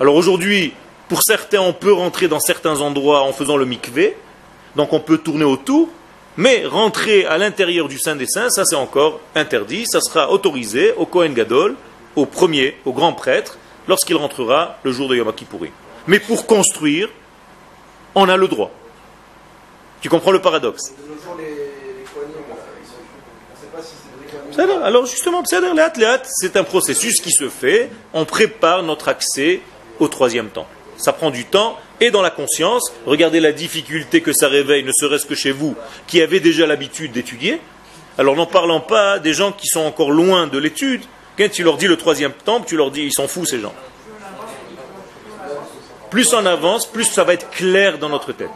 Alors 0.01 0.15
aujourd'hui, 0.15 0.73
pour 1.09 1.23
certains, 1.23 1.61
on 1.61 1.73
peut 1.73 1.93
rentrer 1.93 2.29
dans 2.29 2.41
certains 2.41 2.81
endroits 2.81 3.23
en 3.23 3.33
faisant 3.33 3.57
le 3.57 3.67
mikvé, 3.67 4.17
donc 4.77 4.93
on 4.93 5.01
peut 5.01 5.19
tourner 5.19 5.45
autour, 5.45 5.89
mais 6.37 6.65
rentrer 6.65 7.27
à 7.27 7.37
l'intérieur 7.37 7.89
du 7.89 7.99
Saint 7.99 8.17
des 8.17 8.27
Saints, 8.27 8.49
ça 8.51 8.65
c'est 8.65 8.77
encore 8.77 9.21
interdit, 9.35 9.85
ça 9.87 10.01
sera 10.01 10.31
autorisé 10.31 10.95
au 10.97 11.05
Kohen 11.05 11.35
Gadol, 11.35 11.77
au 12.17 12.25
premier, 12.25 12.77
au 12.87 12.93
grand 12.93 13.13
prêtre, 13.13 13.59
lorsqu'il 13.89 14.17
rentrera 14.17 14.79
le 14.85 14.93
jour 14.93 15.09
de 15.09 15.17
Yom 15.17 15.31
Kippourim. 15.35 15.73
Mais 16.07 16.19
pour 16.19 16.47
construire, 16.47 17.09
on 18.15 18.29
a 18.29 18.37
le 18.37 18.49
droit. 18.49 18.71
Tu 20.01 20.09
comprends 20.09 20.33
le 20.33 20.41
paradoxe? 20.41 20.93
Alors 24.85 25.07
justement, 25.07 25.43
c'est 25.45 26.57
un 26.57 26.65
processus 26.65 27.21
qui 27.21 27.31
se 27.31 27.49
fait, 27.49 27.91
on 28.13 28.25
prépare 28.25 28.83
notre 28.83 29.09
accès 29.09 29.61
au 29.99 30.09
troisième 30.09 30.49
temps. 30.49 30.67
Ça 30.99 31.13
prend 31.13 31.31
du 31.31 31.45
temps 31.45 31.79
et 32.01 32.11
dans 32.11 32.21
la 32.21 32.31
conscience, 32.31 32.93
regardez 33.07 33.41
la 33.41 33.53
difficulté 33.53 34.21
que 34.21 34.33
ça 34.33 34.49
réveille, 34.49 34.83
ne 34.85 34.93
serait-ce 34.93 35.25
que 35.25 35.35
chez 35.35 35.53
vous, 35.53 35.75
qui 36.07 36.21
avez 36.21 36.41
déjà 36.41 36.67
l'habitude 36.67 37.13
d'étudier. 37.13 37.61
Alors 38.19 38.37
n'en 38.37 38.47
parlant 38.47 38.81
pas 38.81 39.19
des 39.19 39.33
gens 39.33 39.53
qui 39.53 39.69
sont 39.69 39.81
encore 39.81 40.11
loin 40.11 40.47
de 40.49 40.59
l'étude, 40.59 41.03
quand 41.39 41.51
tu 41.51 41.63
leur 41.63 41.79
dis 41.79 41.87
le 41.87 41.97
troisième 41.97 42.33
temple, 42.33 42.67
tu 42.69 42.77
leur 42.77 42.91
dis, 42.91 43.05
ils 43.05 43.13
s'en 43.13 43.27
foutent 43.27 43.49
ces 43.49 43.61
gens. 43.61 43.73
Plus 46.13 46.33
on 46.35 46.45
avance, 46.45 46.85
plus 46.85 47.07
ça 47.07 47.25
va 47.25 47.33
être 47.33 47.49
clair 47.49 47.97
dans 47.97 48.11
notre 48.11 48.33
tête. 48.33 48.51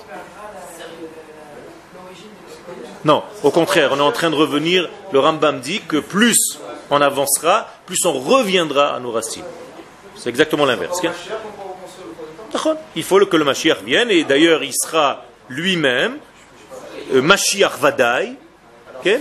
Non, 3.03 3.23
au 3.43 3.51
contraire, 3.51 3.93
on 3.95 3.97
est 3.97 4.03
en 4.03 4.13
train 4.13 4.29
de 4.29 4.37
revenir. 4.37 4.91
Le 5.11 5.21
Rambam 5.21 5.61
dit 5.61 5.81
que 5.81 5.97
plus 5.97 6.59
on 6.91 7.01
avancera, 7.01 7.67
plus 7.87 8.05
on 8.05 8.13
reviendra 8.13 8.95
à 8.95 9.01
nos 9.01 9.11
racines. 9.11 9.47
C'est 10.17 10.29
exactement 10.29 10.67
l'inverse. 10.67 11.01
Il 12.95 13.03
faut 13.03 13.25
que 13.25 13.37
le 13.39 13.45
Mashiach 13.45 13.83
vienne, 13.83 14.11
et 14.11 14.25
d'ailleurs 14.25 14.63
il 14.63 14.75
sera 14.75 15.25
lui-même, 15.49 16.19
euh, 17.15 17.23
Mashiach 17.23 17.79
Vadaï. 17.81 18.35
Ce 19.03 19.19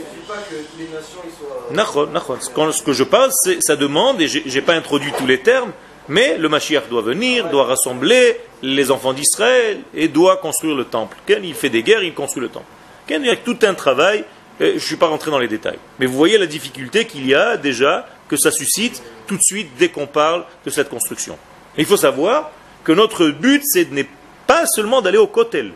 que 2.83 2.91
je 2.91 3.03
parle, 3.03 3.31
ça 3.61 3.77
demande, 3.77 4.19
et 4.19 4.27
je 4.27 4.39
n'ai 4.39 4.61
pas 4.61 4.73
introduit 4.73 5.13
tous 5.17 5.25
les 5.25 5.39
termes, 5.39 5.71
mais 6.07 6.37
le 6.37 6.49
Mashiach 6.49 6.87
doit 6.89 7.01
venir, 7.01 7.49
doit 7.49 7.65
rassembler 7.65 8.37
les 8.61 8.91
enfants 8.91 9.13
d'Israël 9.13 9.79
et 9.93 10.07
doit 10.07 10.37
construire 10.37 10.75
le 10.75 10.85
temple. 10.85 11.17
Il 11.27 11.53
fait 11.55 11.69
des 11.69 11.83
guerres, 11.83 12.03
il 12.03 12.13
construit 12.13 12.41
le 12.41 12.49
temple. 12.49 12.65
Il 13.09 13.25
y 13.25 13.29
a 13.29 13.35
tout 13.35 13.57
un 13.63 13.73
travail, 13.73 14.23
je 14.59 14.65
ne 14.65 14.79
suis 14.79 14.95
pas 14.95 15.07
rentré 15.07 15.31
dans 15.31 15.39
les 15.39 15.47
détails. 15.47 15.79
Mais 15.99 16.05
vous 16.05 16.15
voyez 16.15 16.37
la 16.37 16.47
difficulté 16.47 17.05
qu'il 17.05 17.27
y 17.27 17.35
a 17.35 17.57
déjà, 17.57 18.07
que 18.27 18.37
ça 18.37 18.51
suscite 18.51 19.01
tout 19.27 19.35
de 19.35 19.41
suite 19.41 19.69
dès 19.77 19.89
qu'on 19.89 20.07
parle 20.07 20.45
de 20.65 20.69
cette 20.69 20.89
construction. 20.89 21.37
il 21.77 21.85
faut 21.85 21.97
savoir 21.97 22.51
que 22.83 22.91
notre 22.91 23.29
but, 23.29 23.61
c'est 23.65 23.91
n'est 23.91 24.07
pas 24.47 24.65
seulement 24.67 25.01
d'aller 25.01 25.17
au 25.17 25.27
Kotel, 25.27 25.71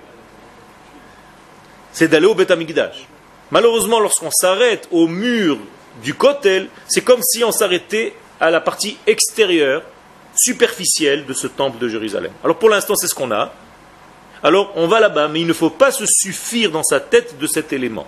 c'est 1.91 2.07
d'aller 2.07 2.27
au 2.27 2.35
Beth 2.35 2.53
Malheureusement, 3.51 3.99
lorsqu'on 3.99 4.29
s'arrête 4.29 4.87
au 4.91 5.07
mur 5.07 5.57
du 6.03 6.13
Kotel, 6.13 6.69
c'est 6.87 7.03
comme 7.03 7.21
si 7.23 7.43
on 7.43 7.51
s'arrêtait 7.51 8.13
à 8.39 8.51
la 8.51 8.61
partie 8.61 8.97
extérieure 9.07 9.81
superficielle 10.39 11.25
de 11.25 11.33
ce 11.33 11.47
temple 11.47 11.77
de 11.79 11.89
Jérusalem. 11.89 12.31
Alors 12.43 12.57
pour 12.57 12.69
l'instant, 12.69 12.95
c'est 12.95 13.07
ce 13.07 13.15
qu'on 13.15 13.31
a. 13.31 13.53
Alors 14.41 14.71
on 14.75 14.87
va 14.87 14.99
là-bas, 14.99 15.27
mais 15.27 15.41
il 15.41 15.47
ne 15.47 15.53
faut 15.53 15.69
pas 15.69 15.91
se 15.91 16.05
suffire 16.07 16.71
dans 16.71 16.83
sa 16.83 16.99
tête 16.99 17.37
de 17.37 17.47
cet 17.47 17.73
élément. 17.73 18.07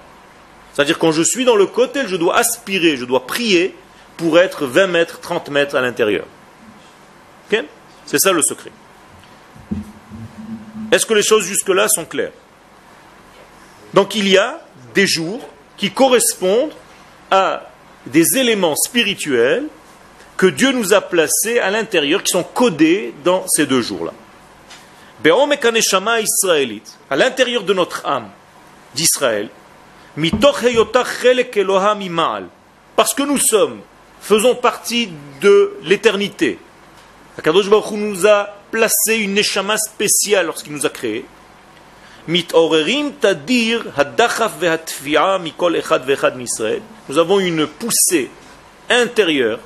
C'est-à-dire 0.74 0.98
quand 0.98 1.12
je 1.12 1.22
suis 1.22 1.44
dans 1.44 1.56
le 1.56 1.66
côté, 1.66 2.02
je 2.08 2.16
dois 2.16 2.38
aspirer, 2.38 2.96
je 2.96 3.06
dois 3.06 3.28
prier 3.28 3.76
pour 4.16 4.40
être 4.40 4.66
20 4.66 4.88
mètres, 4.88 5.20
30 5.20 5.50
mètres 5.50 5.76
à 5.76 5.82
l'intérieur. 5.82 6.26
C'est 8.06 8.20
ça 8.20 8.32
le 8.32 8.42
secret. 8.42 8.72
Est-ce 10.92 11.06
que 11.06 11.14
les 11.14 11.24
choses 11.24 11.46
jusque-là 11.46 11.88
sont 11.88 12.06
claires? 12.06 12.34
Donc 13.94 14.16
il 14.16 14.28
y 14.28 14.38
a 14.38 14.62
des 14.94 15.08
jours 15.08 15.48
qui 15.78 15.92
correspondent 15.92 16.74
à 17.30 17.70
des 18.06 18.38
éléments 18.38 18.76
spirituels 18.76 19.66
que 20.42 20.48
Dieu 20.48 20.72
nous 20.72 20.92
a 20.96 21.02
placés 21.02 21.60
à 21.60 21.70
l'intérieur, 21.70 22.24
qui 22.24 22.32
sont 22.32 22.42
codés 22.42 23.14
dans 23.24 23.46
ces 23.48 23.68
deux 23.68 23.84
jours-là. 23.84 24.12
À 27.12 27.16
l'intérieur 27.16 27.62
de 27.62 27.74
notre 27.76 28.04
âme 28.08 28.28
d'Israël, 28.96 29.50
Parce 32.96 33.14
que 33.14 33.22
nous 33.22 33.38
sommes, 33.38 33.82
faisons 34.20 34.56
partie 34.56 35.12
de 35.42 35.76
l'éternité. 35.84 36.58
Akadosh 37.38 37.70
Baruch 37.70 37.92
nous 37.92 38.26
a 38.26 38.50
placé 38.72 39.18
une 39.18 39.36
neshama 39.36 39.78
spéciale 39.78 40.48
lorsqu'il 40.48 40.74
nous 40.74 40.88
a 40.88 40.90
créés. 40.90 41.24
Nous 42.28 42.44
avons 47.20 47.40
une 47.40 47.68
poussée 47.68 48.32
intérieure 48.90 49.60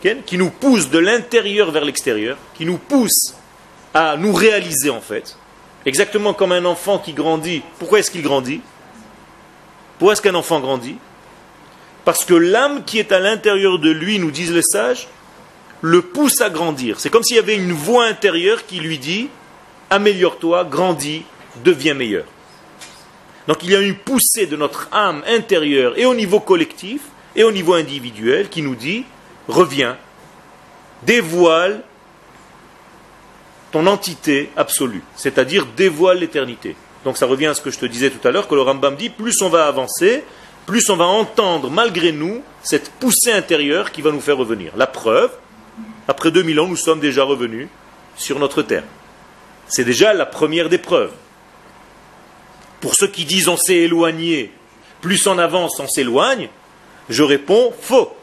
qui 0.00 0.38
nous 0.38 0.50
pousse 0.50 0.90
de 0.90 0.98
l'intérieur 0.98 1.70
vers 1.70 1.84
l'extérieur, 1.84 2.36
qui 2.54 2.64
nous 2.64 2.78
pousse 2.78 3.34
à 3.94 4.16
nous 4.16 4.32
réaliser 4.32 4.90
en 4.90 5.00
fait. 5.00 5.36
Exactement 5.86 6.34
comme 6.34 6.52
un 6.52 6.64
enfant 6.64 6.98
qui 6.98 7.12
grandit. 7.12 7.62
Pourquoi 7.78 7.98
est-ce 7.98 8.10
qu'il 8.10 8.22
grandit? 8.22 8.60
Pourquoi 9.98 10.12
est-ce 10.12 10.22
qu'un 10.22 10.34
enfant 10.34 10.60
grandit? 10.60 10.96
Parce 12.04 12.24
que 12.24 12.34
l'âme 12.34 12.84
qui 12.84 12.98
est 12.98 13.12
à 13.12 13.20
l'intérieur 13.20 13.78
de 13.78 13.90
lui, 13.90 14.18
nous 14.18 14.30
disent 14.30 14.52
les 14.52 14.62
sages, 14.62 15.08
le 15.80 16.02
pousse 16.02 16.40
à 16.40 16.50
grandir. 16.50 17.00
C'est 17.00 17.10
comme 17.10 17.22
s'il 17.22 17.36
y 17.36 17.40
avait 17.40 17.56
une 17.56 17.72
voix 17.72 18.06
intérieure 18.06 18.66
qui 18.66 18.80
lui 18.80 18.98
dit 18.98 19.28
améliore-toi, 19.90 20.64
grandis, 20.64 21.22
deviens 21.64 21.94
meilleur. 21.94 22.24
Donc 23.46 23.62
il 23.62 23.70
y 23.70 23.76
a 23.76 23.80
une 23.80 23.94
poussée 23.94 24.46
de 24.46 24.56
notre 24.56 24.88
âme 24.92 25.22
intérieure 25.26 25.98
et 25.98 26.04
au 26.04 26.14
niveau 26.14 26.40
collectif 26.40 27.00
et 27.34 27.44
au 27.44 27.52
niveau 27.52 27.74
individuel 27.74 28.48
qui 28.48 28.62
nous 28.62 28.74
dit 28.74 29.04
reviens, 29.48 29.96
dévoile 31.02 31.82
ton 33.70 33.86
entité 33.86 34.50
absolue, 34.56 35.02
c'est-à-dire 35.16 35.66
dévoile 35.76 36.18
l'éternité. 36.18 36.76
Donc 37.04 37.16
ça 37.16 37.26
revient 37.26 37.46
à 37.46 37.54
ce 37.54 37.60
que 37.60 37.70
je 37.70 37.78
te 37.78 37.86
disais 37.86 38.10
tout 38.10 38.26
à 38.26 38.30
l'heure, 38.30 38.48
que 38.48 38.54
le 38.54 38.62
Rambam 38.62 38.96
dit, 38.96 39.10
plus 39.10 39.40
on 39.42 39.48
va 39.48 39.66
avancer, 39.66 40.24
plus 40.66 40.90
on 40.90 40.96
va 40.96 41.06
entendre 41.06 41.70
malgré 41.70 42.12
nous 42.12 42.42
cette 42.62 42.90
poussée 42.90 43.32
intérieure 43.32 43.92
qui 43.92 44.02
va 44.02 44.10
nous 44.10 44.20
faire 44.20 44.36
revenir. 44.36 44.72
La 44.76 44.86
preuve, 44.86 45.30
après 46.06 46.30
2000 46.30 46.60
ans, 46.60 46.68
nous 46.68 46.76
sommes 46.76 47.00
déjà 47.00 47.24
revenus 47.24 47.68
sur 48.16 48.38
notre 48.38 48.62
terre. 48.62 48.84
C'est 49.68 49.84
déjà 49.84 50.12
la 50.12 50.26
première 50.26 50.68
des 50.68 50.78
preuves. 50.78 51.12
Pour 52.80 52.94
ceux 52.94 53.08
qui 53.08 53.24
disent 53.24 53.48
on 53.48 53.56
s'est 53.56 53.76
éloigné, 53.76 54.52
plus 55.00 55.26
on 55.26 55.38
avance, 55.38 55.80
on 55.80 55.88
s'éloigne, 55.88 56.48
je 57.08 57.22
réponds 57.22 57.72
faux. 57.80 58.14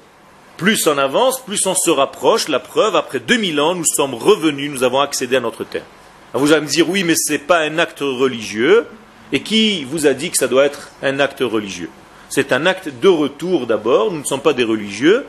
Plus 0.57 0.87
on 0.87 0.97
avance, 0.97 1.43
plus 1.43 1.65
on 1.65 1.75
se 1.75 1.89
rapproche. 1.89 2.47
La 2.47 2.59
preuve, 2.59 2.95
après 2.95 3.19
2000 3.19 3.59
ans, 3.59 3.75
nous 3.75 3.85
sommes 3.85 4.13
revenus, 4.13 4.71
nous 4.71 4.83
avons 4.83 5.01
accédé 5.01 5.35
à 5.35 5.41
notre 5.41 5.65
terre. 5.65 5.85
vous 6.33 6.53
allez 6.53 6.61
me 6.61 6.67
dire, 6.67 6.89
oui, 6.89 7.03
mais 7.03 7.15
ce 7.15 7.33
n'est 7.33 7.39
pas 7.39 7.59
un 7.59 7.77
acte 7.77 7.99
religieux. 7.99 8.87
Et 9.33 9.41
qui 9.41 9.83
vous 9.83 10.07
a 10.07 10.13
dit 10.13 10.29
que 10.29 10.37
ça 10.37 10.47
doit 10.47 10.65
être 10.65 10.91
un 11.01 11.19
acte 11.19 11.41
religieux? 11.41 11.89
C'est 12.29 12.53
un 12.53 12.65
acte 12.65 12.89
de 13.01 13.07
retour 13.07 13.67
d'abord. 13.67 14.11
Nous 14.11 14.19
ne 14.19 14.23
sommes 14.23 14.41
pas 14.41 14.53
des 14.53 14.63
religieux. 14.63 15.25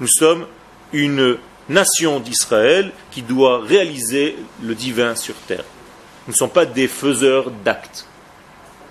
Nous 0.00 0.08
sommes 0.08 0.46
une 0.92 1.36
nation 1.68 2.18
d'Israël 2.18 2.92
qui 3.10 3.22
doit 3.22 3.60
réaliser 3.60 4.36
le 4.62 4.74
divin 4.74 5.14
sur 5.16 5.34
terre. 5.46 5.64
Nous 6.26 6.32
ne 6.32 6.36
sommes 6.36 6.50
pas 6.50 6.66
des 6.66 6.88
faiseurs 6.88 7.50
d'actes. 7.50 8.06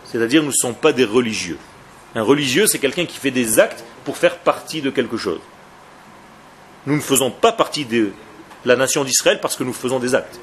C'est-à-dire, 0.06 0.42
nous 0.42 0.50
ne 0.50 0.54
sommes 0.54 0.76
pas 0.76 0.94
des 0.94 1.06
religieux. 1.06 1.58
Un 2.14 2.24
religieux, 2.24 2.68
c'est 2.68 2.80
quelqu'un 2.80 3.06
qui 3.06 3.18
fait 3.18 3.32
des 3.32 3.60
actes 3.60 3.84
pour 4.04 4.18
faire 4.18 4.38
partie 4.38 4.82
de 4.82 4.90
quelque 4.90 5.18
chose. 5.18 5.40
Nous 6.86 6.96
ne 6.96 7.02
faisons 7.02 7.32
pas 7.32 7.52
partie 7.52 7.86
de 7.86 8.12
la 8.66 8.76
nation 8.76 9.04
d'Israël 9.04 9.40
parce 9.42 9.56
que 9.56 9.64
nous 9.64 9.74
faisons 9.74 10.00
des 10.00 10.16
actes. 10.16 10.40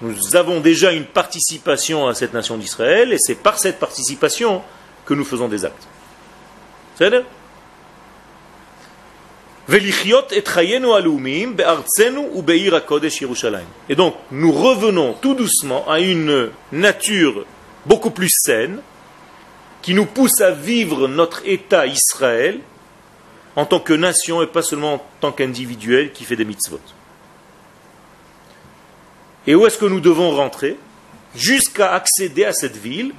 Nous 0.00 0.34
avons 0.34 0.60
déjà 0.60 0.92
une 0.92 1.04
participation 1.04 2.08
à 2.08 2.14
cette 2.14 2.34
nation 2.34 2.56
d'Israël 2.56 3.12
et 3.12 3.18
c'est 3.18 3.36
par 3.36 3.58
cette 3.58 3.78
participation 3.78 4.62
que 5.04 5.14
nous 5.14 5.24
faisons 5.24 5.48
des 5.48 5.64
actes. 5.64 5.86
Et 13.88 13.94
donc, 13.94 14.14
nous 14.32 14.52
revenons 14.52 15.14
tout 15.14 15.34
doucement 15.34 15.88
à 15.88 16.00
une 16.00 16.50
nature 16.72 17.46
beaucoup 17.86 18.10
plus 18.10 18.30
saine, 18.30 18.80
qui 19.82 19.94
nous 19.94 20.06
pousse 20.06 20.40
à 20.40 20.50
vivre 20.52 21.08
notre 21.08 21.42
État 21.46 21.86
Israël 21.86 22.60
en 23.56 23.66
tant 23.66 23.80
que 23.80 23.92
nation 23.92 24.42
et 24.42 24.46
pas 24.46 24.62
seulement 24.62 24.94
en 24.94 25.02
tant 25.20 25.32
qu'individuel 25.32 26.12
qui 26.12 26.24
fait 26.24 26.36
des 26.36 26.44
mitzvot. 26.44 26.80
Et 29.46 29.54
où 29.54 29.66
est-ce 29.66 29.78
que 29.78 29.86
nous 29.86 30.00
devons 30.00 30.34
rentrer 30.34 30.76
Jusqu'à 31.34 31.92
accéder 31.92 32.44
à 32.44 32.52
cette 32.52 32.76
ville? 32.76 33.12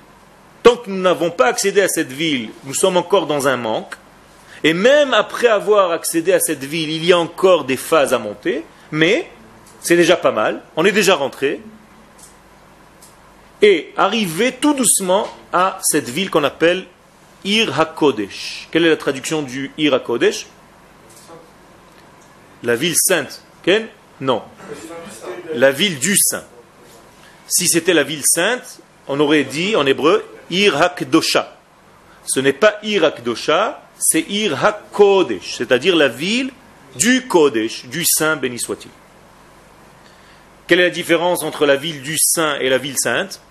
Tant 0.61 0.77
que 0.77 0.89
nous 0.89 1.01
n'avons 1.01 1.29
pas 1.29 1.47
accédé 1.47 1.81
à 1.81 1.87
cette 1.87 2.11
ville, 2.11 2.49
nous 2.63 2.73
sommes 2.73 2.95
encore 2.95 3.27
dans 3.27 3.47
un 3.47 3.57
manque. 3.57 3.95
Et 4.63 4.73
même 4.73 5.13
après 5.13 5.47
avoir 5.47 5.91
accédé 5.91 6.31
à 6.31 6.39
cette 6.39 6.63
ville, 6.63 6.89
il 6.89 7.03
y 7.03 7.11
a 7.11 7.19
encore 7.19 7.65
des 7.65 7.75
phases 7.75 8.13
à 8.13 8.19
monter. 8.19 8.63
Mais 8.91 9.29
c'est 9.81 9.97
déjà 9.97 10.15
pas 10.15 10.31
mal. 10.31 10.61
On 10.77 10.85
est 10.85 10.93
déjà 10.93 11.15
rentré. 11.15 11.59
Et 13.61 13.91
arriver 13.97 14.53
tout 14.53 14.73
doucement 14.73 15.27
à 15.51 15.79
cette 15.81 16.07
ville 16.07 16.29
qu'on 16.29 16.45
appelle 16.45 16.85
Ir 17.45 17.79
HaKodesh. 17.79 18.67
Quelle 18.71 18.85
est 18.85 18.89
la 18.89 18.97
traduction 18.97 19.41
du 19.41 19.71
Ir 19.77 19.93
HaKodesh? 19.93 20.47
La 22.63 22.75
ville 22.75 22.95
sainte. 22.95 23.41
Non. 24.21 24.41
La 25.53 25.71
ville 25.71 25.99
du 25.99 26.15
saint. 26.17 26.43
Si 27.47 27.67
c'était 27.67 27.93
la 27.93 28.03
ville 28.03 28.23
sainte, 28.25 28.79
on 29.07 29.19
aurait 29.19 29.43
dit 29.43 29.75
en 29.75 29.85
hébreu 29.85 30.23
Ir 30.49 30.81
HaKdosha. 30.81 31.57
Ce 32.25 32.39
n'est 32.39 32.53
pas 32.53 32.79
Ir 32.83 33.03
HaKdosha, 33.03 33.81
c'est 33.99 34.21
Ir 34.21 34.63
HaKodesh, 34.63 35.55
c'est-à-dire 35.57 35.95
la 35.95 36.07
ville 36.07 36.51
du 36.95 37.27
Kodesh, 37.27 37.85
du 37.85 38.05
saint 38.05 38.35
béni 38.35 38.59
soit-il. 38.59 38.91
Quelle 40.67 40.79
est 40.79 40.83
la 40.83 40.89
différence 40.89 41.43
entre 41.43 41.65
la 41.65 41.75
ville 41.75 42.01
du 42.01 42.17
saint 42.17 42.55
et 42.59 42.69
la 42.69 42.77
ville 42.77 42.97
sainte? 42.97 43.41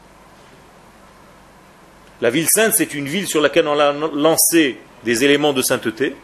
La 2.23 2.31
ville 2.31 2.47
sainte, 2.49 2.75
c'est 2.77 2.95
une 2.95 3.09
ville 3.09 3.27
sur 3.27 3.41
laquelle 3.41 3.67
on 3.67 3.79
a 3.81 3.93
lancé 3.93 4.79
des 5.05 5.25
éléments 5.25 5.53
de 5.53 5.61
sainteté, 5.61 6.15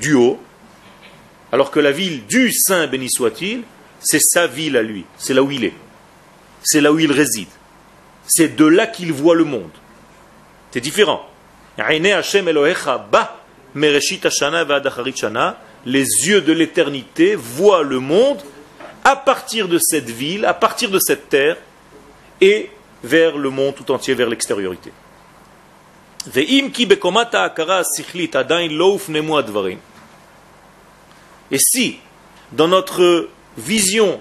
du 0.00 0.14
haut, 0.14 0.40
alors 1.52 1.70
que 1.70 1.80
la 1.80 1.92
ville 1.92 2.24
du 2.26 2.50
saint, 2.50 2.86
béni 2.86 3.10
soit-il, 3.10 3.62
c'est 4.00 4.22
sa 4.22 4.46
ville 4.46 4.74
à 4.74 4.82
lui, 4.82 5.04
c'est 5.18 5.34
là 5.34 5.42
où 5.42 5.50
il 5.50 5.66
est, 5.66 5.74
c'est 6.64 6.80
là 6.80 6.90
où 6.90 6.98
il 6.98 7.12
réside, 7.12 7.50
c'est 8.26 8.56
de 8.56 8.64
là 8.64 8.86
qu'il 8.86 9.12
voit 9.12 9.34
le 9.34 9.44
monde. 9.44 9.70
C'est 10.70 10.80
différent. 10.80 11.28
Les 15.84 16.04
yeux 16.26 16.40
de 16.40 16.52
l'éternité 16.52 17.34
voient 17.34 17.82
le 17.82 17.98
monde 17.98 18.40
à 19.04 19.16
partir 19.16 19.68
de 19.68 19.78
cette 19.78 20.08
ville, 20.08 20.46
à 20.46 20.54
partir 20.54 20.90
de 20.90 20.98
cette 20.98 21.28
terre, 21.28 21.58
et 22.40 22.70
vers 23.04 23.36
le 23.36 23.50
monde 23.50 23.74
tout 23.74 23.90
entier, 23.90 24.14
vers 24.14 24.30
l'extériorité. 24.30 24.90
Et 31.50 31.58
si, 31.58 31.98
dans 32.52 32.68
notre 32.68 33.28
vision 33.58 34.20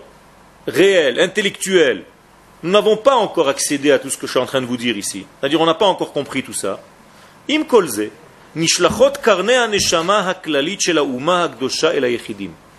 réelle, 0.68 1.20
intellectuelle, 1.20 2.06
nous 2.64 2.72
n'avons 2.72 2.98
pas 2.98 3.16
encore 3.16 3.50
accédé 3.50 3.92
à 3.92 4.00
tout 4.00 4.10
ce 4.10 4.18
que 4.18 4.26
je 4.28 4.32
suis 4.32 4.40
en 4.40 4.46
train 4.46 4.62
de 4.62 4.66
vous 4.66 4.78
dire 4.78 4.98
ici, 4.98 5.26
c'est-à-dire 5.40 5.62
on 5.62 5.66
n'a 5.66 5.74
pas 5.74 5.86
encore 5.86 6.12
compris 6.14 6.44
tout 6.44 6.54
ça, 6.54 6.80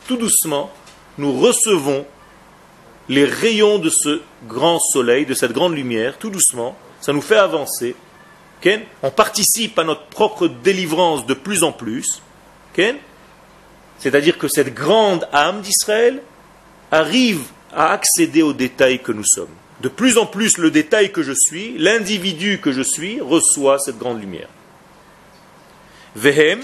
tout 0.07 0.17
doucement, 0.17 0.71
nous 1.19 1.39
recevons 1.39 2.05
les 3.09 3.25
rayons 3.25 3.79
de 3.79 3.91
ce 3.91 4.21
grand 4.47 4.79
soleil, 4.79 5.27
de 5.27 5.35
cette 5.35 5.53
grande 5.53 5.75
lumière, 5.75 6.19
tout 6.19 6.31
doucement, 6.31 6.77
ça 7.01 7.13
nous 7.13 7.23
fait 7.23 7.37
avancer 7.37 7.97
on 9.03 9.11
participe 9.11 9.79
à 9.79 9.85
notre 9.85 10.07
propre 10.07 10.49
délivrance 10.49 11.27
de 11.27 11.35
plus 11.35 11.63
en 11.63 11.73
plus. 11.73 12.23
C'est-à-dire 13.99 14.39
que 14.39 14.49
cette 14.49 14.75
grande 14.75 15.29
âme 15.33 15.61
d'Israël 15.61 16.23
arrive 16.91 17.43
à 17.75 17.93
accéder 17.93 18.43
aux 18.43 18.53
détails 18.53 19.01
que 19.01 19.13
nous 19.13 19.25
sommes. 19.25 19.49
De 19.81 19.89
plus 19.89 20.19
en 20.19 20.27
plus, 20.27 20.59
le 20.59 20.71
détail 20.71 21.11
que 21.11 21.23
je 21.23 21.33
suis, 21.33 21.77
l'individu 21.79 22.61
que 22.61 22.73
je 22.73 22.83
suis, 22.83 23.21
reçoit 23.21 23.79
cette 23.79 23.99
grande 23.99 24.21
lumière. 24.21 24.49
Vehem, 26.15 26.61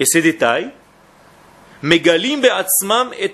et 0.00 0.04
ces 0.04 0.20
détails, 0.20 0.70
Megalim 1.82 2.42
et 3.18 3.32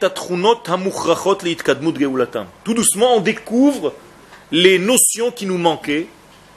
Tout 2.65 2.75
doucement, 2.75 3.17
on 3.17 3.21
découvre 3.21 3.95
les 4.53 4.79
notions 4.79 5.31
qui 5.31 5.47
nous 5.47 5.59
manquaient 5.59 6.07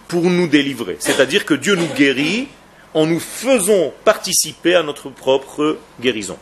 pour 0.08 0.24
nous 0.24 0.48
délivrer. 0.48 0.98
C'est-à-dire 1.00 1.46
que 1.46 1.54
Dieu 1.54 1.76
nous 1.76 1.88
guérit 1.94 2.48
en 2.94 3.06
nous 3.06 3.20
faisant 3.20 3.94
participer 4.06 4.76
à 4.76 4.84
notre 4.84 5.10
propre 5.10 5.78
guérison. 6.00 6.38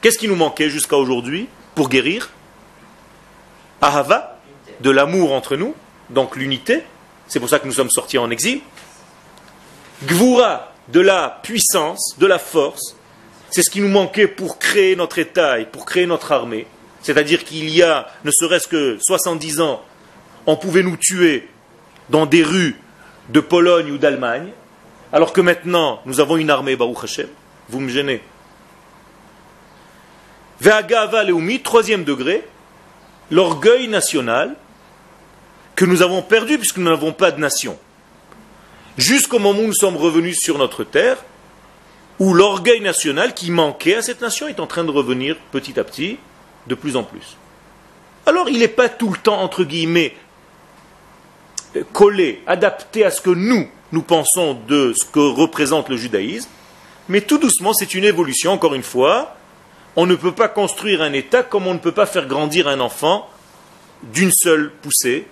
Qu'est-ce 0.00 0.18
qui 0.18 0.28
nous 0.28 0.36
manquait 0.36 0.70
jusqu'à 0.70 0.96
aujourd'hui 0.96 1.48
pour 1.74 1.88
guérir? 1.88 2.30
Ahava, 3.80 4.40
de 4.80 4.90
l'amour 4.90 5.32
entre 5.32 5.56
nous, 5.56 5.74
donc 6.10 6.36
l'unité. 6.36 6.82
C'est 7.28 7.40
pour 7.40 7.48
ça 7.48 7.58
que 7.58 7.66
nous 7.66 7.72
sommes 7.72 7.90
sortis 7.90 8.18
en 8.18 8.30
exil. 8.30 8.60
Gvura, 10.04 10.72
de 10.88 11.00
la 11.00 11.40
puissance, 11.42 12.16
de 12.18 12.26
la 12.26 12.38
force. 12.38 12.96
C'est 13.50 13.62
ce 13.62 13.70
qui 13.70 13.80
nous 13.80 13.88
manquait 13.88 14.26
pour 14.26 14.58
créer 14.58 14.96
notre 14.96 15.18
État 15.18 15.58
et 15.58 15.64
pour 15.64 15.86
créer 15.86 16.06
notre 16.06 16.32
armée. 16.32 16.66
C'est-à-dire 17.02 17.44
qu'il 17.44 17.68
y 17.70 17.82
a, 17.82 18.08
ne 18.24 18.30
serait-ce 18.30 18.66
que 18.66 18.98
70 19.00 19.60
ans, 19.60 19.82
on 20.46 20.56
pouvait 20.56 20.82
nous 20.82 20.96
tuer 20.96 21.48
dans 22.10 22.26
des 22.26 22.42
rues 22.42 22.76
de 23.28 23.40
Pologne 23.40 23.90
ou 23.90 23.98
d'Allemagne, 23.98 24.50
alors 25.12 25.32
que 25.32 25.40
maintenant, 25.40 26.00
nous 26.06 26.20
avons 26.20 26.36
une 26.36 26.50
armée, 26.50 26.76
Baruch 26.76 27.04
Hashem. 27.04 27.28
Vous 27.68 27.80
me 27.80 27.88
gênez. 27.88 28.20
Ve'agava 30.60 31.24
leumi, 31.24 31.60
troisième 31.60 32.04
degré, 32.04 32.46
l'orgueil 33.30 33.88
national 33.88 34.54
que 35.76 35.84
nous 35.84 36.02
avons 36.02 36.22
perdu 36.22 36.58
puisque 36.58 36.78
nous 36.78 36.90
n'avons 36.90 37.12
pas 37.12 37.30
de 37.30 37.40
nation. 37.40 37.78
Jusqu'au 38.96 39.38
moment 39.38 39.60
où 39.60 39.66
nous 39.66 39.74
sommes 39.74 39.96
revenus 39.96 40.38
sur 40.38 40.58
notre 40.58 40.84
terre, 40.84 41.18
où 42.20 42.32
l'orgueil 42.32 42.80
national 42.80 43.34
qui 43.34 43.50
manquait 43.50 43.96
à 43.96 44.02
cette 44.02 44.20
nation 44.20 44.46
est 44.46 44.60
en 44.60 44.66
train 44.66 44.84
de 44.84 44.90
revenir 44.90 45.36
petit 45.50 45.78
à 45.80 45.84
petit, 45.84 46.18
de 46.68 46.74
plus 46.74 46.96
en 46.96 47.02
plus. 47.02 47.36
Alors 48.26 48.48
il 48.48 48.58
n'est 48.58 48.68
pas 48.68 48.88
tout 48.88 49.10
le 49.10 49.18
temps, 49.18 49.40
entre 49.40 49.64
guillemets, 49.64 50.14
collé, 51.92 52.42
adapté 52.46 53.04
à 53.04 53.10
ce 53.10 53.20
que 53.20 53.30
nous, 53.30 53.68
nous 53.92 54.02
pensons 54.02 54.54
de 54.68 54.92
ce 54.96 55.06
que 55.06 55.20
représente 55.20 55.88
le 55.88 55.96
judaïsme, 55.96 56.48
mais 57.08 57.20
tout 57.20 57.38
doucement, 57.38 57.74
c'est 57.74 57.94
une 57.94 58.04
évolution, 58.04 58.52
encore 58.52 58.74
une 58.74 58.82
fois. 58.82 59.36
On 59.96 60.06
ne 60.06 60.14
peut 60.14 60.32
pas 60.32 60.48
construire 60.48 61.02
un 61.02 61.12
État 61.12 61.42
comme 61.42 61.66
on 61.66 61.74
ne 61.74 61.78
peut 61.78 61.92
pas 61.92 62.06
faire 62.06 62.26
grandir 62.26 62.66
un 62.66 62.80
enfant 62.80 63.28
d'une 64.02 64.32
seule 64.32 64.72
poussée. 64.82 65.26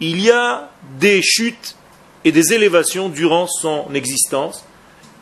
Il 0.00 0.20
y 0.20 0.30
a 0.30 0.70
des 0.98 1.22
chutes 1.22 1.76
et 2.24 2.32
des 2.32 2.52
élévations 2.52 3.08
durant 3.08 3.46
son 3.46 3.86
existence, 3.94 4.64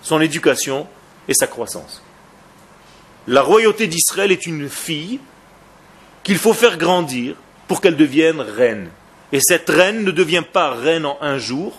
son 0.02 0.20
éducation 0.20 0.86
et 1.28 1.34
sa 1.34 1.46
croissance. 1.46 2.02
La 3.26 3.42
royauté 3.42 3.86
d'Israël 3.86 4.32
est 4.32 4.46
une 4.46 4.68
fille 4.68 5.20
qu'il 6.22 6.38
faut 6.38 6.54
faire 6.54 6.78
grandir 6.78 7.36
pour 7.68 7.80
qu'elle 7.80 7.96
devienne 7.96 8.40
reine. 8.40 8.90
Et 9.32 9.40
cette 9.40 9.68
reine 9.68 10.04
ne 10.04 10.10
devient 10.10 10.42
pas 10.52 10.70
reine 10.70 11.06
en 11.06 11.18
un 11.20 11.38
jour, 11.38 11.78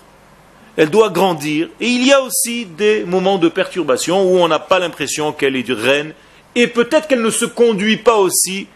elle 0.77 0.89
doit 0.89 1.09
grandir. 1.09 1.69
Et 1.79 1.87
il 1.87 2.05
y 2.05 2.13
a 2.13 2.21
aussi 2.21 2.65
des 2.65 3.03
moments 3.03 3.37
de 3.37 3.49
perturbation 3.49 4.23
où 4.23 4.37
on 4.37 4.47
n'a 4.47 4.59
pas 4.59 4.79
l'impression 4.79 5.33
qu'elle 5.33 5.55
est 5.55 5.69
reine, 5.71 6.13
et 6.55 6.67
peut-être 6.67 7.07
qu'elle 7.07 7.21
ne 7.21 7.29
se 7.29 7.45
conduit 7.45 7.97
pas 7.97 8.15
aussi 8.15 8.67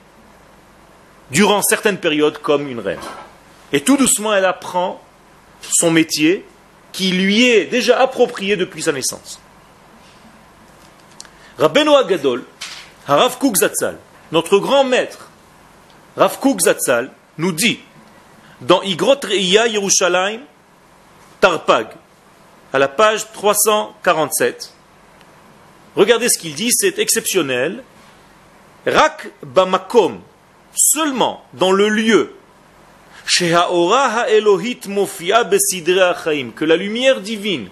durant 1.32 1.62
certaines 1.62 1.98
périodes 1.98 2.38
comme 2.40 2.68
une 2.70 2.80
reine. 2.80 3.00
Et 3.72 3.82
tout 3.82 3.98
doucement, 3.98 4.34
elle 4.34 4.46
apprend 4.46 5.02
son 5.62 5.92
métier 5.92 6.46
qui 6.92 7.12
lui 7.12 7.44
est 7.44 7.66
déjà 7.66 8.00
approprié 8.00 8.56
depuis 8.56 8.82
sa 8.82 8.92
naissance. 8.92 9.40
Rabbeinu 11.58 11.94
Agadol, 11.96 12.44
Harav 13.08 13.38
Zatzal, 13.56 13.98
notre 14.32 14.60
grand 14.60 14.84
maître, 14.84 15.30
Rav 16.16 16.38
Zatzal, 16.60 17.12
nous 17.38 17.52
dit 17.52 17.80
dans 18.62 18.82
Igrot 18.82 19.20
Reia 19.24 19.68
Yerushalayim, 19.68 20.42
Tarpag, 21.42 21.88
à 22.74 22.80
la 22.80 22.88
page 22.88 23.32
347, 23.32 24.74
regardez 25.96 26.30
ce 26.30 26.38
qu'il 26.38 26.56
dit, 26.56 26.72
c'est 26.72 27.00
exceptionnel. 27.00 27.84
Rak 28.86 29.30
Bamakom, 29.44 30.22
seulement 30.76 31.44
dans 31.54 31.72
le 31.72 31.90
lieu 31.90 32.36
que 33.26 33.46
la 36.66 36.76
lumière 36.76 37.22
divine 37.22 37.70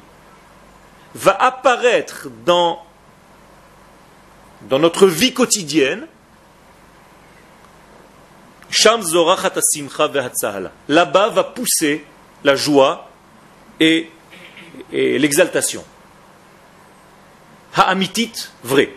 va 1.13 1.37
apparaître 1.39 2.29
dans 2.45 2.81
notre 4.71 5.05
vie 5.05 5.33
quotidienne, 5.33 6.07
là-bas 10.88 11.29
va 11.29 11.43
pousser 11.43 12.05
la 12.43 12.55
joie 12.55 13.09
et, 13.79 14.09
l'exaltation. 14.91 15.83
Ha'amitit, 17.75 18.49
vrai. 18.63 18.93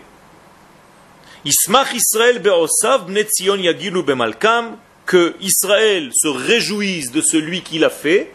Ismach 1.45 1.95
Israël 1.95 2.41
be'osav 2.41 3.07
bne 3.07 3.23
Tzion 3.25 3.57
yagilu 3.57 4.03
bemalkam 4.03 4.77
que 5.07 5.37
Israël 5.41 6.11
se 6.13 6.29
réjouisse 6.29 7.13
de 7.13 7.21
celui 7.21 7.63
qui 7.63 7.79
l'a 7.79 7.91
fait 7.91 8.33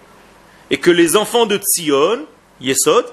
et 0.69 0.77
que 0.77 0.89
les 0.89 1.17
enfants 1.17 1.45
de 1.45 1.57
Tzion, 1.57 2.25
Yesod, 2.61 3.05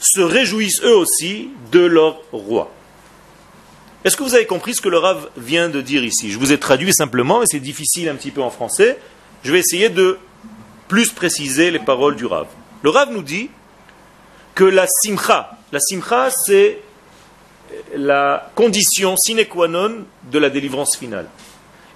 se 0.00 0.20
réjouissent 0.20 0.82
eux 0.82 0.96
aussi 0.96 1.50
de 1.70 1.80
leur 1.80 2.20
roi. 2.32 2.75
Est-ce 4.06 4.16
que 4.16 4.22
vous 4.22 4.36
avez 4.36 4.46
compris 4.46 4.72
ce 4.72 4.80
que 4.80 4.88
le 4.88 4.98
Rav 4.98 5.30
vient 5.36 5.68
de 5.68 5.80
dire 5.80 6.04
ici? 6.04 6.30
Je 6.30 6.38
vous 6.38 6.52
ai 6.52 6.60
traduit 6.60 6.92
simplement, 6.94 7.40
mais 7.40 7.46
c'est 7.50 7.58
difficile 7.58 8.08
un 8.08 8.14
petit 8.14 8.30
peu 8.30 8.40
en 8.40 8.50
français. 8.50 9.00
Je 9.42 9.50
vais 9.50 9.58
essayer 9.58 9.88
de 9.88 10.16
plus 10.86 11.10
préciser 11.10 11.72
les 11.72 11.80
paroles 11.80 12.14
du 12.14 12.24
Rav. 12.24 12.46
Le 12.82 12.90
Rav 12.90 13.10
nous 13.10 13.24
dit 13.24 13.50
que 14.54 14.62
la 14.62 14.86
simcha, 14.86 15.58
la 15.72 15.80
simcha 15.80 16.30
c'est 16.30 16.78
la 17.96 18.48
condition 18.54 19.16
sine 19.16 19.44
qua 19.44 19.66
non 19.66 20.04
de 20.30 20.38
la 20.38 20.50
délivrance 20.50 20.96
finale. 20.96 21.26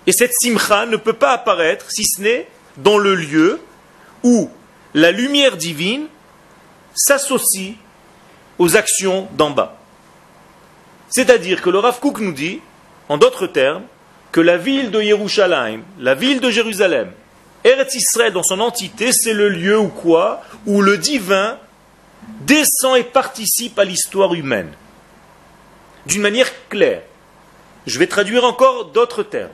Et 0.05 0.11
cette 0.11 0.33
simcha 0.33 0.87
ne 0.87 0.97
peut 0.97 1.13
pas 1.13 1.31
apparaître 1.35 1.93
si 1.93 2.03
ce 2.03 2.23
n'est 2.23 2.49
dans 2.77 2.99
le 2.99 3.15
lieu 3.15 3.61
où 4.25 4.51
la 4.95 5.13
lumière 5.13 5.57
divine 5.57 6.09
s'associe 6.93 7.75
aux 8.59 8.77
actions 8.77 9.29
d'en 9.37 9.51
bas. 9.51 9.80
C'est-à-dire 11.11 11.61
que 11.61 11.71
le 11.71 11.79
Rav 11.79 12.01
Kook 12.01 12.21
nous 12.21 12.33
dit, 12.33 12.61
en 13.09 13.19
d'autres 13.19 13.47
termes, 13.47 13.83
que 14.33 14.41
la 14.41 14.57
ville 14.57 14.91
de 14.91 15.03
Yerushalayim, 15.03 15.83
la 15.99 16.15
ville 16.15 16.41
de 16.41 16.51
Jérusalem, 16.51 17.11
Eretz 17.65 17.95
Israël 17.95 18.33
dans 18.33 18.43
son 18.43 18.61
entité, 18.61 19.13
c'est 19.13 19.35
le 19.35 19.49
lieu 19.49 19.79
où 19.79 19.89
quoi 19.89 20.43
Où 20.67 20.81
le 20.81 20.97
divin 20.97 21.59
descend 22.41 22.97
et 22.97 23.05
participe 23.05 23.79
à 23.79 23.85
l'histoire 23.85 24.35
humaine. 24.35 24.71
D'une 26.07 26.23
manière 26.23 26.51
claire. 26.69 27.03
Je 27.87 27.99
vais 27.99 28.07
traduire 28.07 28.45
encore 28.45 28.87
d'autres 28.87 29.23
termes. 29.23 29.51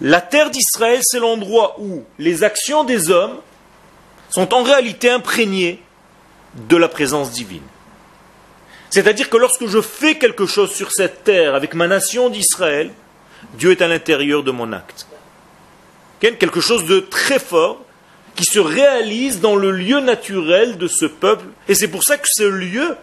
La 0.00 0.20
terre 0.20 0.50
d'Israël, 0.50 1.00
c'est 1.02 1.18
l'endroit 1.18 1.76
où 1.80 2.04
les 2.18 2.44
actions 2.44 2.84
des 2.84 3.10
hommes 3.10 3.38
sont 4.30 4.54
en 4.54 4.62
réalité 4.62 5.10
imprégnées 5.10 5.82
de 6.54 6.76
la 6.76 6.88
présence 6.88 7.32
divine. 7.32 7.62
C'est-à-dire 8.90 9.28
que 9.28 9.36
lorsque 9.36 9.66
je 9.66 9.80
fais 9.80 10.16
quelque 10.16 10.46
chose 10.46 10.72
sur 10.72 10.92
cette 10.92 11.24
terre 11.24 11.54
avec 11.54 11.74
ma 11.74 11.86
nation 11.86 12.30
d'Israël, 12.30 12.90
Dieu 13.54 13.72
est 13.72 13.82
à 13.82 13.88
l'intérieur 13.88 14.42
de 14.42 14.50
mon 14.50 14.72
acte. 14.72 15.06
Quelque 16.20 16.60
chose 16.60 16.84
de 16.86 17.00
très 17.00 17.38
fort 17.38 17.84
qui 18.34 18.44
se 18.44 18.58
réalise 18.58 19.40
dans 19.40 19.56
le 19.56 19.70
lieu 19.70 20.00
naturel 20.00 20.78
de 20.78 20.88
ce 20.88 21.06
peuple. 21.06 21.46
Et 21.68 21.74
c'est 21.74 21.88
pour 21.88 22.04
ça 22.04 22.16
que 22.16 22.28
ce 22.28 22.44
lieu 22.44 22.96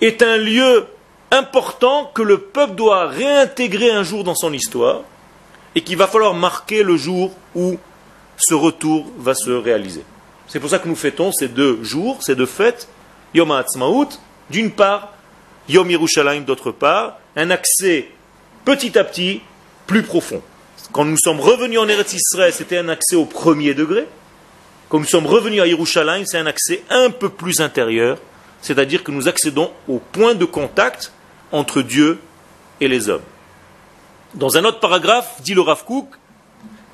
est 0.00 0.22
un 0.22 0.36
lieu 0.36 0.86
important 1.30 2.10
que 2.14 2.22
le 2.22 2.38
peuple 2.38 2.74
doit 2.74 3.06
réintégrer 3.06 3.90
un 3.90 4.02
jour 4.02 4.24
dans 4.24 4.34
son 4.34 4.52
histoire 4.52 5.02
et 5.74 5.82
qu'il 5.82 5.96
va 5.96 6.06
falloir 6.06 6.34
marquer 6.34 6.82
le 6.82 6.96
jour 6.96 7.32
où 7.54 7.78
ce 8.36 8.54
retour 8.54 9.06
va 9.18 9.34
se 9.34 9.50
réaliser. 9.50 10.04
C'est 10.46 10.60
pour 10.60 10.70
ça 10.70 10.78
que 10.78 10.88
nous 10.88 10.96
fêtons 10.96 11.32
ces 11.32 11.48
deux 11.48 11.82
jours, 11.82 12.22
ces 12.22 12.34
deux 12.34 12.46
fêtes, 12.46 12.88
Yom 13.34 13.50
HaAtzmaut, 13.50 14.08
d'une 14.50 14.70
part, 14.70 15.14
Yom 15.68 15.90
Yerushalayim 15.90 16.42
d'autre 16.42 16.70
part, 16.70 17.18
un 17.36 17.50
accès 17.50 18.08
petit 18.64 18.98
à 18.98 19.04
petit 19.04 19.40
plus 19.86 20.02
profond. 20.02 20.42
Quand 20.92 21.04
nous 21.04 21.18
sommes 21.18 21.40
revenus 21.40 21.78
en 21.78 21.88
Eretz 21.88 22.14
Israël, 22.14 22.52
c'était 22.52 22.78
un 22.78 22.88
accès 22.88 23.16
au 23.16 23.26
premier 23.26 23.74
degré. 23.74 24.06
Quand 24.88 24.98
nous 24.98 25.04
sommes 25.04 25.26
revenus 25.26 25.60
à 25.60 25.66
Yerushalayim, 25.66 26.24
c'est 26.26 26.38
un 26.38 26.46
accès 26.46 26.82
un 26.88 27.10
peu 27.10 27.28
plus 27.28 27.60
intérieur, 27.60 28.18
c'est-à-dire 28.62 29.04
que 29.04 29.10
nous 29.10 29.28
accédons 29.28 29.70
au 29.86 29.98
point 29.98 30.34
de 30.34 30.46
contact 30.46 31.12
entre 31.52 31.82
Dieu 31.82 32.18
et 32.80 32.88
les 32.88 33.08
hommes. 33.08 33.22
Dans 34.34 34.56
un 34.56 34.64
autre 34.64 34.80
paragraphe, 34.80 35.42
dit 35.42 35.54
le 35.54 35.60
Rav 35.60 35.84
Kook, 35.84 36.08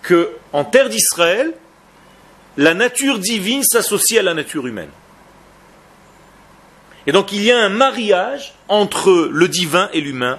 que 0.03 0.31
en 0.53 0.64
terre 0.64 0.89
d'Israël, 0.89 1.55
la 2.57 2.74
nature 2.74 3.18
divine 3.18 3.62
s'associe 3.62 4.18
à 4.18 4.22
la 4.22 4.35
nature 4.35 4.66
humaine. 4.66 4.91
Et 7.07 7.12
donc 7.12 7.32
il 7.32 7.42
y 7.42 7.50
a 7.52 7.59
un 7.59 7.68
mariage 7.68 8.55
entre 8.68 9.28
le 9.30 9.48
divin 9.48 9.88
et 9.92 10.00
l'humain 10.00 10.38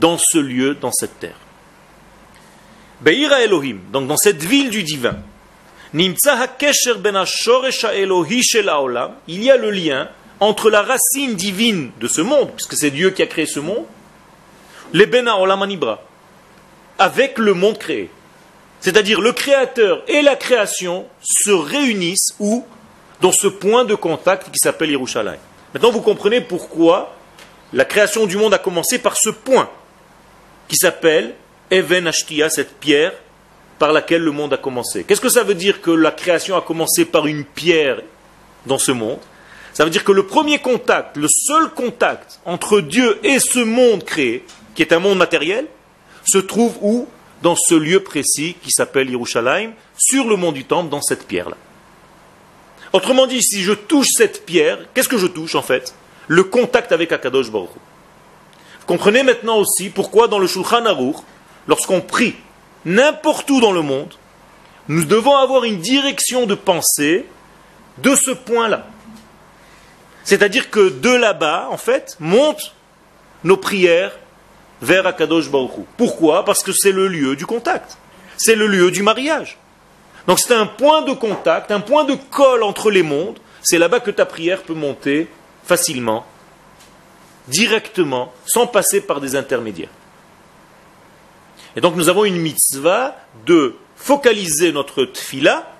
dans 0.00 0.18
ce 0.18 0.38
lieu, 0.38 0.74
dans 0.74 0.92
cette 0.92 1.20
terre. 1.20 1.36
Be'ira 3.00 3.42
Elohim, 3.42 3.78
donc 3.92 4.06
dans 4.06 4.16
cette 4.16 4.42
ville 4.42 4.70
du 4.70 4.82
divin, 4.82 5.16
ben 5.92 6.12
il 9.28 9.44
y 9.44 9.50
a 9.50 9.56
le 9.56 9.70
lien 9.70 10.08
entre 10.40 10.70
la 10.70 10.82
racine 10.82 11.34
divine 11.34 11.92
de 12.00 12.08
ce 12.08 12.20
monde, 12.20 12.50
puisque 12.56 12.74
c'est 12.74 12.90
Dieu 12.90 13.10
qui 13.10 13.22
a 13.22 13.26
créé 13.26 13.46
ce 13.46 13.60
monde, 13.60 13.84
les 14.92 15.06
Bena 15.06 15.38
Olamanibra, 15.38 16.02
avec 16.98 17.38
le 17.38 17.54
monde 17.54 17.78
créé. 17.78 18.10
C'est-à-dire 18.80 19.20
le 19.20 19.32
créateur 19.32 20.02
et 20.08 20.20
la 20.22 20.34
création 20.34 21.06
se 21.22 21.50
réunissent 21.50 22.34
où 22.40 22.66
dans 23.24 23.32
ce 23.32 23.46
point 23.46 23.86
de 23.86 23.94
contact 23.94 24.50
qui 24.50 24.58
s'appelle 24.58 24.90
Yerushalayim. 24.90 25.38
Maintenant, 25.72 25.90
vous 25.90 26.02
comprenez 26.02 26.42
pourquoi 26.42 27.16
la 27.72 27.86
création 27.86 28.26
du 28.26 28.36
monde 28.36 28.52
a 28.52 28.58
commencé 28.58 28.98
par 28.98 29.16
ce 29.16 29.30
point 29.30 29.70
qui 30.68 30.76
s'appelle 30.76 31.34
Even 31.70 32.06
Ashtia, 32.06 32.50
cette 32.50 32.78
pierre 32.78 33.14
par 33.78 33.92
laquelle 33.92 34.20
le 34.20 34.30
monde 34.30 34.52
a 34.52 34.58
commencé. 34.58 35.04
Qu'est-ce 35.04 35.22
que 35.22 35.30
ça 35.30 35.42
veut 35.42 35.54
dire 35.54 35.80
que 35.80 35.90
la 35.90 36.10
création 36.10 36.54
a 36.54 36.60
commencé 36.60 37.06
par 37.06 37.26
une 37.26 37.46
pierre 37.46 38.02
dans 38.66 38.76
ce 38.76 38.92
monde? 38.92 39.20
Ça 39.72 39.84
veut 39.84 39.90
dire 39.90 40.04
que 40.04 40.12
le 40.12 40.26
premier 40.26 40.58
contact, 40.58 41.16
le 41.16 41.28
seul 41.30 41.70
contact 41.70 42.40
entre 42.44 42.82
Dieu 42.82 43.18
et 43.24 43.38
ce 43.38 43.60
monde 43.60 44.04
créé, 44.04 44.44
qui 44.74 44.82
est 44.82 44.92
un 44.92 44.98
monde 44.98 45.16
matériel, 45.16 45.66
se 46.26 46.36
trouve 46.36 46.76
où? 46.82 47.08
Dans 47.40 47.56
ce 47.56 47.74
lieu 47.74 48.00
précis 48.00 48.54
qui 48.62 48.70
s'appelle 48.70 49.08
Yerushalayim, 49.08 49.72
sur 49.96 50.28
le 50.28 50.36
mont 50.36 50.52
du 50.52 50.66
Temple, 50.66 50.90
dans 50.90 51.00
cette 51.00 51.26
pierre-là. 51.26 51.56
Autrement 52.94 53.26
dit, 53.26 53.42
si 53.42 53.64
je 53.64 53.72
touche 53.72 54.06
cette 54.16 54.46
pierre, 54.46 54.78
qu'est-ce 54.94 55.08
que 55.08 55.18
je 55.18 55.26
touche 55.26 55.56
en 55.56 55.62
fait? 55.62 55.92
Le 56.28 56.44
contact 56.44 56.92
avec 56.92 57.10
Akadosh 57.10 57.50
Baruch. 57.50 57.70
Vous 57.70 58.86
comprenez 58.86 59.24
maintenant 59.24 59.58
aussi 59.58 59.90
pourquoi 59.90 60.28
dans 60.28 60.38
le 60.38 60.46
Shulchan 60.46 60.86
Aruch, 60.86 61.16
lorsqu'on 61.66 62.00
prie 62.00 62.36
n'importe 62.84 63.50
où 63.50 63.60
dans 63.60 63.72
le 63.72 63.82
monde, 63.82 64.14
nous 64.86 65.04
devons 65.04 65.36
avoir 65.36 65.64
une 65.64 65.80
direction 65.80 66.46
de 66.46 66.54
pensée 66.54 67.26
de 67.98 68.14
ce 68.14 68.30
point-là. 68.30 68.86
C'est-à-dire 70.22 70.70
que 70.70 70.90
de 70.90 71.10
là-bas, 71.10 71.66
en 71.72 71.76
fait, 71.76 72.16
montent 72.20 72.76
nos 73.42 73.56
prières 73.56 74.16
vers 74.82 75.04
Akadosh 75.04 75.50
Baruch 75.50 75.72
Pourquoi? 75.96 76.44
Parce 76.44 76.62
que 76.62 76.70
c'est 76.72 76.92
le 76.92 77.08
lieu 77.08 77.34
du 77.34 77.44
contact. 77.44 77.98
C'est 78.36 78.54
le 78.54 78.68
lieu 78.68 78.92
du 78.92 79.02
mariage. 79.02 79.58
Donc 80.26 80.38
c'est 80.38 80.54
un 80.54 80.66
point 80.66 81.02
de 81.02 81.12
contact, 81.12 81.70
un 81.70 81.80
point 81.80 82.04
de 82.04 82.14
colle 82.30 82.62
entre 82.62 82.90
les 82.90 83.02
mondes. 83.02 83.38
C'est 83.62 83.78
là-bas 83.78 84.00
que 84.00 84.10
ta 84.10 84.26
prière 84.26 84.62
peut 84.62 84.74
monter 84.74 85.28
facilement, 85.64 86.26
directement, 87.48 88.32
sans 88.46 88.66
passer 88.66 89.00
par 89.00 89.20
des 89.20 89.36
intermédiaires. 89.36 89.90
Et 91.76 91.80
donc 91.80 91.96
nous 91.96 92.08
avons 92.08 92.24
une 92.24 92.36
mitzvah 92.36 93.16
de 93.46 93.74
focaliser 93.96 94.72
notre 94.72 95.04
tfila 95.04 95.70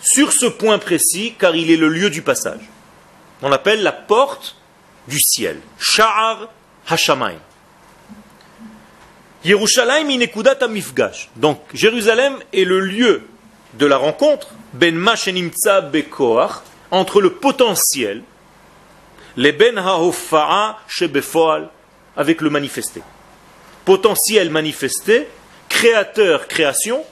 sur 0.00 0.32
ce 0.32 0.46
point 0.46 0.78
précis, 0.78 1.34
car 1.38 1.54
il 1.56 1.70
est 1.70 1.76
le 1.76 1.88
lieu 1.88 2.10
du 2.10 2.22
passage. 2.22 2.60
On 3.42 3.48
l'appelle 3.48 3.82
la 3.82 3.92
porte 3.92 4.56
du 5.08 5.18
ciel. 5.20 5.60
Sha'ar 5.78 6.48
Hashamayim. 6.88 7.40
Yerushalayim 9.44 10.10
inekudat 10.10 10.58
amifgash. 10.62 11.28
Donc 11.36 11.60
Jérusalem 11.72 12.38
est 12.52 12.64
le 12.64 12.80
lieu 12.80 13.22
de 13.78 13.86
la 13.86 13.96
rencontre, 13.96 14.48
ben 14.72 14.94
mashenimtsa 14.94 15.80
bekoach, 15.80 16.62
entre 16.90 17.20
le 17.20 17.34
potentiel, 17.34 18.22
les 19.36 19.52
ben 19.52 19.76
haofa'a 19.78 20.78
shebefoal, 20.88 21.68
avec 22.16 22.40
le 22.40 22.50
manifesté 22.50 23.02
potentiel 23.86 24.50
manifesté, 24.50 25.28
créateur, 25.70 26.48
création, 26.48 27.02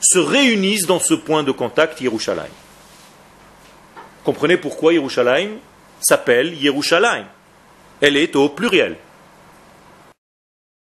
se 0.00 0.18
réunissent 0.18 0.86
dans 0.86 0.98
ce 0.98 1.14
point 1.14 1.44
de 1.44 1.52
contact 1.52 2.00
Yerushalayim. 2.00 2.50
Comprenez 4.24 4.56
pourquoi 4.56 4.94
Yerushalayim 4.94 5.58
s'appelle 6.00 6.54
Yerushalayim. 6.54 7.26
Elle 8.00 8.16
est 8.16 8.34
au 8.36 8.48
pluriel. 8.48 8.96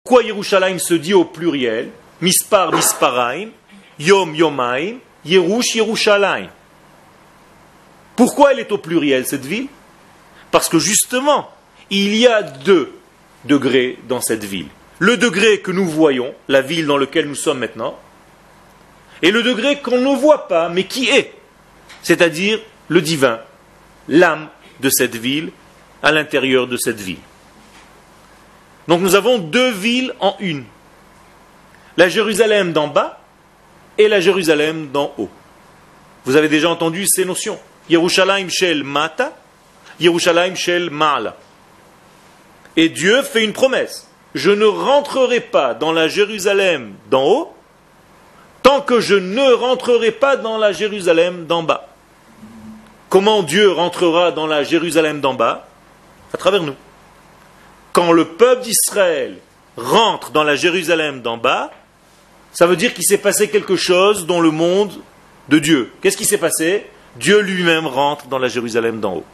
Pourquoi 0.03 0.23
Yerushalayim 0.23 0.79
se 0.79 0.93
dit 0.93 1.13
au 1.13 1.25
pluriel? 1.25 1.89
Mispar, 2.21 2.71
misparaim, 2.71 3.49
yom, 3.99 4.35
yomaim, 4.35 4.97
Yerush, 5.25 5.75
Yerushalayim. 5.75 6.49
Pourquoi 8.15 8.53
elle 8.53 8.59
est 8.59 8.71
au 8.71 8.77
pluriel, 8.77 9.25
cette 9.25 9.45
ville? 9.45 9.67
Parce 10.51 10.69
que 10.69 10.79
justement, 10.79 11.49
il 11.89 12.15
y 12.15 12.27
a 12.27 12.41
deux 12.41 12.93
degrés 13.45 13.97
dans 14.07 14.21
cette 14.21 14.43
ville 14.43 14.67
le 14.99 15.17
degré 15.17 15.59
que 15.59 15.71
nous 15.71 15.87
voyons, 15.87 16.33
la 16.47 16.61
ville 16.61 16.85
dans 16.85 16.97
laquelle 16.97 17.27
nous 17.27 17.35
sommes 17.35 17.59
maintenant, 17.59 17.97
et 19.21 19.31
le 19.31 19.43
degré 19.43 19.81
qu'on 19.81 19.99
ne 19.99 20.15
voit 20.15 20.47
pas, 20.47 20.69
mais 20.69 20.85
qui 20.85 21.09
est, 21.09 21.33
c'est-à-dire 22.01 22.59
le 22.87 23.01
divin, 23.01 23.39
l'âme 24.07 24.49
de 24.79 24.89
cette 24.89 25.15
ville 25.15 25.51
à 26.03 26.11
l'intérieur 26.11 26.67
de 26.67 26.77
cette 26.77 26.99
ville. 26.99 27.19
Donc 28.87 29.01
nous 29.01 29.15
avons 29.15 29.39
deux 29.39 29.71
villes 29.71 30.13
en 30.19 30.35
une. 30.39 30.65
La 31.97 32.07
Jérusalem 32.07 32.71
d'en 32.71 32.87
bas 32.87 33.21
et 33.97 34.07
la 34.07 34.19
Jérusalem 34.19 34.89
d'en 34.91 35.13
haut. 35.17 35.29
Vous 36.25 36.35
avez 36.35 36.49
déjà 36.49 36.69
entendu 36.69 37.05
ces 37.07 37.25
notions. 37.25 37.59
Yerushalayim 37.89 38.49
shel 38.49 38.83
mata, 38.83 39.33
Yerushalayim 39.99 40.55
shel 40.55 40.89
ma'ala. 40.89 41.35
Et 42.75 42.89
Dieu 42.89 43.21
fait 43.21 43.43
une 43.43 43.53
promesse 43.53 44.07
je 44.35 44.51
ne 44.51 44.65
rentrerai 44.65 45.39
pas 45.39 45.73
dans 45.73 45.93
la 45.93 46.09
Jérusalem 46.09 46.93
d'en 47.09 47.23
haut 47.23 47.53
tant 48.61 48.81
que 48.81 48.99
je 48.99 49.15
ne 49.15 49.53
rentrerai 49.53 50.11
pas 50.11 50.35
dans 50.35 50.57
la 50.57 50.73
Jérusalem 50.73 51.45
d'en 51.45 51.63
bas. 51.63 51.87
Comment 53.09 53.43
Dieu 53.43 53.71
rentrera 53.71 54.31
dans 54.31 54.47
la 54.47 54.63
Jérusalem 54.63 55.21
d'en 55.21 55.35
bas? 55.35 55.67
À 56.33 56.37
travers 56.37 56.63
nous. 56.63 56.75
Quand 57.93 58.11
le 58.11 58.25
peuple 58.25 58.63
d'Israël 58.63 59.37
rentre 59.77 60.31
dans 60.31 60.43
la 60.43 60.55
Jérusalem 60.55 61.21
d'en 61.21 61.37
bas, 61.37 61.71
ça 62.55 62.67
veut 62.67 62.77
dire 62.77 62.93
qu'il 62.93 63.03
s'est 63.03 63.17
passé 63.17 63.49
quelque 63.49 63.75
chose 63.75 64.25
dans 64.25 64.39
le 64.39 64.49
monde 64.49 64.93
de 65.49 65.59
Dieu. 65.59 65.91
Qu'est-ce 66.01 66.15
qui 66.15 66.23
s'est 66.23 66.37
passé? 66.37 66.85
Dieu 67.17 67.41
lui-même 67.41 67.85
rentre 67.85 68.27
dans 68.27 68.39
la 68.39 68.47
Jérusalem 68.47 69.01
d'en 69.01 69.15
haut. 69.15 69.25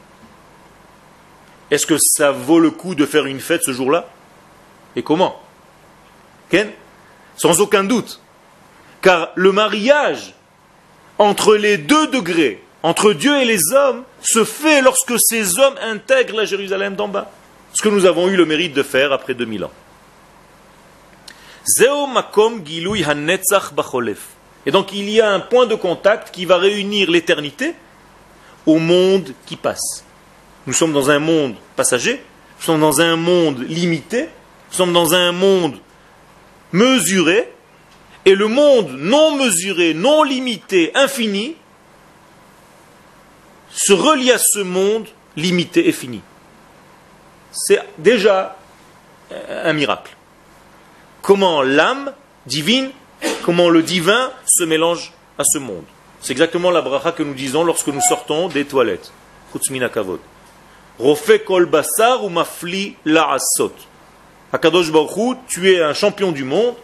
Est-ce 1.69 1.85
que 1.85 1.97
ça 1.99 2.31
vaut 2.31 2.59
le 2.59 2.71
coup 2.71 2.95
de 2.95 3.05
faire 3.05 3.27
une 3.27 3.39
fête 3.39 3.61
ce 3.63 3.73
jour-là? 3.73 4.09
Et 4.95 5.03
comment? 5.03 5.39
Sans 7.37 7.61
aucun 7.61 7.83
doute. 7.83 8.19
Car 9.03 9.29
le 9.35 9.51
mariage 9.51 10.33
entre 11.19 11.55
les 11.55 11.77
deux 11.77 12.07
degrés, 12.07 12.63
entre 12.81 13.13
Dieu 13.13 13.39
et 13.39 13.45
les 13.45 13.71
hommes, 13.71 14.03
se 14.21 14.43
fait 14.43 14.81
lorsque 14.81 15.13
ces 15.19 15.59
hommes 15.59 15.75
intègrent 15.83 16.37
la 16.37 16.45
Jérusalem 16.45 16.95
d'en 16.95 17.07
bas. 17.07 17.29
Ce 17.73 17.83
que 17.83 17.89
nous 17.89 18.05
avons 18.05 18.27
eu 18.29 18.35
le 18.35 18.45
mérite 18.45 18.73
de 18.73 18.81
faire 18.81 19.13
après 19.13 19.35
2000 19.35 19.65
ans. 19.65 19.71
Et 24.65 24.71
donc 24.71 24.93
il 24.93 25.09
y 25.09 25.21
a 25.21 25.31
un 25.31 25.39
point 25.39 25.65
de 25.65 25.75
contact 25.75 26.31
qui 26.31 26.45
va 26.45 26.57
réunir 26.57 27.09
l'éternité 27.09 27.73
au 28.65 28.77
monde 28.77 29.33
qui 29.45 29.55
passe. 29.55 30.03
Nous 30.67 30.73
sommes 30.73 30.93
dans 30.93 31.09
un 31.09 31.19
monde 31.19 31.55
passager, 31.75 32.21
nous 32.59 32.65
sommes 32.65 32.81
dans 32.81 33.01
un 33.01 33.15
monde 33.15 33.65
limité, 33.67 34.23
nous 34.23 34.77
sommes 34.77 34.93
dans 34.93 35.13
un 35.13 35.31
monde 35.31 35.77
mesuré, 36.71 37.51
et 38.25 38.35
le 38.35 38.47
monde 38.47 38.91
non 38.97 39.35
mesuré, 39.35 39.93
non 39.93 40.23
limité, 40.23 40.91
infini, 40.95 41.55
se 43.71 43.93
relie 43.93 44.31
à 44.31 44.37
ce 44.37 44.59
monde 44.59 45.07
limité 45.35 45.87
et 45.87 45.91
fini. 45.91 46.21
C'est 47.51 47.81
déjà 47.97 48.57
un 49.63 49.73
miracle. 49.73 50.15
Comment 51.21 51.61
l'âme 51.61 52.13
divine, 52.45 52.89
comment 53.43 53.69
le 53.69 53.83
divin 53.83 54.31
se 54.45 54.63
mélange 54.63 55.11
à 55.37 55.43
ce 55.43 55.59
monde. 55.59 55.83
C'est 56.21 56.31
exactement 56.31 56.71
la 56.71 56.81
bracha 56.81 57.11
que 57.11 57.23
nous 57.23 57.33
disons 57.33 57.63
lorsque 57.63 57.87
nous 57.87 58.01
sortons 58.01 58.47
des 58.47 58.65
toilettes. 58.65 59.11
kavod. 59.93 60.19
Rofe 60.99 61.43
kol 61.45 61.65
basar 61.65 62.23
ou 62.23 62.29
mafli 62.29 62.95
la 63.05 63.31
asot. 63.33 63.73
Akadosh 64.53 64.91
Baruch 64.91 65.37
tu 65.47 65.71
es 65.71 65.81
un 65.81 65.93
champion 65.93 66.31
du 66.31 66.43
monde. 66.43 66.75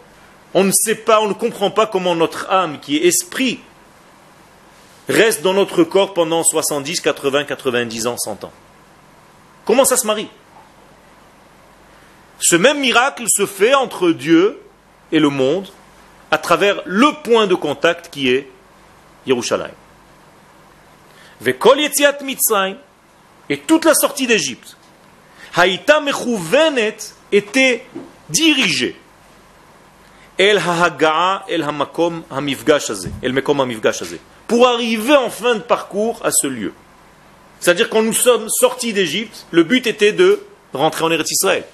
On 0.54 0.64
ne 0.64 0.72
sait 0.72 0.96
pas, 0.96 1.22
on 1.22 1.28
ne 1.28 1.34
comprend 1.34 1.70
pas 1.70 1.86
comment 1.88 2.16
notre 2.16 2.50
âme, 2.50 2.80
qui 2.80 2.98
est 2.98 3.06
esprit, 3.06 3.60
reste 5.10 5.42
dans 5.42 5.54
notre 5.54 5.84
corps 5.84 6.14
pendant 6.14 6.44
70, 6.44 7.02
80, 7.02 7.44
90 7.44 8.08
ans, 8.08 8.18
100 8.18 8.46
ans. 8.46 8.54
Comment 9.66 9.86
ça 9.86 9.98
se 9.98 10.08
marie? 10.08 10.30
Ce 12.40 12.56
même 12.56 12.80
miracle 12.80 13.24
se 13.28 13.46
fait 13.46 13.74
entre 13.74 14.12
Dieu 14.12 14.60
et 15.12 15.20
le 15.20 15.30
monde 15.30 15.68
à 16.32 16.38
travers 16.38 16.82
le 16.86 17.12
point 17.24 17.48
de 17.48 17.56
contact 17.56 18.10
qui 18.12 18.30
est 18.30 18.50
Yerushalayim. 19.26 19.72
Et 23.50 23.58
toute 23.60 23.86
la 23.86 23.94
sortie 23.94 24.28
d'Égypte. 24.28 24.78
Haïta 25.56 26.02
mechouvenet 26.02 26.98
était 27.32 27.86
dirigé 28.30 28.96
el 30.38 30.62
el 31.48 31.64
hamakom 31.64 32.24
pour 34.48 34.68
arriver 34.68 35.16
en 35.16 35.30
fin 35.30 35.56
de 35.56 35.60
parcours 35.60 36.20
à 36.24 36.30
ce 36.32 36.48
lieu. 36.48 36.74
C'est-à-dire 37.60 37.90
quand 37.90 38.04
nous 38.04 38.14
sommes 38.14 38.48
sortis 38.50 38.94
d'Égypte, 38.94 39.48
le 39.52 39.64
but 39.64 39.88
était 39.88 40.14
de 40.14 40.40
rentrer 40.74 41.04
en 41.04 41.12
Eretz 41.12 41.32
Israël. 41.32 41.66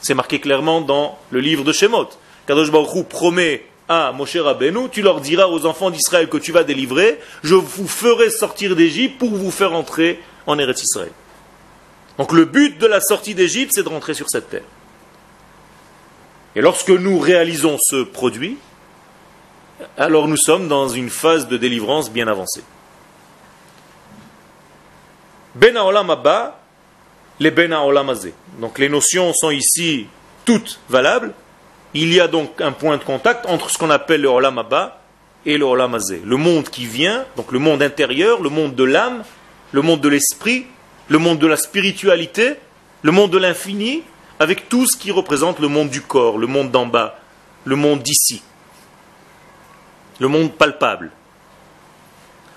C'est 0.00 0.14
marqué 0.14 0.40
clairement 0.40 0.80
dans 0.80 1.18
le 1.30 1.40
livre 1.40 1.64
de 1.64 1.72
Shemot. 1.72 2.08
Kadosh 2.46 2.70
Baruch 2.70 3.06
promet 3.06 3.64
à 3.88 4.12
Moshe 4.12 4.36
Rabbeinu, 4.36 4.88
tu 4.90 5.02
leur 5.02 5.20
diras 5.20 5.46
aux 5.46 5.66
enfants 5.66 5.90
d'Israël 5.90 6.28
que 6.28 6.36
tu 6.36 6.52
vas 6.52 6.62
délivrer, 6.62 7.18
je 7.42 7.56
vous 7.56 7.88
ferai 7.88 8.30
sortir 8.30 8.76
d'Égypte 8.76 9.18
pour 9.18 9.30
vous 9.30 9.50
faire 9.50 9.72
entrer 9.72 10.20
en 10.46 10.58
Eretz 10.60 10.82
Israël. 10.82 11.10
Donc 12.16 12.32
le 12.32 12.44
but 12.44 12.78
de 12.78 12.86
la 12.86 13.00
sortie 13.00 13.34
d'Égypte, 13.34 13.72
c'est 13.74 13.82
de 13.82 13.88
rentrer 13.88 14.14
sur 14.14 14.28
cette 14.28 14.48
terre. 14.48 14.62
Et 16.54 16.60
lorsque 16.60 16.90
nous 16.90 17.18
réalisons 17.18 17.78
ce 17.80 18.04
produit, 18.04 18.58
alors 19.96 20.28
nous 20.28 20.36
sommes 20.36 20.68
dans 20.68 20.88
une 20.88 21.10
phase 21.10 21.48
de 21.48 21.56
délivrance 21.56 22.12
bien 22.12 22.28
avancée. 22.28 22.62
Ben 25.56 25.76
Abba, 25.76 26.59
les 27.40 27.50
Ben 27.50 27.74
Donc 28.60 28.78
les 28.78 28.90
notions 28.90 29.32
sont 29.32 29.50
ici 29.50 30.06
toutes 30.44 30.78
valables. 30.90 31.32
Il 31.94 32.12
y 32.12 32.20
a 32.20 32.28
donc 32.28 32.60
un 32.60 32.70
point 32.70 32.98
de 32.98 33.02
contact 33.02 33.46
entre 33.46 33.70
ce 33.70 33.78
qu'on 33.78 33.90
appelle 33.90 34.20
le 34.20 34.28
Olam 34.28 34.58
Abba 34.58 35.00
et 35.46 35.56
le 35.56 35.64
Olam 35.64 35.98
Le 36.22 36.36
monde 36.36 36.68
qui 36.68 36.84
vient, 36.84 37.24
donc 37.36 37.50
le 37.50 37.58
monde 37.58 37.82
intérieur, 37.82 38.42
le 38.42 38.50
monde 38.50 38.74
de 38.74 38.84
l'âme, 38.84 39.24
le 39.72 39.80
monde 39.80 40.02
de 40.02 40.08
l'esprit, 40.10 40.66
le 41.08 41.18
monde 41.18 41.38
de 41.38 41.46
la 41.46 41.56
spiritualité, 41.56 42.56
le 43.02 43.10
monde 43.10 43.30
de 43.30 43.38
l'infini, 43.38 44.02
avec 44.38 44.68
tout 44.68 44.86
ce 44.86 44.98
qui 44.98 45.10
représente 45.10 45.60
le 45.60 45.68
monde 45.68 45.88
du 45.88 46.02
corps, 46.02 46.36
le 46.36 46.46
monde 46.46 46.70
d'en 46.70 46.86
bas, 46.86 47.18
le 47.64 47.74
monde 47.74 48.02
d'ici, 48.02 48.42
le 50.18 50.28
monde 50.28 50.52
palpable, 50.52 51.10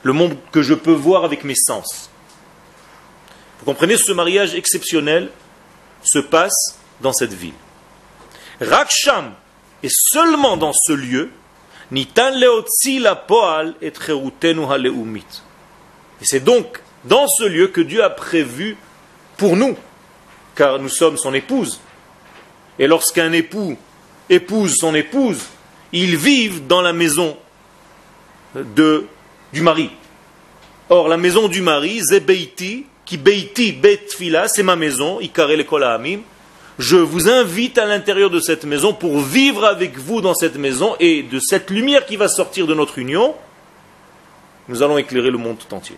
le 0.03 0.11
monde 0.11 0.35
que 0.51 0.61
je 0.61 0.73
peux 0.73 0.91
voir 0.91 1.23
avec 1.23 1.45
mes 1.45 1.55
sens. 1.55 2.09
Vous 3.63 3.71
comprenez, 3.71 3.95
ce 3.95 4.11
mariage 4.11 4.55
exceptionnel 4.55 5.29
se 6.03 6.19
passe 6.19 6.77
dans 6.99 7.13
cette 7.13 7.31
ville. 7.31 7.53
Raksham, 8.59 9.31
et 9.81 9.87
seulement 9.89 10.57
dans 10.57 10.73
ce 10.73 10.91
lieu, 10.91 11.31
Nitan 11.89 12.33
poal 13.25 13.73
et 13.81 13.87
Et 13.87 13.93
c'est 16.23 16.41
donc 16.41 16.81
dans 17.05 17.29
ce 17.29 17.45
lieu 17.45 17.67
que 17.69 17.79
Dieu 17.79 18.03
a 18.03 18.09
prévu 18.09 18.75
pour 19.37 19.55
nous, 19.55 19.77
car 20.55 20.77
nous 20.77 20.89
sommes 20.89 21.15
son 21.15 21.33
épouse. 21.33 21.79
Et 22.79 22.87
lorsqu'un 22.87 23.31
époux 23.31 23.77
épouse 24.29 24.75
son 24.75 24.93
épouse, 24.93 25.39
ils 25.93 26.17
vivent 26.17 26.67
dans 26.67 26.81
la 26.81 26.91
maison 26.91 27.37
du 28.53 29.61
mari. 29.61 29.89
Or, 30.89 31.07
la 31.07 31.15
maison 31.15 31.47
du 31.47 31.61
mari, 31.61 32.01
Zebeiti, 32.01 32.87
qui 33.05 33.17
Beiti 33.17 33.71
Betfila, 33.73 34.47
c'est 34.47 34.63
ma 34.63 34.75
maison, 34.75 35.19
Ikare 35.19 35.49
l'école 35.49 35.83
Amim. 35.83 36.21
Je 36.79 36.97
vous 36.97 37.29
invite 37.29 37.77
à 37.77 37.85
l'intérieur 37.85 38.29
de 38.29 38.39
cette 38.39 38.65
maison 38.65 38.93
pour 38.93 39.19
vivre 39.19 39.65
avec 39.65 39.97
vous 39.97 40.21
dans 40.21 40.33
cette 40.33 40.55
maison 40.55 40.95
et 40.99 41.21
de 41.23 41.39
cette 41.39 41.69
lumière 41.69 42.05
qui 42.05 42.15
va 42.15 42.27
sortir 42.27 42.65
de 42.65 42.73
notre 42.73 42.97
union, 42.97 43.35
nous 44.67 44.81
allons 44.81 44.97
éclairer 44.97 45.29
le 45.29 45.37
monde 45.37 45.57
tout 45.57 45.73
entier 45.75 45.97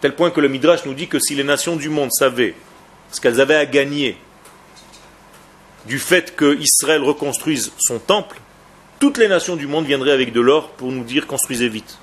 tel 0.00 0.14
point 0.14 0.30
que 0.30 0.40
le 0.40 0.48
Midrash 0.48 0.84
nous 0.84 0.94
dit 0.94 1.08
que 1.08 1.18
si 1.18 1.34
les 1.34 1.44
nations 1.44 1.76
du 1.76 1.88
monde 1.88 2.10
savaient 2.12 2.54
ce 3.10 3.20
qu'elles 3.20 3.40
avaient 3.40 3.56
à 3.56 3.66
gagner 3.66 4.16
du 5.86 5.98
fait 5.98 6.34
que 6.34 6.56
Israël 6.58 7.02
reconstruise 7.02 7.72
son 7.78 7.98
temple, 7.98 8.38
toutes 8.98 9.18
les 9.18 9.28
nations 9.28 9.56
du 9.56 9.66
monde 9.66 9.86
viendraient 9.86 10.12
avec 10.12 10.32
de 10.32 10.40
l'or 10.40 10.70
pour 10.70 10.90
nous 10.90 11.04
dire 11.04 11.26
construisez 11.26 11.68
vite. 11.68 11.98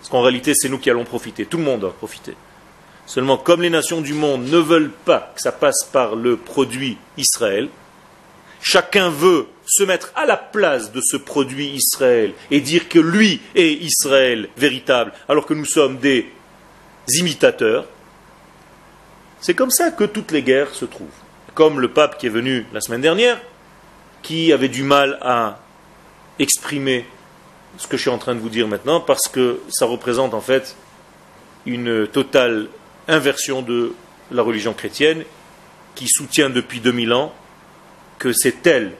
Parce 0.00 0.08
qu'en 0.08 0.22
réalité, 0.22 0.54
c'est 0.54 0.70
nous 0.70 0.78
qui 0.78 0.90
allons 0.90 1.04
profiter. 1.04 1.44
Tout 1.44 1.58
le 1.58 1.64
monde 1.64 1.82
va 1.82 1.90
profiter. 1.90 2.34
Seulement, 3.06 3.36
comme 3.36 3.62
les 3.62 3.70
nations 3.70 4.00
du 4.00 4.14
monde 4.14 4.48
ne 4.48 4.58
veulent 4.58 4.92
pas 5.04 5.32
que 5.34 5.42
ça 5.42 5.52
passe 5.52 5.84
par 5.92 6.16
le 6.16 6.36
produit 6.36 6.96
Israël, 7.18 7.68
chacun 8.62 9.10
veut 9.10 9.46
se 9.66 9.82
mettre 9.82 10.12
à 10.14 10.26
la 10.26 10.36
place 10.36 10.92
de 10.92 11.00
ce 11.00 11.16
produit 11.16 11.68
Israël 11.68 12.32
et 12.50 12.60
dire 12.60 12.88
que 12.88 12.98
lui 12.98 13.40
est 13.54 13.72
Israël 13.72 14.48
véritable, 14.56 15.12
alors 15.28 15.44
que 15.44 15.54
nous 15.54 15.64
sommes 15.64 15.98
des 15.98 16.32
imitateurs. 17.18 17.86
C'est 19.40 19.54
comme 19.54 19.70
ça 19.70 19.90
que 19.90 20.04
toutes 20.04 20.32
les 20.32 20.42
guerres 20.42 20.74
se 20.74 20.84
trouvent. 20.84 21.08
Comme 21.54 21.80
le 21.80 21.88
pape 21.88 22.18
qui 22.18 22.26
est 22.26 22.30
venu 22.30 22.66
la 22.72 22.80
semaine 22.80 23.00
dernière, 23.00 23.40
qui 24.22 24.52
avait 24.52 24.68
du 24.68 24.82
mal 24.82 25.18
à 25.20 25.58
exprimer 26.38 27.06
ce 27.78 27.86
que 27.86 27.96
je 27.96 28.02
suis 28.02 28.10
en 28.10 28.18
train 28.18 28.34
de 28.34 28.40
vous 28.40 28.48
dire 28.48 28.68
maintenant, 28.68 29.00
parce 29.00 29.28
que 29.28 29.60
ça 29.70 29.86
représente 29.86 30.34
en 30.34 30.40
fait 30.40 30.76
une 31.66 32.06
totale 32.06 32.68
inversion 33.08 33.62
de 33.62 33.94
la 34.30 34.42
religion 34.42 34.72
chrétienne, 34.72 35.24
qui 35.94 36.06
soutient 36.08 36.50
depuis 36.50 36.80
2000 36.80 37.12
ans 37.12 37.32
que 38.18 38.32
c'est 38.32 38.66
elle 38.66 38.92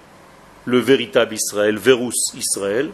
le 0.65 0.79
véritable 0.79 1.35
Israël, 1.35 1.79
Verus 1.79 2.17
Israël, 2.35 2.91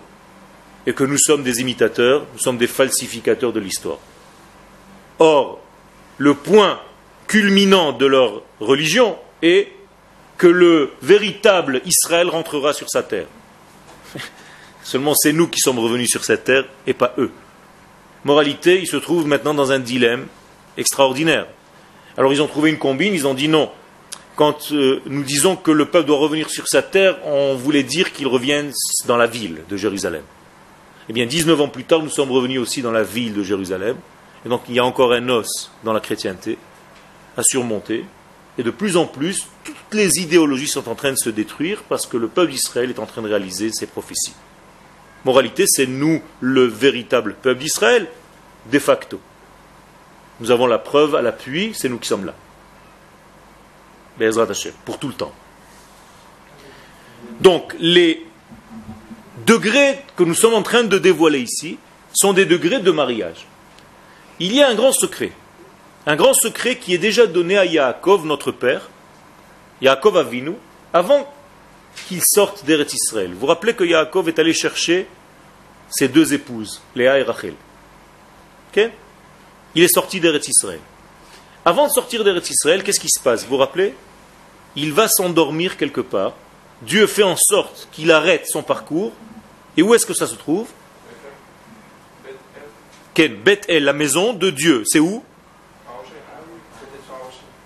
et 0.87 0.93
que 0.93 1.05
nous 1.05 1.19
sommes 1.19 1.43
des 1.43 1.61
imitateurs, 1.61 2.27
nous 2.33 2.39
sommes 2.39 2.59
des 2.59 2.67
falsificateurs 2.67 3.53
de 3.53 3.61
l'histoire. 3.61 3.99
Or, 5.19 5.61
le 6.19 6.35
point 6.35 6.81
culminant 7.27 7.93
de 7.93 8.07
leur 8.07 8.43
religion 8.61 9.19
est 9.43 9.73
que 10.39 10.47
le 10.47 10.93
véritable 11.03 11.81
Israël 11.85 12.29
rentrera 12.29 12.73
sur 12.73 12.89
sa 12.89 13.03
terre. 13.03 13.27
Seulement 14.87 15.17
c'est 15.17 15.33
nous 15.33 15.49
qui 15.49 15.59
sommes 15.59 15.81
revenus 15.81 16.09
sur 16.09 16.25
cette 16.25 16.45
terre 16.45 16.65
et 16.87 16.95
pas 16.95 17.13
eux. 17.19 17.33
Moralité, 18.23 18.79
ils 18.81 18.87
se 18.87 18.97
trouvent 18.97 19.27
maintenant 19.27 19.53
dans 19.53 19.73
un 19.73 19.81
dilemme 19.81 20.29
extraordinaire. 20.77 21.49
Alors 22.17 22.33
ils 22.33 22.41
ont 22.41 22.47
trouvé 22.47 22.71
une 22.71 22.79
combine, 22.79 23.13
ils 23.13 23.27
ont 23.27 23.35
dit 23.35 23.49
non. 23.49 23.69
Quand 24.37 24.71
euh, 24.71 25.03
nous 25.07 25.25
disons 25.25 25.57
que 25.57 25.73
le 25.73 25.87
peuple 25.87 26.07
doit 26.07 26.19
revenir 26.19 26.51
sur 26.51 26.69
sa 26.69 26.83
terre, 26.83 27.19
on 27.25 27.57
voulait 27.57 27.83
dire 27.83 28.13
qu'il 28.13 28.29
revienne 28.29 28.73
dans 29.09 29.17
la 29.17 29.27
ville 29.27 29.63
de 29.69 29.77
Jérusalem. 29.77 30.23
Eh 31.09 31.13
bien, 31.13 31.27
19 31.27 31.63
ans 31.63 31.69
plus 31.69 31.83
tard, 31.83 32.05
nous 32.05 32.09
sommes 32.09 32.31
revenus 32.31 32.61
aussi 32.61 32.81
dans 32.81 32.93
la 32.93 33.03
ville 33.03 33.35
de 33.35 33.43
Jérusalem. 33.43 33.97
Et 34.45 34.49
donc 34.49 34.63
il 34.69 34.77
y 34.77 34.79
a 34.79 34.85
encore 34.85 35.13
un 35.13 35.29
os 35.31 35.73
dans 35.83 35.95
la 35.95 36.01
chrétienté 36.01 36.59
à 37.37 37.43
surmonter. 37.43 38.05
Et 38.57 38.63
de 38.63 38.71
plus 38.71 38.97
en 38.97 39.07
plus, 39.07 39.49
toutes 39.65 39.95
les 39.95 40.21
idéologies 40.21 40.69
sont 40.69 40.89
en 40.89 40.95
train 40.95 41.11
de 41.11 41.19
se 41.19 41.31
détruire 41.31 41.83
parce 41.89 42.07
que 42.07 42.17
le 42.17 42.29
peuple 42.29 42.53
d'Israël 42.53 42.91
est 42.91 43.01
en 43.01 43.07
train 43.07 43.23
de 43.23 43.27
réaliser 43.27 43.73
ses 43.73 43.87
prophéties. 43.87 44.35
Moralité, 45.27 45.65
c'est 45.67 45.89
nous 45.89 46.23
le 46.39 46.67
véritable 46.67 47.35
peuple 47.35 47.59
d'Israël, 47.59 48.07
de 48.71 48.79
facto. 48.79 49.21
Nous 50.39 50.53
avons 50.53 50.69
la 50.69 50.79
preuve 50.79 51.17
à 51.17 51.21
l'appui, 51.21 51.73
c'est 51.75 51.89
nous 51.89 51.99
qui 51.99 52.07
sommes 52.07 52.27
là. 52.27 52.35
Pour 54.85 55.01
tout 55.01 55.09
le 55.09 55.15
temps. 55.15 55.33
Donc, 57.41 57.75
les 57.81 58.25
degrés 59.45 59.99
que 60.17 60.23
nous 60.23 60.35
sommes 60.35 60.55
en 60.55 60.63
train 60.63 60.85
de 60.85 60.97
dévoiler 60.97 61.41
ici 61.41 61.77
sont 62.13 62.33
des 62.33 62.47
degrés 62.47 62.79
de 62.79 62.93
mariage. 62.93 63.49
Il 64.39 64.55
y 64.55 64.63
a 64.63 64.69
un 64.69 64.77
grand 64.77 64.93
secret. 64.93 65.33
Un 66.07 66.15
grand 66.15 66.35
secret 66.35 66.77
qui 66.77 66.95
est 66.95 66.99
déjà 66.99 67.27
donné 67.27 67.59
à 67.59 67.65
Yaakov, 67.65 68.27
notre 68.27 68.53
père, 68.53 68.91
Yaakov 69.83 70.19
Avinu, 70.19 70.53
avant 70.93 71.29
qu'il 72.09 72.21
sorte 72.23 72.65
d'Eretz 72.65 72.95
Israël. 72.95 73.33
Vous 73.33 73.41
vous 73.41 73.47
rappelez 73.47 73.75
que 73.75 73.85
Yaakov 73.85 74.29
est 74.29 74.39
allé 74.39 74.53
chercher 74.53 75.07
ses 75.89 76.09
deux 76.09 76.35
épouses, 76.35 76.81
Léa 76.95 77.19
et 77.19 77.23
Rachel. 77.23 77.55
Il 79.75 79.83
est 79.83 79.89
sorti 79.89 80.21
d'Eretz 80.21 80.49
Israël. 80.49 80.81
Avant 81.65 81.87
de 81.87 81.93
sortir 81.93 82.25
d'Eretz 82.25 82.51
Israël, 82.51 82.83
qu'est-ce 82.83 83.01
qui 83.01 83.09
se 83.09 83.21
passe? 83.21 83.43
Vous 83.43 83.51
vous 83.51 83.57
rappelez? 83.57 83.95
Il 84.77 84.93
va 84.93 85.09
s'endormir 85.09 85.77
quelque 85.77 86.01
part. 86.03 86.35
Dieu 86.83 87.07
fait 87.07 87.23
en 87.23 87.37
sorte 87.37 87.89
qu'il 87.93 88.13
arrête 88.13 88.47
son 88.47 88.63
parcours. 88.63 89.13
Et 89.77 89.83
où 89.83 89.95
est-ce 89.95 90.07
que 90.07 90.15
ça 90.15 90.27
se 90.27 90.35
trouve? 90.35 90.69
Beth 93.17 93.65
est 93.69 93.81
la 93.81 93.95
maison 93.95 94.35
de 94.35 94.51
Dieu. 94.51 94.83
C'est 94.87 95.01
où? 95.01 95.25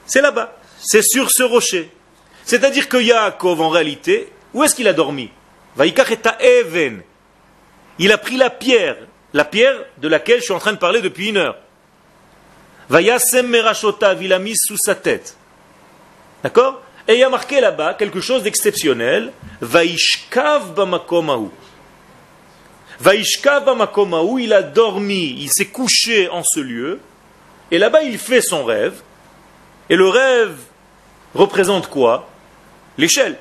C'est 0.07 0.21
là-bas. 0.21 0.57
C'est 0.81 1.03
sur 1.03 1.29
ce 1.31 1.43
rocher. 1.43 1.91
C'est-à-dire 2.51 2.89
que 2.89 2.97
Yaakov, 2.97 3.61
en 3.61 3.69
réalité, 3.69 4.29
où 4.53 4.65
est-ce 4.65 4.75
qu'il 4.75 4.89
a 4.89 4.93
dormi? 4.93 5.31
Il 5.79 6.01
a 8.11 8.19
pris 8.19 8.37
la 8.37 8.51
pierre, 8.51 8.97
la 9.33 9.45
pierre 9.45 9.77
de 9.99 10.09
laquelle 10.09 10.41
je 10.41 10.47
suis 10.47 10.53
en 10.53 10.59
train 10.59 10.73
de 10.73 10.79
parler 10.79 11.01
depuis 11.01 11.29
une 11.29 11.37
heure. 11.37 11.59
Vayasem 12.89 13.55
il 13.55 14.29
l'a 14.29 14.39
mise 14.41 14.59
sous 14.67 14.79
sa 14.79 14.97
tête. 14.97 15.37
D'accord? 16.43 16.83
Et 17.07 17.19
il 17.19 17.23
a 17.23 17.29
marqué 17.29 17.61
là-bas 17.61 17.95
quelque 17.95 18.21
chose 18.21 18.43
d'exceptionnel. 18.43 19.31
Vaishkav 19.61 20.75
bamakomahu. 20.75 21.51
Vaishka 22.99 23.65
où 24.25 24.41
il 24.41 24.53
a 24.53 24.63
dormi, 24.63 25.37
il 25.39 25.53
s'est 25.53 25.69
couché 25.69 26.29
en 26.29 26.43
ce 26.43 26.59
lieu, 26.59 26.99
et 27.71 27.79
là-bas 27.79 28.03
il 28.03 28.19
fait 28.19 28.41
son 28.41 28.65
rêve, 28.65 29.03
et 29.89 29.95
le 29.95 30.09
rêve 30.09 30.57
représente 31.33 31.89
quoi? 31.89 32.27
L'échelle, 32.99 33.39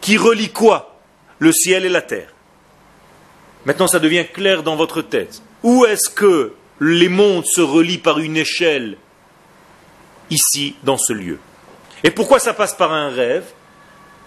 qui 0.00 0.16
relie 0.16 0.50
quoi? 0.50 0.98
Le 1.38 1.52
ciel 1.52 1.84
et 1.84 1.90
la 1.90 2.02
terre. 2.02 2.32
Maintenant 3.64 3.88
ça 3.88 3.98
devient 3.98 4.24
clair 4.32 4.62
dans 4.62 4.76
votre 4.76 5.02
tête. 5.02 5.42
Où 5.62 5.84
est-ce 5.84 6.08
que 6.08 6.54
les 6.80 7.08
mondes 7.08 7.46
se 7.46 7.60
relient 7.60 7.98
par 7.98 8.18
une 8.18 8.36
échelle? 8.36 8.96
Ici, 10.30 10.76
dans 10.82 10.98
ce 10.98 11.12
lieu 11.12 11.38
Et 12.02 12.10
pourquoi 12.10 12.38
ça 12.38 12.52
passe 12.52 12.74
par 12.74 12.92
un 12.92 13.10
rêve? 13.10 13.44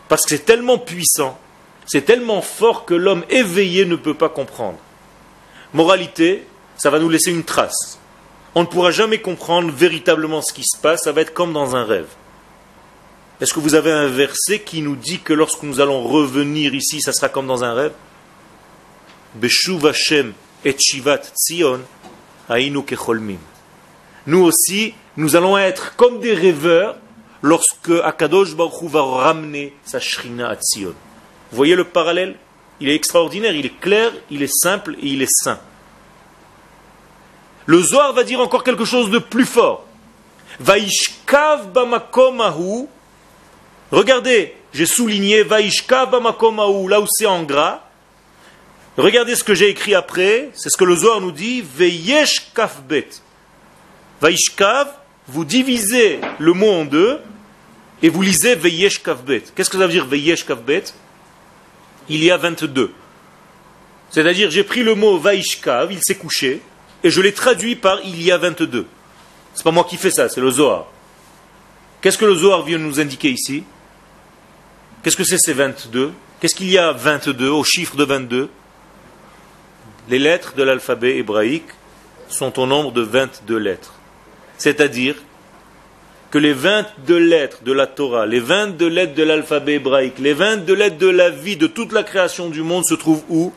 Parce 0.08 0.24
que 0.24 0.30
c'est 0.30 0.46
tellement 0.46 0.78
puissant 0.78 1.40
C'est 1.86 2.04
tellement 2.04 2.42
fort 2.42 2.86
que 2.86 2.94
l'homme 2.94 3.26
éveillé 3.30 3.86
ne 3.86 3.96
peut 3.96 4.14
pas 4.14 4.30
comprendre. 4.30 4.78
Moralité, 5.74 6.46
ça 6.78 6.90
va 6.90 7.00
nous 7.00 7.10
laisser 7.10 7.32
une 7.32 7.44
trace. 7.44 8.00
On 8.56 8.62
ne 8.62 8.68
pourra 8.68 8.92
jamais 8.92 9.20
comprendre 9.20 9.72
véritablement 9.72 10.42
ce 10.42 10.54
qui 10.54 10.64
se 10.64 10.78
passe, 10.80 11.04
ça 11.04 11.12
va 11.12 11.22
être 11.22 11.34
comme 11.34 11.54
dans 11.54 11.76
un 11.76 11.84
rêve. 11.84 12.08
Est-ce 13.42 13.54
que 13.54 13.62
vous 13.62 13.76
avez 13.76 13.92
un 13.92 14.08
verset 14.08 14.60
qui 14.60 14.82
nous 14.82 14.98
dit 14.98 15.20
que 15.20 15.32
lorsque 15.32 15.64
nous 15.64 15.80
allons 15.80 16.04
revenir 16.04 16.76
ici, 16.76 17.02
ça 17.02 17.14
sera 17.14 17.30
comme 17.30 17.48
dans 17.48 17.64
un 17.64 17.74
rêve? 17.74 17.94
Beshuv 19.36 19.86
Hashem 19.86 20.34
et 20.66 20.76
Shivat 20.78 21.22
Tzion, 21.36 21.80
Nous 24.28 24.40
aussi, 24.44 24.94
nous 25.16 25.36
allons 25.38 25.58
être 25.58 25.96
comme 25.96 26.20
des 26.20 26.34
rêveurs 26.34 26.98
lorsque 27.42 27.92
Akadosh 28.04 28.56
Baruch 28.56 28.84
va 28.84 29.04
ramener 29.04 29.74
sa 29.86 30.02
Shrina 30.02 30.50
à 30.50 30.56
Tzion. 30.58 30.94
Vous 31.52 31.56
voyez 31.56 31.76
le 31.76 31.86
parallèle? 31.86 32.36
Il 32.82 32.90
est 32.90 32.96
extraordinaire, 32.96 33.56
il 33.56 33.66
est 33.66 33.80
clair, 33.80 34.12
il 34.30 34.42
est 34.44 34.54
simple 34.54 34.96
et 35.02 35.08
il 35.08 35.22
est 35.22 35.32
saint. 35.32 35.60
Le 37.66 37.82
Zohar 37.82 38.14
va 38.14 38.24
dire 38.24 38.42
encore 38.42 38.64
quelque 38.66 38.86
chose 38.86 39.10
de 39.10 39.20
plus 39.20 39.46
fort. 39.46 39.86
Vaishkav 40.60 41.72
bamakomahu. 41.72 42.88
Regardez, 43.92 44.54
j'ai 44.74 44.86
souligné 44.86 45.44
bamakomahu, 45.44 46.90
là 46.90 47.02
où 47.02 47.06
c'est 47.10 47.26
en 47.26 47.44
gras. 47.44 47.82
Regardez 48.98 49.36
ce 49.36 49.44
que 49.44 49.56
j'ai 49.56 49.70
écrit 49.70 49.96
après, 49.96 50.50
c'est 50.54 50.70
ce 50.70 50.78
que 50.78 50.84
le 50.84 50.96
Zohar 50.96 51.22
nous 51.22 51.32
dit, 51.32 51.62
Veyesh 51.62 52.52
kafbet. 52.54 53.08
Vaishkav, 54.22 54.90
vous 55.28 55.46
divisez 55.46 56.20
le 56.38 56.54
mot 56.54 56.70
en 56.70 56.86
deux, 56.86 57.20
et 58.04 58.10
vous 58.10 58.22
lisez 58.22 58.56
Veyesh 58.56 59.02
kafbet. 59.02 59.44
Qu'est-ce 59.56 59.70
que 59.70 59.78
ça 59.78 59.88
veut 59.88 59.94
dire 59.94 60.06
Veyesh 60.06 60.46
kafbet 60.46 60.84
Il 62.10 62.24
y 62.24 62.30
a 62.30 62.38
22. 62.38 62.92
C'est-à-dire, 64.12 64.52
j'ai 64.52 64.64
pris 64.64 64.84
le 64.84 64.96
mot 64.96 65.18
Vaishkav, 65.18 65.92
il 65.92 66.00
s'est 66.04 66.16
couché, 66.16 66.62
et 67.04 67.10
je 67.10 67.22
l'ai 67.22 67.34
traduit 67.34 67.76
par 67.76 68.00
il 68.04 68.22
y 68.22 68.32
a 68.32 68.38
22. 68.38 68.86
C'est 69.54 69.64
pas 69.64 69.72
moi 69.72 69.86
qui 69.90 69.98
fais 69.98 70.12
ça, 70.12 70.30
c'est 70.30 70.42
le 70.42 70.52
Zohar. 70.52 70.88
Qu'est-ce 72.02 72.18
que 72.18 72.26
le 72.26 72.36
Zohar 72.36 72.64
vient 72.64 72.78
nous 72.78 73.00
indiquer 73.00 73.32
ici? 73.32 73.64
Qu'est-ce 75.04 75.18
que 75.18 75.24
c'est 75.24 75.38
ces 75.38 75.54
22 75.54 76.12
Qu'est-ce 76.40 76.56
qu'il 76.56 76.70
y 76.70 76.78
a 76.78 76.92
22 76.92 77.50
au 77.50 77.64
chiffre 77.64 77.96
de 77.96 78.04
22 78.04 78.50
les 80.10 80.18
lettres 80.18 80.56
de 80.56 80.64
l'alphabet 80.64 81.18
hébraïque 81.18 81.70
sont 82.30 82.60
au 82.60 82.66
nombre 82.66 82.92
de 82.92 83.02
22 83.02 83.58
lettres. 83.58 83.94
C'est-à-dire 84.58 85.16
que 86.32 86.40
les 86.40 86.54
22 86.54 87.18
lettres 87.18 87.64
de 87.64 87.72
la 87.72 87.86
Torah, 87.86 88.26
les 88.26 88.40
22 88.40 88.88
lettres 88.88 89.14
de 89.14 89.24
l'alphabet 89.24 89.76
hébraïque, 89.76 90.18
les 90.18 90.34
22 90.34 90.74
lettres 90.74 90.98
de 90.98 91.10
la 91.10 91.30
vie 91.30 91.58
de 91.58 91.68
toute 91.68 91.92
la 91.92 92.02
création 92.02 92.50
du 92.50 92.64
monde 92.64 92.86
se 92.86 92.96
trouvent 92.96 93.24
où? 93.30 93.54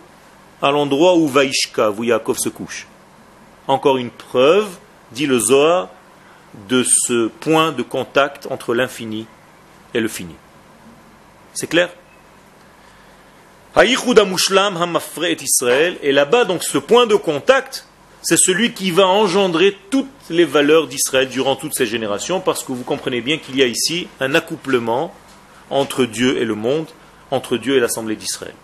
À 0.61 0.70
l'endroit 0.70 1.16
où 1.16 1.26
Vaishka, 1.26 1.90
où 1.90 2.05
Yaakov 2.05 2.36
se 2.36 2.51
couche. 2.51 2.86
Encore 3.66 3.97
une 3.97 4.11
preuve, 4.11 4.68
dit 5.12 5.26
le 5.26 5.38
Zohar, 5.38 5.88
de 6.68 6.84
ce 6.86 7.28
point 7.28 7.72
de 7.72 7.82
contact 7.82 8.47
entre 8.51 8.74
l'infini 8.74 9.26
et 9.95 10.01
le 10.01 10.09
fini. 10.09 10.34
C'est 11.55 11.66
clair 11.66 11.90
et 13.74 13.96
là-bas, 16.12 16.44
donc, 16.44 16.62
ce 16.62 16.76
point 16.78 17.07
de 17.07 17.14
contact, 17.14 17.86
c'est 18.20 18.36
celui 18.36 18.72
qui 18.72 18.90
va 18.90 19.07
engendrer 19.07 19.76
toutes 19.90 20.07
les 20.28 20.44
valeurs 20.44 20.88
d'Israël 20.88 21.28
durant 21.28 21.57
toutes 21.57 21.74
ces 21.74 21.86
générations, 21.86 22.40
parce 22.40 22.62
que 22.64 22.72
vous 22.72 22.84
comprenez 22.84 23.22
bien 23.22 23.38
qu'il 23.38 23.57
y 23.57 23.62
a 23.62 23.66
ici 23.66 24.09
un 24.20 24.34
accouplement 24.34 25.14
entre 25.70 26.05
Dieu 26.05 26.36
et 26.36 26.44
le 26.44 26.55
monde, 26.55 26.86
entre 27.30 27.57
Dieu 27.57 27.76
et 27.76 27.80
l'Assemblée 27.80 28.16
d'Israël. 28.16 28.55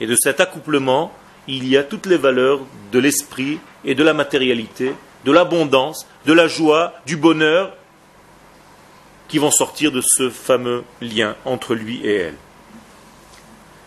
Et 0.00 0.06
de 0.06 0.16
cet 0.16 0.40
accouplement, 0.40 1.12
il 1.46 1.68
y 1.68 1.76
a 1.76 1.84
toutes 1.84 2.06
les 2.06 2.16
valeurs 2.16 2.60
de 2.90 2.98
l'esprit 2.98 3.60
et 3.84 3.94
de 3.94 4.02
la 4.02 4.12
matérialité, 4.12 4.92
de 5.24 5.30
l'abondance, 5.30 6.08
de 6.26 6.32
la 6.32 6.48
joie, 6.48 6.94
du 7.06 7.16
bonheur, 7.16 7.76
qui 9.32 9.38
vont 9.38 9.50
sortir 9.50 9.90
de 9.90 10.02
ce 10.04 10.28
fameux 10.28 10.84
lien 11.00 11.36
entre 11.46 11.74
lui 11.74 12.02
et 12.04 12.16
elle. 12.16 12.34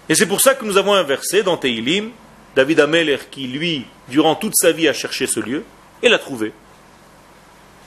Et 0.09 0.15
c'est 0.15 0.25
pour 0.25 0.41
ça 0.41 0.55
que 0.55 0.65
nous 0.65 0.75
avons 0.75 0.95
un 0.95 1.03
verset 1.03 1.43
dans 1.43 1.55
Teilim, 1.55 2.09
David 2.55 2.79
Ameler, 2.79 3.19
qui 3.29 3.45
lui, 3.45 3.85
durant 4.09 4.33
toute 4.33 4.55
sa 4.55 4.71
vie, 4.71 4.87
a 4.87 4.93
cherché 4.93 5.27
ce 5.27 5.39
lieu, 5.39 5.63
et 6.01 6.09
l'a 6.09 6.17
trouvé. 6.17 6.51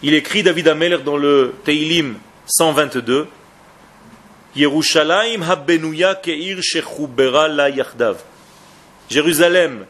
Il 0.03 0.15
écrit 0.15 0.45
David 0.45 0.69
Ameler 0.69 0.99
dans 0.99 1.17
le 1.17 1.53
Teilim 1.65 2.19
122, 2.47 3.27
Yerushalayim 4.55 5.43
habenuya 5.43 6.15
keir 6.15 6.61
la 7.49 7.71
yachdav. 7.71 8.19
Jérusalem 9.11 9.85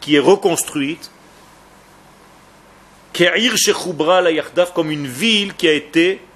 qui 0.00 0.16
est 0.16 0.18
reconstruite, 0.18 1.12
keir 3.12 3.34
la 4.20 4.32
yachdav, 4.32 4.72
comme 4.72 4.90
une 4.90 5.06
ville 5.06 5.54
qui 5.54 5.68
a 5.68 5.72
été 5.72 6.14
la, 6.14 6.33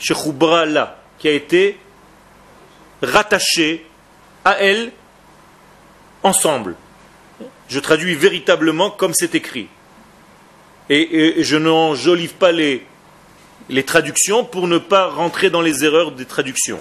qui 0.00 1.28
a 1.28 1.32
été 1.32 1.78
rattachés 3.02 3.86
à 4.44 4.58
elle 4.60 4.92
ensemble. 6.22 6.76
Je 7.68 7.78
traduis 7.80 8.14
véritablement 8.14 8.90
comme 8.90 9.12
c'est 9.14 9.34
écrit. 9.34 9.68
Et, 10.90 11.42
je 11.42 11.56
n'enjolive 11.56 12.34
pas 12.34 12.50
les, 12.50 12.86
les 13.68 13.84
traductions 13.84 14.44
pour 14.44 14.68
ne 14.68 14.78
pas 14.78 15.08
rentrer 15.08 15.50
dans 15.50 15.60
les 15.60 15.84
erreurs 15.84 16.12
des 16.12 16.24
traductions. 16.24 16.80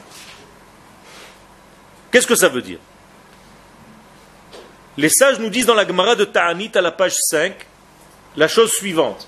Qu'est-ce 2.11 2.27
que 2.27 2.35
ça 2.35 2.47
veut 2.47 2.61
dire? 2.61 2.79
Les 4.95 5.09
sages 5.09 5.39
nous 5.39 5.49
disent 5.49 5.65
dans 5.65 5.75
la 5.75 5.85
Gemara 5.85 6.15
de 6.15 6.25
Ta'anit 6.25 6.71
à 6.73 6.81
la 6.81 6.91
page 6.91 7.15
5 7.15 7.53
la 8.37 8.47
chose 8.47 8.71
suivante. 8.71 9.27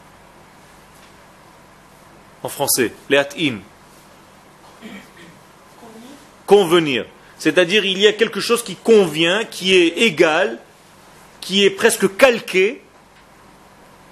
en 2.43 2.49
français, 2.49 2.93
les 3.09 3.17
hatim, 3.17 3.59
convenir. 6.45 7.05
C'est-à-dire 7.37 7.85
il 7.85 7.97
y 7.97 8.07
a 8.07 8.13
quelque 8.13 8.39
chose 8.39 8.63
qui 8.63 8.75
convient, 8.75 9.43
qui 9.45 9.75
est 9.75 9.99
égal, 9.99 10.59
qui 11.39 11.65
est 11.65 11.69
presque 11.69 12.15
calqué. 12.17 12.81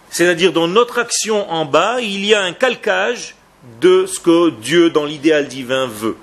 C'est-à-dire 0.09 0.51
dans 0.51 0.67
notre 0.67 0.99
action 0.99 1.49
en 1.51 1.65
bas, 1.65 2.01
il 2.01 2.25
y 2.25 2.34
a 2.34 2.41
un 2.41 2.53
calcage 2.53 3.36
de 3.82 4.05
ce 4.05 4.19
que 4.19 4.49
Dieu 4.51 4.89
dans 4.89 5.05
l'idéal 5.05 5.47
divin 5.47 5.86
veut. 5.86 6.17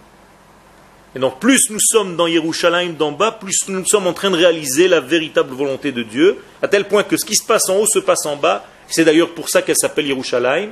Et 1.14 1.18
donc 1.18 1.38
plus 1.38 1.70
nous 1.70 1.80
sommes 1.80 2.16
dans 2.16 2.26
Yerushalayim 2.26 2.94
d'en 2.94 3.12
bas, 3.12 3.32
plus 3.32 3.68
nous 3.68 3.86
sommes 3.86 4.07
en 4.07 4.12
train 4.12 4.30
de 4.30 4.36
réaliser 4.36 4.88
la 4.88 5.00
véritable 5.00 5.54
volonté 5.54 5.92
de 5.92 6.02
Dieu, 6.02 6.42
à 6.61 6.68
tel 6.68 6.86
point 6.86 7.04
que 7.04 7.16
ce 7.16 7.24
qui 7.24 7.36
se 7.36 7.46
passe 7.46 7.68
en 7.68 7.76
haut 7.76 7.86
se 7.86 7.98
passe 7.98 8.26
en 8.26 8.36
bas. 8.36 8.64
C'est 8.88 9.04
d'ailleurs 9.04 9.30
pour 9.30 9.48
ça 9.48 9.62
qu'elle 9.62 9.76
s'appelle 9.76 10.07
Yerushalayim. 10.07 10.70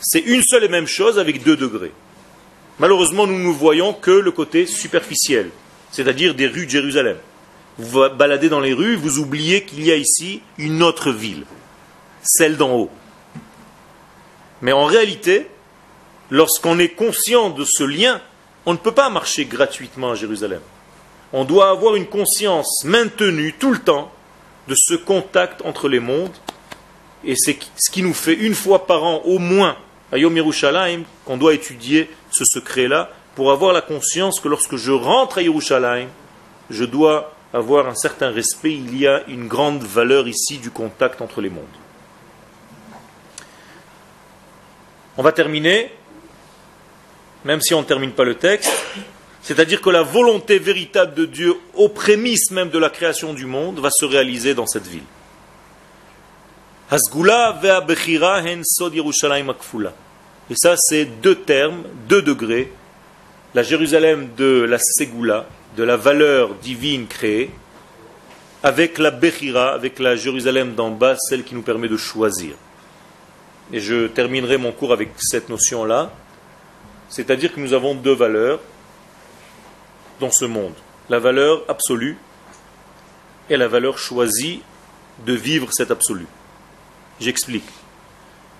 C'est 0.00 0.20
une 0.20 0.42
seule 0.42 0.64
et 0.64 0.68
même 0.68 0.86
chose 0.86 1.18
avec 1.18 1.42
deux 1.42 1.56
degrés. 1.56 1.92
Malheureusement, 2.78 3.26
nous 3.26 3.38
ne 3.38 3.52
voyons 3.52 3.92
que 3.92 4.10
le 4.10 4.30
côté 4.30 4.66
superficiel, 4.66 5.50
c'est-à-dire 5.90 6.34
des 6.34 6.46
rues 6.46 6.66
de 6.66 6.70
Jérusalem. 6.70 7.16
Vous 7.78 7.90
vous 7.90 8.08
baladez 8.16 8.48
dans 8.48 8.60
les 8.60 8.72
rues, 8.72 8.96
vous 8.96 9.18
oubliez 9.18 9.64
qu'il 9.64 9.84
y 9.84 9.90
a 9.90 9.96
ici 9.96 10.42
une 10.58 10.82
autre 10.82 11.10
ville, 11.10 11.44
celle 12.22 12.56
d'en 12.56 12.72
haut. 12.76 12.90
Mais 14.62 14.72
en 14.72 14.84
réalité, 14.84 15.48
lorsqu'on 16.30 16.78
est 16.78 16.90
conscient 16.90 17.50
de 17.50 17.64
ce 17.64 17.82
lien, 17.84 18.20
on 18.66 18.72
ne 18.72 18.78
peut 18.78 18.92
pas 18.92 19.10
marcher 19.10 19.44
gratuitement 19.44 20.12
à 20.12 20.14
Jérusalem. 20.14 20.60
On 21.32 21.44
doit 21.44 21.70
avoir 21.70 21.96
une 21.96 22.06
conscience 22.06 22.84
maintenue 22.84 23.54
tout 23.58 23.72
le 23.72 23.78
temps 23.78 24.12
de 24.68 24.74
ce 24.76 24.94
contact 24.94 25.62
entre 25.64 25.88
les 25.88 26.00
mondes, 26.00 26.36
et 27.24 27.34
c'est 27.36 27.58
ce 27.76 27.90
qui 27.90 28.02
nous 28.02 28.14
fait 28.14 28.34
une 28.34 28.54
fois 28.54 28.86
par 28.86 29.02
an 29.02 29.22
au 29.24 29.38
moins 29.38 29.76
à 30.12 30.18
Yom 30.18 30.36
Yerushalayim 30.36 31.04
qu'on 31.24 31.36
doit 31.36 31.54
étudier 31.54 32.10
ce 32.30 32.44
secret-là 32.44 33.10
pour 33.34 33.52
avoir 33.52 33.72
la 33.72 33.82
conscience 33.82 34.40
que 34.40 34.48
lorsque 34.48 34.76
je 34.76 34.92
rentre 34.92 35.38
à 35.38 35.42
Yerushalayim, 35.42 36.08
je 36.70 36.84
dois 36.84 37.34
avoir 37.52 37.86
un 37.86 37.94
certain 37.94 38.30
respect. 38.30 38.72
Il 38.72 38.98
y 38.98 39.06
a 39.06 39.22
une 39.28 39.48
grande 39.48 39.82
valeur 39.82 40.26
ici 40.26 40.58
du 40.58 40.70
contact 40.70 41.20
entre 41.20 41.40
les 41.40 41.50
mondes. 41.50 41.64
On 45.16 45.22
va 45.22 45.32
terminer, 45.32 45.90
même 47.44 47.60
si 47.60 47.74
on 47.74 47.80
ne 47.80 47.86
termine 47.86 48.12
pas 48.12 48.24
le 48.24 48.36
texte. 48.36 48.72
C'est-à-dire 49.42 49.80
que 49.80 49.90
la 49.90 50.02
volonté 50.02 50.58
véritable 50.58 51.14
de 51.14 51.24
Dieu, 51.24 51.54
aux 51.74 51.88
prémices 51.88 52.50
même 52.50 52.70
de 52.70 52.78
la 52.78 52.90
création 52.90 53.32
du 53.32 53.46
monde, 53.46 53.80
va 53.80 53.90
se 53.90 54.04
réaliser 54.04 54.54
dans 54.54 54.66
cette 54.66 54.86
ville. 54.86 55.02
Et 60.50 60.54
ça, 60.56 60.74
c'est 60.78 61.04
deux 61.04 61.34
termes, 61.34 61.82
deux 62.08 62.22
degrés. 62.22 62.72
La 63.54 63.62
Jérusalem 63.62 64.30
de 64.38 64.62
la 64.62 64.78
Ségoula, 64.78 65.46
de 65.76 65.84
la 65.84 65.98
valeur 65.98 66.54
divine 66.54 67.06
créée, 67.06 67.50
avec 68.62 68.96
la 68.96 69.10
Bechira, 69.10 69.74
avec 69.74 69.98
la 69.98 70.16
Jérusalem 70.16 70.74
d'en 70.74 70.88
bas, 70.90 71.16
celle 71.18 71.44
qui 71.44 71.54
nous 71.54 71.60
permet 71.60 71.88
de 71.88 71.98
choisir. 71.98 72.54
Et 73.70 73.80
je 73.80 74.06
terminerai 74.06 74.56
mon 74.56 74.72
cours 74.72 74.94
avec 74.94 75.10
cette 75.18 75.50
notion-là. 75.50 76.10
C'est-à-dire 77.10 77.52
que 77.54 77.60
nous 77.60 77.74
avons 77.74 77.94
deux 77.94 78.14
valeurs 78.14 78.60
dans 80.20 80.30
ce 80.30 80.46
monde. 80.46 80.72
La 81.10 81.18
valeur 81.18 81.64
absolue 81.68 82.16
et 83.50 83.58
la 83.58 83.68
valeur 83.68 83.98
choisie 83.98 84.62
de 85.26 85.34
vivre 85.34 85.68
cet 85.70 85.90
absolu. 85.90 86.26
J'explique. 87.20 87.68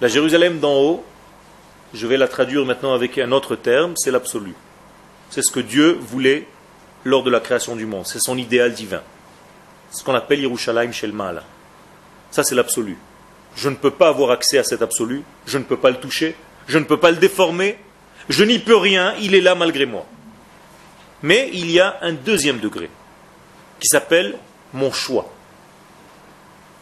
La 0.00 0.08
Jérusalem 0.08 0.58
d'en 0.58 0.74
haut, 0.74 1.04
je 1.94 2.06
vais 2.06 2.16
la 2.16 2.28
traduire 2.28 2.64
maintenant 2.64 2.94
avec 2.94 3.18
un 3.18 3.32
autre 3.32 3.56
terme, 3.56 3.94
c'est 3.96 4.10
l'absolu. 4.10 4.54
C'est 5.30 5.42
ce 5.42 5.50
que 5.50 5.60
Dieu 5.60 5.98
voulait 6.00 6.46
lors 7.04 7.22
de 7.22 7.30
la 7.30 7.40
création 7.40 7.76
du 7.76 7.86
monde. 7.86 8.06
C'est 8.06 8.20
son 8.20 8.36
idéal 8.36 8.72
divin. 8.72 9.02
Ce 9.90 10.02
qu'on 10.02 10.14
appelle 10.14 10.40
Yerushalayim 10.40 10.92
Shelmala. 10.92 11.44
Ça, 12.30 12.44
c'est 12.44 12.54
l'absolu. 12.54 12.96
Je 13.56 13.68
ne 13.68 13.74
peux 13.74 13.90
pas 13.90 14.08
avoir 14.08 14.30
accès 14.30 14.58
à 14.58 14.64
cet 14.64 14.82
absolu, 14.82 15.22
je 15.46 15.58
ne 15.58 15.64
peux 15.64 15.76
pas 15.76 15.90
le 15.90 15.96
toucher, 15.96 16.36
je 16.68 16.78
ne 16.78 16.84
peux 16.84 16.98
pas 16.98 17.10
le 17.10 17.16
déformer, 17.16 17.78
je 18.28 18.44
n'y 18.44 18.58
peux 18.58 18.76
rien, 18.76 19.14
il 19.20 19.34
est 19.34 19.40
là 19.40 19.54
malgré 19.54 19.86
moi. 19.86 20.06
Mais 21.22 21.50
il 21.52 21.70
y 21.70 21.80
a 21.80 21.98
un 22.02 22.12
deuxième 22.12 22.58
degré 22.58 22.90
qui 23.80 23.88
s'appelle 23.88 24.38
mon 24.72 24.92
choix. 24.92 25.32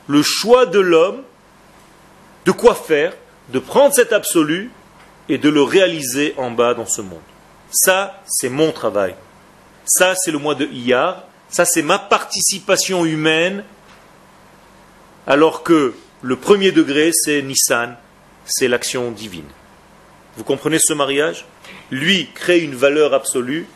Le 0.08 0.22
choix 0.22 0.66
de 0.66 0.80
l'homme 0.80 1.22
de 2.46 2.52
quoi 2.52 2.74
faire, 2.74 3.12
de 3.52 3.58
prendre 3.58 3.92
cet 3.92 4.12
absolu 4.12 4.70
et 5.28 5.36
de 5.36 5.48
le 5.48 5.62
réaliser 5.62 6.32
en 6.36 6.52
bas 6.52 6.74
dans 6.74 6.86
ce 6.86 7.02
monde. 7.02 7.18
Ça, 7.72 8.22
c'est 8.26 8.48
mon 8.48 8.70
travail. 8.70 9.14
Ça, 9.84 10.14
c'est 10.16 10.30
le 10.30 10.38
mois 10.38 10.54
de 10.54 10.66
Iyar. 10.66 11.24
Ça, 11.48 11.64
c'est 11.64 11.82
ma 11.82 11.98
participation 11.98 13.04
humaine. 13.04 13.64
Alors 15.26 15.64
que 15.64 15.94
le 16.22 16.36
premier 16.36 16.70
degré, 16.70 17.10
c'est 17.12 17.42
Nissan, 17.42 17.96
c'est 18.44 18.68
l'action 18.68 19.10
divine. 19.10 19.48
Vous 20.36 20.44
comprenez 20.44 20.78
ce 20.78 20.92
mariage? 20.92 21.44
Lui 21.90 22.28
crée 22.32 22.60
une 22.60 22.74
valeur 22.76 23.12
absolue, 23.12 23.66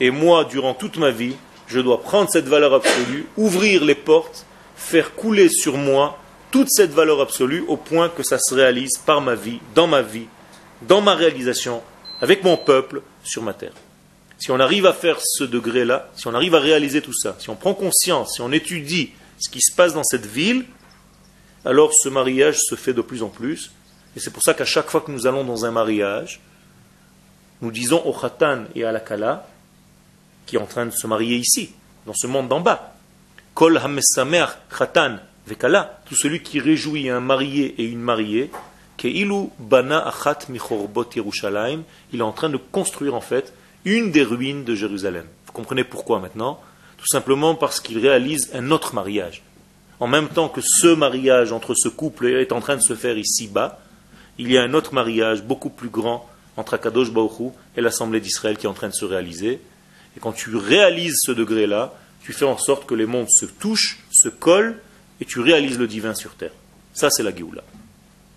et 0.00 0.10
moi, 0.10 0.44
durant 0.44 0.74
toute 0.74 0.98
ma 0.98 1.10
vie, 1.10 1.36
je 1.68 1.78
dois 1.78 2.00
prendre 2.00 2.30
cette 2.30 2.48
valeur 2.48 2.74
absolue, 2.74 3.26
ouvrir 3.36 3.84
les 3.84 3.94
portes, 3.94 4.46
faire 4.76 5.14
couler 5.14 5.48
sur 5.48 5.76
moi 5.76 6.18
toute 6.56 6.70
cette 6.70 6.92
valeur 6.92 7.20
absolue 7.20 7.66
au 7.68 7.76
point 7.76 8.08
que 8.08 8.22
ça 8.22 8.38
se 8.38 8.54
réalise 8.54 8.96
par 8.96 9.20
ma 9.20 9.34
vie, 9.34 9.60
dans 9.74 9.86
ma 9.86 10.00
vie, 10.00 10.24
dans 10.80 11.02
ma 11.02 11.14
réalisation, 11.14 11.82
avec 12.22 12.44
mon 12.44 12.56
peuple, 12.56 13.02
sur 13.22 13.42
ma 13.42 13.52
terre. 13.52 13.74
Si 14.38 14.50
on 14.50 14.58
arrive 14.58 14.86
à 14.86 14.94
faire 14.94 15.18
ce 15.22 15.44
degré-là, 15.44 16.08
si 16.16 16.26
on 16.28 16.32
arrive 16.32 16.54
à 16.54 16.58
réaliser 16.58 17.02
tout 17.02 17.12
ça, 17.12 17.36
si 17.38 17.50
on 17.50 17.56
prend 17.56 17.74
conscience, 17.74 18.36
si 18.36 18.40
on 18.40 18.52
étudie 18.52 19.10
ce 19.38 19.50
qui 19.50 19.60
se 19.60 19.70
passe 19.70 19.92
dans 19.92 20.02
cette 20.02 20.24
ville, 20.24 20.64
alors 21.66 21.92
ce 21.92 22.08
mariage 22.08 22.56
se 22.60 22.74
fait 22.74 22.94
de 22.94 23.02
plus 23.02 23.22
en 23.22 23.28
plus. 23.28 23.70
Et 24.16 24.20
c'est 24.20 24.30
pour 24.30 24.42
ça 24.42 24.54
qu'à 24.54 24.64
chaque 24.64 24.88
fois 24.88 25.02
que 25.02 25.10
nous 25.10 25.26
allons 25.26 25.44
dans 25.44 25.66
un 25.66 25.70
mariage, 25.70 26.40
nous 27.60 27.70
disons 27.70 28.00
au 28.06 28.14
Khatan 28.14 28.64
et 28.74 28.82
à 28.82 28.92
la 28.92 29.00
Kala, 29.00 29.46
qui 30.46 30.56
est 30.56 30.58
en 30.58 30.64
train 30.64 30.86
de 30.86 30.92
se 30.92 31.06
marier 31.06 31.36
ici, 31.36 31.72
dans 32.06 32.14
ce 32.14 32.26
monde 32.26 32.48
d'en 32.48 32.60
bas, 32.60 32.94
Kol 33.52 33.76
Hamesamer 33.76 34.46
Khatan 34.74 35.18
Vekala, 35.46 36.00
tout 36.06 36.16
celui 36.16 36.42
qui 36.42 36.58
réjouit 36.58 37.08
un 37.08 37.20
marié 37.20 37.74
et 37.78 37.84
une 37.84 38.00
mariée, 38.00 38.50
Keilu 38.96 39.48
Bana 39.58 40.06
Achat 40.06 40.38
Michorbot 40.48 41.06
Yerushalayim, 41.14 41.82
il 42.12 42.20
est 42.20 42.22
en 42.22 42.32
train 42.32 42.48
de 42.48 42.56
construire 42.56 43.14
en 43.14 43.20
fait 43.20 43.52
une 43.84 44.10
des 44.10 44.24
ruines 44.24 44.64
de 44.64 44.74
Jérusalem. 44.74 45.26
Vous 45.46 45.52
comprenez 45.52 45.84
pourquoi 45.84 46.18
maintenant? 46.18 46.60
Tout 46.98 47.06
simplement 47.06 47.54
parce 47.54 47.80
qu'il 47.80 47.98
réalise 47.98 48.50
un 48.54 48.70
autre 48.70 48.94
mariage. 48.94 49.42
En 50.00 50.08
même 50.08 50.28
temps 50.28 50.48
que 50.48 50.60
ce 50.60 50.88
mariage 50.88 51.52
entre 51.52 51.74
ce 51.74 51.88
couple 51.88 52.26
est 52.26 52.52
en 52.52 52.60
train 52.60 52.76
de 52.76 52.82
se 52.82 52.94
faire 52.94 53.16
ici-bas, 53.16 53.78
il 54.38 54.50
y 54.50 54.58
a 54.58 54.62
un 54.62 54.74
autre 54.74 54.94
mariage 54.94 55.42
beaucoup 55.42 55.70
plus 55.70 55.88
grand 55.88 56.28
entre 56.56 56.74
Akadosh 56.74 57.12
Baruch 57.12 57.52
et 57.76 57.80
l'Assemblée 57.80 58.20
d'Israël 58.20 58.56
qui 58.56 58.66
est 58.66 58.68
en 58.68 58.74
train 58.74 58.88
de 58.88 58.94
se 58.94 59.04
réaliser. 59.04 59.60
Et 60.16 60.20
quand 60.20 60.32
tu 60.32 60.56
réalises 60.56 61.18
ce 61.20 61.32
degré-là, 61.32 61.94
tu 62.22 62.32
fais 62.32 62.44
en 62.44 62.58
sorte 62.58 62.86
que 62.86 62.94
les 62.94 63.06
mondes 63.06 63.30
se 63.30 63.46
touchent, 63.46 64.00
se 64.10 64.28
collent, 64.28 64.80
et 65.20 65.24
tu 65.24 65.40
réalises 65.40 65.78
le 65.78 65.86
divin 65.86 66.14
sur 66.14 66.34
terre. 66.34 66.52
Ça, 66.92 67.10
c'est 67.10 67.22
la 67.22 67.34
Géoula. 67.34 67.62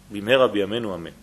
Bimera, 0.10 0.50
Amen. 0.94 1.14